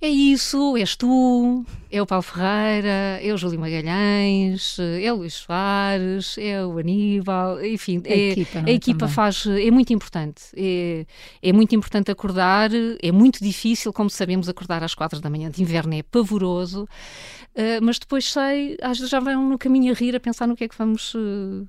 É 0.00 0.08
isso, 0.08 0.76
és 0.76 0.94
tu, 0.94 1.66
é 1.90 2.00
o 2.00 2.06
Paulo 2.06 2.22
Ferreira, 2.22 3.18
é 3.20 3.34
o 3.34 3.36
Júlio 3.36 3.58
Magalhães, 3.58 4.76
é 4.78 5.12
o 5.12 5.16
Luís 5.16 5.34
Soares, 5.34 6.38
é 6.38 6.64
o 6.64 6.78
Aníbal, 6.78 7.64
enfim, 7.64 8.00
a 8.06 8.08
é, 8.08 8.30
equipa, 8.30 8.62
a 8.64 8.70
equipa 8.70 9.08
faz, 9.08 9.44
é 9.44 9.68
muito 9.72 9.92
importante. 9.92 10.42
É, 10.56 11.04
é 11.42 11.52
muito 11.52 11.74
importante 11.74 12.12
acordar, 12.12 12.70
é 13.02 13.10
muito 13.10 13.42
difícil, 13.42 13.92
como 13.92 14.08
sabemos, 14.08 14.48
acordar 14.48 14.84
às 14.84 14.94
quatro 14.94 15.20
da 15.20 15.28
manhã 15.28 15.50
de 15.50 15.60
inverno 15.62 15.92
é 15.92 16.04
pavoroso, 16.04 16.84
uh, 16.84 17.82
mas 17.82 17.98
depois 17.98 18.30
sei, 18.30 18.76
às 18.80 18.98
vezes 18.98 19.10
já 19.10 19.18
vão 19.18 19.48
no 19.48 19.58
caminho 19.58 19.92
a 19.92 19.96
rir, 19.96 20.14
a 20.14 20.20
pensar 20.20 20.46
no 20.46 20.54
que 20.54 20.62
é 20.62 20.68
que 20.68 20.78
vamos. 20.78 21.12
Uh, 21.14 21.66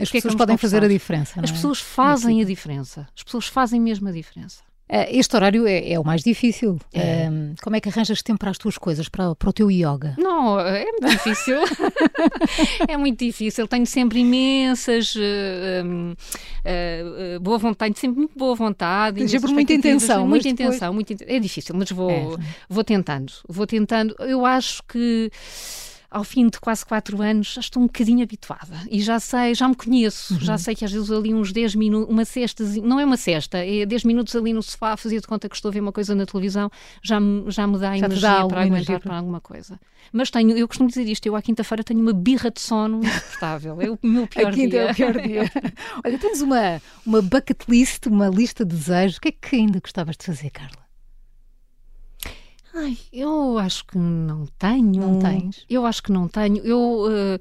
as 0.00 0.10
pessoas 0.10 0.34
é 0.34 0.36
podem 0.36 0.56
fazer 0.56 0.82
a 0.82 0.88
diferença. 0.88 1.40
As 1.40 1.50
é? 1.50 1.52
pessoas 1.52 1.78
fazem 1.78 2.42
a 2.42 2.44
diferença. 2.44 3.08
As 3.16 3.22
pessoas 3.22 3.46
fazem 3.46 3.80
mesmo 3.80 4.08
a 4.08 4.12
diferença. 4.12 4.67
Eh, 4.88 5.18
este 5.18 5.36
horário 5.36 5.66
é, 5.66 5.92
é, 5.92 6.00
o 6.00 6.04
mais 6.04 6.22
difícil. 6.22 6.78
É. 6.92 7.28
Um, 7.28 7.54
como 7.62 7.76
é 7.76 7.80
que 7.80 7.88
arranjas 7.88 8.22
tempo 8.22 8.38
para 8.38 8.50
as 8.50 8.58
tuas 8.58 8.78
coisas, 8.78 9.08
para, 9.08 9.34
para 9.34 9.50
o 9.50 9.52
teu 9.52 9.70
yoga? 9.70 10.14
Não, 10.16 10.58
é 10.58 10.84
muito 10.84 11.08
difícil. 11.08 11.58
é 12.88 12.96
muito 12.96 13.18
difícil. 13.18 13.68
Tenho 13.68 13.86
sempre 13.86 14.20
imensas. 14.20 15.14
Uh, 15.14 16.12
uh, 16.14 17.40
boa 17.40 17.58
vontade, 17.58 17.94
tenho 17.94 18.00
sempre 18.00 18.18
muito 18.18 18.38
boa 18.38 18.54
vontade. 18.54 19.16
Tenho 19.16 19.28
sempre 19.28 19.52
muita 19.52 19.74
intenção. 19.74 20.26
Muita 20.26 20.48
depois... 20.48 20.68
intenção. 20.68 20.94
Muito, 20.94 21.14
é 21.20 21.38
difícil, 21.38 21.74
mas 21.76 21.90
vou, 21.90 22.10
é. 22.10 22.24
vou 22.68 22.82
tentando. 22.82 23.32
Vou 23.46 23.66
tentando. 23.66 24.16
Eu 24.20 24.46
acho 24.46 24.82
que 24.84 25.30
ao 26.10 26.24
fim 26.24 26.48
de 26.48 26.58
quase 26.58 26.84
quatro 26.86 27.20
anos, 27.20 27.52
já 27.54 27.60
estou 27.60 27.82
um 27.82 27.86
bocadinho 27.86 28.22
habituada 28.22 28.80
e 28.90 29.00
já 29.02 29.20
sei, 29.20 29.54
já 29.54 29.68
me 29.68 29.74
conheço, 29.74 30.34
uhum. 30.34 30.40
já 30.40 30.56
sei 30.56 30.74
que 30.74 30.84
às 30.84 30.90
vezes 30.90 31.10
ali 31.10 31.34
uns 31.34 31.52
10 31.52 31.74
minutos, 31.74 32.12
uma 32.12 32.24
cesta, 32.24 32.64
não 32.82 32.98
é 32.98 33.04
uma 33.04 33.16
cesta, 33.16 33.58
é 33.58 33.84
10 33.84 34.04
minutos 34.04 34.34
ali 34.34 34.52
no 34.52 34.62
sofá 34.62 34.92
a 34.92 34.96
fazer 34.96 35.20
de 35.20 35.26
conta 35.26 35.48
que 35.48 35.54
estou 35.54 35.68
a 35.68 35.72
ver 35.72 35.80
uma 35.80 35.92
coisa 35.92 36.14
na 36.14 36.24
televisão, 36.24 36.70
já 37.02 37.20
me, 37.20 37.50
já 37.50 37.66
me 37.66 37.78
dá 37.78 37.96
já 37.96 38.06
energia 38.06 38.28
dá 38.28 38.46
para 38.46 38.62
aguentar 38.62 39.00
para 39.00 39.16
alguma 39.16 39.40
coisa. 39.40 39.78
Mas 40.10 40.30
tenho, 40.30 40.56
eu 40.56 40.66
costumo 40.66 40.88
dizer 40.88 41.06
isto, 41.06 41.26
eu 41.26 41.36
à 41.36 41.42
quinta-feira 41.42 41.84
tenho 41.84 42.00
uma 42.00 42.14
birra 42.14 42.50
de 42.50 42.60
sono 42.60 43.04
insuportável, 43.04 43.80
é 43.80 43.90
o 43.90 43.98
meu 44.02 44.26
pior 44.28 44.48
a 44.48 44.52
quinta 44.52 44.70
dia. 44.70 44.80
É 44.80 44.90
o 44.90 44.94
pior 44.94 45.20
dia. 45.20 45.52
Olha, 46.04 46.18
tens 46.18 46.40
uma, 46.40 46.80
uma 47.04 47.20
bucket 47.20 47.60
list, 47.68 48.06
uma 48.06 48.28
lista 48.28 48.64
de 48.64 48.74
desejos, 48.74 49.18
o 49.18 49.20
que 49.20 49.28
é 49.28 49.32
que 49.32 49.56
ainda 49.56 49.78
gostavas 49.80 50.16
de 50.16 50.24
fazer, 50.24 50.50
Carla? 50.50 50.87
Ai, 52.78 52.96
eu 53.12 53.58
acho 53.58 53.84
que 53.86 53.98
não 53.98 54.46
tenho. 54.58 55.00
Não 55.00 55.18
tens? 55.18 55.64
Eu 55.68 55.84
acho 55.84 56.02
que 56.02 56.12
não 56.12 56.28
tenho. 56.28 56.58
Eu. 56.58 56.78
Uh, 56.78 57.38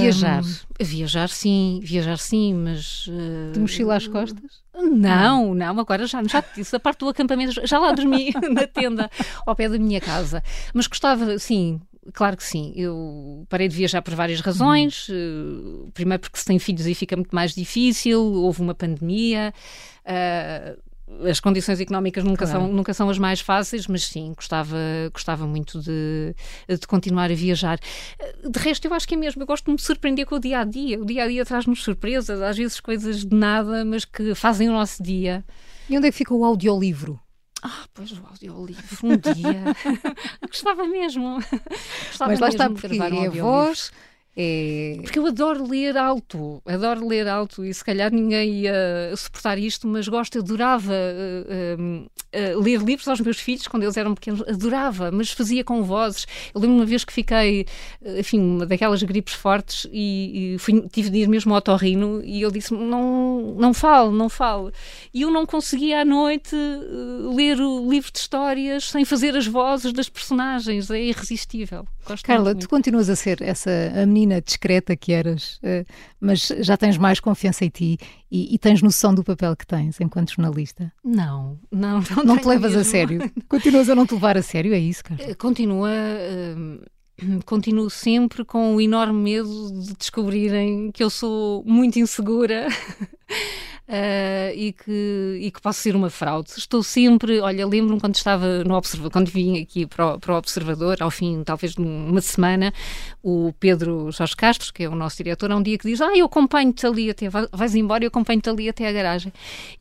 Viajar. 0.00 0.42
Uh, 0.42 0.84
viajar 0.84 1.28
sim, 1.28 1.80
viajar 1.82 2.18
sim, 2.18 2.54
mas. 2.54 3.08
Uh, 3.08 3.52
de 3.52 3.58
mochila 3.58 3.96
às 3.96 4.06
costas? 4.06 4.62
Não, 4.72 5.52
não, 5.54 5.80
agora 5.80 6.06
já, 6.06 6.22
já 6.22 6.40
te 6.40 6.56
disse, 6.56 6.76
a 6.76 6.80
parte 6.80 7.00
do 7.00 7.08
acampamento, 7.08 7.66
já 7.66 7.78
lá 7.78 7.92
dormi 7.92 8.32
na 8.50 8.66
tenda 8.68 9.10
ao 9.44 9.56
pé 9.56 9.68
da 9.68 9.78
minha 9.78 10.00
casa. 10.00 10.42
Mas 10.72 10.86
gostava, 10.86 11.36
sim, 11.40 11.80
claro 12.12 12.36
que 12.36 12.44
sim. 12.44 12.72
Eu 12.76 13.44
parei 13.48 13.66
de 13.66 13.74
viajar 13.74 14.00
por 14.00 14.14
várias 14.14 14.40
razões. 14.40 15.08
Uhum. 15.08 15.90
primeiro 15.92 16.20
porque 16.20 16.38
se 16.38 16.44
tem 16.44 16.58
filhos 16.60 16.86
aí 16.86 16.94
fica 16.94 17.16
muito 17.16 17.34
mais 17.34 17.52
difícil, 17.52 18.20
houve 18.20 18.60
uma 18.60 18.74
pandemia. 18.74 19.52
Uh, 20.06 20.80
as 21.28 21.40
condições 21.40 21.80
económicas 21.80 22.24
nunca, 22.24 22.46
claro. 22.46 22.60
são, 22.60 22.72
nunca 22.72 22.94
são 22.94 23.08
as 23.08 23.18
mais 23.18 23.40
fáceis, 23.40 23.86
mas 23.86 24.06
sim, 24.06 24.32
gostava, 24.34 24.76
gostava 25.12 25.46
muito 25.46 25.80
de, 25.80 26.34
de 26.68 26.86
continuar 26.86 27.30
a 27.30 27.34
viajar. 27.34 27.78
De 28.48 28.58
resto, 28.58 28.86
eu 28.86 28.94
acho 28.94 29.06
que 29.06 29.14
é 29.14 29.18
mesmo, 29.18 29.42
eu 29.42 29.46
gosto 29.46 29.66
de 29.66 29.72
me 29.72 29.78
surpreender 29.78 30.26
com 30.26 30.36
o 30.36 30.40
dia 30.40 30.60
a 30.60 30.64
dia. 30.64 31.00
O 31.00 31.04
dia 31.04 31.24
a 31.24 31.28
dia 31.28 31.44
traz-nos 31.44 31.82
surpresas, 31.82 32.40
às 32.40 32.56
vezes 32.56 32.80
coisas 32.80 33.24
de 33.24 33.34
nada, 33.34 33.84
mas 33.84 34.04
que 34.04 34.34
fazem 34.34 34.68
o 34.68 34.72
nosso 34.72 35.02
dia. 35.02 35.44
E 35.88 35.96
onde 35.96 36.08
é 36.08 36.10
que 36.10 36.16
fica 36.16 36.34
o 36.34 36.44
audiolivro? 36.44 37.20
Ah, 37.62 37.86
pois 37.94 38.12
o 38.12 38.22
audiolivro, 38.26 38.98
um 39.02 39.16
dia. 39.16 39.64
gostava 40.46 40.86
mesmo. 40.86 41.36
Gostava 42.08 42.30
mas 42.30 42.40
lá 42.40 42.48
está, 42.48 42.68
porque 42.68 42.86
é 42.86 43.26
a 43.26 43.30
voz 43.30 43.90
é... 44.36 44.98
Porque 45.00 45.18
eu 45.18 45.26
adoro 45.26 45.64
ler 45.68 45.96
alto, 45.96 46.60
adoro 46.66 47.06
ler 47.06 47.28
alto 47.28 47.64
e 47.64 47.72
se 47.72 47.84
calhar 47.84 48.12
ninguém 48.12 48.62
ia 48.62 49.14
suportar 49.16 49.58
isto, 49.58 49.86
mas 49.86 50.08
gosto, 50.08 50.38
adorava 50.40 50.92
uh, 50.92 51.80
uh, 51.80 52.56
uh, 52.56 52.60
ler 52.60 52.80
livros 52.80 53.06
aos 53.06 53.20
meus 53.20 53.38
filhos 53.38 53.68
quando 53.68 53.84
eles 53.84 53.96
eram 53.96 54.12
pequenos, 54.14 54.42
adorava, 54.42 55.12
mas 55.12 55.30
fazia 55.30 55.62
com 55.62 55.84
vozes. 55.84 56.26
Eu 56.52 56.60
lembro 56.60 56.76
uma 56.76 56.86
vez 56.86 57.04
que 57.04 57.12
fiquei, 57.12 57.66
enfim, 58.18 58.40
uma 58.40 58.66
daquelas 58.66 59.02
gripes 59.04 59.34
fortes 59.34 59.86
e, 59.92 60.54
e 60.54 60.58
fui, 60.58 60.84
tive 60.88 61.10
de 61.10 61.18
ir 61.18 61.28
mesmo 61.28 61.52
ao 61.52 61.58
otorrino 61.58 62.20
e 62.24 62.42
ele 62.42 62.52
disse: 62.52 62.74
não, 62.74 63.54
não 63.56 63.72
fale, 63.72 64.10
não 64.10 64.28
fale. 64.28 64.72
E 65.12 65.22
eu 65.22 65.30
não 65.30 65.46
conseguia 65.46 66.00
à 66.00 66.04
noite 66.04 66.56
ler 67.34 67.60
o 67.60 67.88
livro 67.88 68.10
de 68.10 68.18
histórias 68.18 68.90
sem 68.90 69.04
fazer 69.04 69.36
as 69.36 69.46
vozes 69.46 69.92
das 69.92 70.08
personagens, 70.08 70.90
é 70.90 71.00
irresistível. 71.00 71.86
Gosto 72.06 72.24
Carla, 72.24 72.54
tu 72.54 72.68
continuas 72.68 73.08
a 73.08 73.16
ser 73.16 73.40
essa 73.42 73.70
a 73.94 74.06
menina 74.06 74.40
discreta 74.40 74.96
que 74.96 75.12
eras, 75.12 75.56
uh, 75.56 75.84
mas 76.20 76.52
já 76.60 76.76
tens 76.76 76.98
mais 76.98 77.20
confiança 77.20 77.64
em 77.64 77.68
ti 77.68 77.98
e, 78.30 78.54
e, 78.54 78.58
tens 78.58 78.82
noção 78.82 79.14
do 79.14 79.24
papel 79.24 79.56
que 79.56 79.66
tens 79.66 80.00
enquanto 80.00 80.34
jornalista? 80.34 80.92
Não, 81.04 81.58
não, 81.70 82.00
não. 82.16 82.24
Não 82.24 82.38
te 82.38 82.46
levas 82.46 82.72
mesmo. 82.72 82.80
a 82.80 82.84
sério? 82.84 83.32
Continuas 83.48 83.88
a 83.88 83.94
não 83.94 84.06
te 84.06 84.14
levar 84.14 84.36
a 84.36 84.42
sério? 84.42 84.74
É 84.74 84.78
isso, 84.78 85.04
Carla? 85.04 85.24
Eh, 85.24 85.34
continua. 85.34 85.90
Uh, 85.90 86.80
continuo 87.44 87.88
sempre 87.90 88.44
com 88.44 88.74
o 88.74 88.80
enorme 88.80 89.20
medo 89.22 89.72
de 89.80 89.94
descobrirem 89.94 90.90
que 90.92 91.02
eu 91.02 91.10
sou 91.10 91.64
muito 91.64 91.98
insegura 91.98 92.66
uh, 93.88 94.54
e, 94.54 94.72
que, 94.72 95.38
e 95.40 95.50
que 95.50 95.60
posso 95.60 95.80
ser 95.80 95.96
uma 95.96 96.10
fraude. 96.10 96.50
Estou 96.56 96.82
sempre, 96.82 97.40
olha, 97.40 97.66
lembro-me 97.66 98.00
quando 98.00 98.14
estava 98.14 98.64
no 98.64 98.74
observador, 98.74 99.10
quando 99.10 99.28
vim 99.30 99.60
aqui 99.60 99.86
para 99.86 100.14
o, 100.14 100.18
para 100.18 100.34
o 100.34 100.36
Observador, 100.36 100.96
ao 101.00 101.10
fim 101.10 101.42
talvez 101.44 101.74
de 101.74 101.80
uma 101.80 102.20
semana, 102.20 102.72
o 103.22 103.52
Pedro 103.58 104.10
Jorge 104.10 104.36
Castro, 104.36 104.72
que 104.72 104.84
é 104.84 104.88
o 104.88 104.94
nosso 104.94 105.16
diretor, 105.16 105.50
há 105.50 105.56
um 105.56 105.62
dia 105.62 105.78
que 105.78 105.88
diz: 105.88 106.00
Ah, 106.00 106.16
eu 106.16 106.26
acompanho-te 106.26 106.86
ali 106.86 107.10
até, 107.10 107.28
vais 107.28 107.74
embora, 107.74 108.04
eu 108.04 108.08
acompanho-te 108.08 108.48
ali 108.48 108.68
até 108.68 108.88
a 108.88 108.92
garagem. 108.92 109.32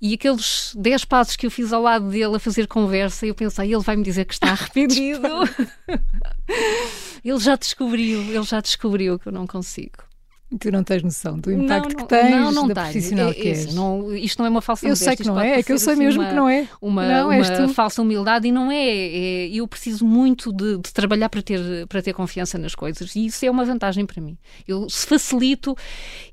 E 0.01 0.13
aqueles 0.13 0.73
10 0.77 1.05
passos 1.05 1.35
que 1.35 1.45
eu 1.45 1.51
fiz 1.51 1.73
ao 1.73 1.81
lado 1.81 2.09
dele 2.09 2.35
a 2.35 2.39
fazer 2.39 2.67
conversa, 2.67 3.25
eu 3.25 3.35
pensei: 3.35 3.73
ele 3.73 3.83
vai 3.83 3.95
me 3.95 4.03
dizer 4.03 4.25
que 4.25 4.33
está 4.33 4.51
arrependido. 4.51 5.27
ele 7.23 7.39
já 7.39 7.55
descobriu, 7.55 8.21
ele 8.21 8.43
já 8.43 8.59
descobriu 8.61 9.17
que 9.17 9.27
eu 9.27 9.31
não 9.31 9.47
consigo. 9.47 10.12
Tu 10.59 10.71
não 10.71 10.83
tens 10.83 11.03
noção 11.03 11.37
do 11.39 11.51
impacto 11.51 11.89
não, 11.89 11.95
que 11.95 12.05
tens, 12.07 12.31
não, 12.31 12.51
não 12.51 12.67
da 12.67 12.73
tenho. 12.75 12.91
profissional 12.91 13.29
é, 13.29 13.33
que 13.33 13.47
és. 13.47 13.73
Não, 13.73 14.15
isto 14.15 14.39
não 14.39 14.45
é 14.45 14.49
uma 14.49 14.61
falsa 14.61 14.87
Eu 14.87 14.95
sei 14.95 15.15
que 15.15 15.23
não 15.25 15.39
é, 15.39 15.59
é 15.59 15.63
que 15.63 15.71
eu 15.71 15.79
sei 15.79 15.93
assim 15.93 16.03
mesmo 16.03 16.21
uma, 16.21 16.29
que 16.29 16.35
não 16.35 16.49
é. 16.49 16.67
Uma, 16.81 17.07
não, 17.07 17.29
uma 17.29 17.69
falsa 17.69 18.01
humildade 18.01 18.47
e 18.47 18.51
não 18.51 18.71
é, 18.71 18.85
é 18.85 19.47
eu 19.49 19.67
preciso 19.67 20.05
muito 20.05 20.51
de, 20.51 20.77
de, 20.77 20.93
trabalhar 20.93 21.29
para 21.29 21.41
ter, 21.41 21.87
para 21.87 22.01
ter 22.01 22.13
confiança 22.13 22.57
nas 22.57 22.75
coisas 22.75 23.15
e 23.15 23.25
isso 23.25 23.45
é 23.45 23.49
uma 23.49 23.65
vantagem 23.65 24.05
para 24.05 24.21
mim. 24.21 24.37
Eu, 24.67 24.89
se 24.89 25.05
facilito, 25.05 25.75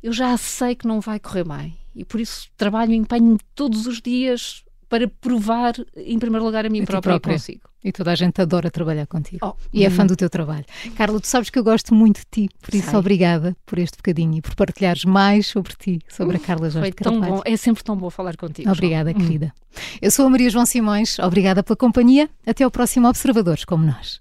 eu 0.03 0.13
já 0.13 0.37
sei 0.37 0.75
que 0.75 0.87
não 0.87 1.01
vai 1.01 1.19
correr 1.19 1.45
bem 1.45 1.77
e 1.95 2.05
por 2.05 2.21
isso 2.21 2.49
trabalho 2.57 2.93
e 2.93 2.97
empenho 2.97 3.39
todos 3.55 3.87
os 3.87 4.01
dias 4.01 4.65
para 4.91 5.07
provar, 5.07 5.75
em 5.97 6.19
primeiro 6.19 6.45
lugar, 6.45 6.67
a 6.67 6.69
mim 6.69 6.85
própria, 6.85 7.13
própria. 7.13 7.35
consigo. 7.35 7.61
E 7.83 7.93
toda 7.93 8.11
a 8.11 8.15
gente 8.15 8.43
adora 8.43 8.71
trabalhar 8.71 9.07
contigo. 9.07 9.39
Oh, 9.41 9.55
e 9.73 9.85
é 9.85 9.89
fã 9.89 10.05
do 10.05 10.17
teu 10.17 10.29
trabalho. 10.29 10.65
Carla, 10.97 11.19
tu 11.21 11.29
sabes 11.29 11.49
que 11.49 11.59
eu 11.59 11.65
gosto 11.65 11.95
muito 11.95 12.19
de 12.19 12.27
ti, 12.31 12.49
por 12.61 12.75
isso 12.75 12.91
Sei. 12.91 12.99
obrigada 12.99 13.57
por 13.65 13.79
este 13.79 13.97
bocadinho 13.97 14.37
e 14.39 14.43
por 14.43 14.55
partilhares 14.57 15.05
mais 15.05 15.47
sobre 15.47 15.73
ti, 15.79 16.01
sobre 16.09 16.37
a 16.37 16.41
Carla 16.41 16.69
Jorge 16.69 16.93
Foi 16.93 16.93
tão 16.93 17.21
bom, 17.21 17.41
é 17.45 17.57
sempre 17.57 17.85
tão 17.85 17.97
bom 17.97 18.11
falar 18.11 18.37
contigo. 18.37 18.71
Obrigada, 18.71 19.13
João. 19.13 19.25
querida. 19.25 19.55
Eu 20.03 20.11
sou 20.11 20.27
a 20.27 20.31
Maria 20.31 20.51
João 20.51 20.67
Simões, 20.67 21.19
obrigada 21.21 21.63
pela 21.63 21.77
companhia. 21.77 22.29
Até 22.45 22.65
ao 22.65 22.71
próximo 22.71 23.09
Observadores 23.09 23.65
como 23.65 23.87
nós. 23.87 24.21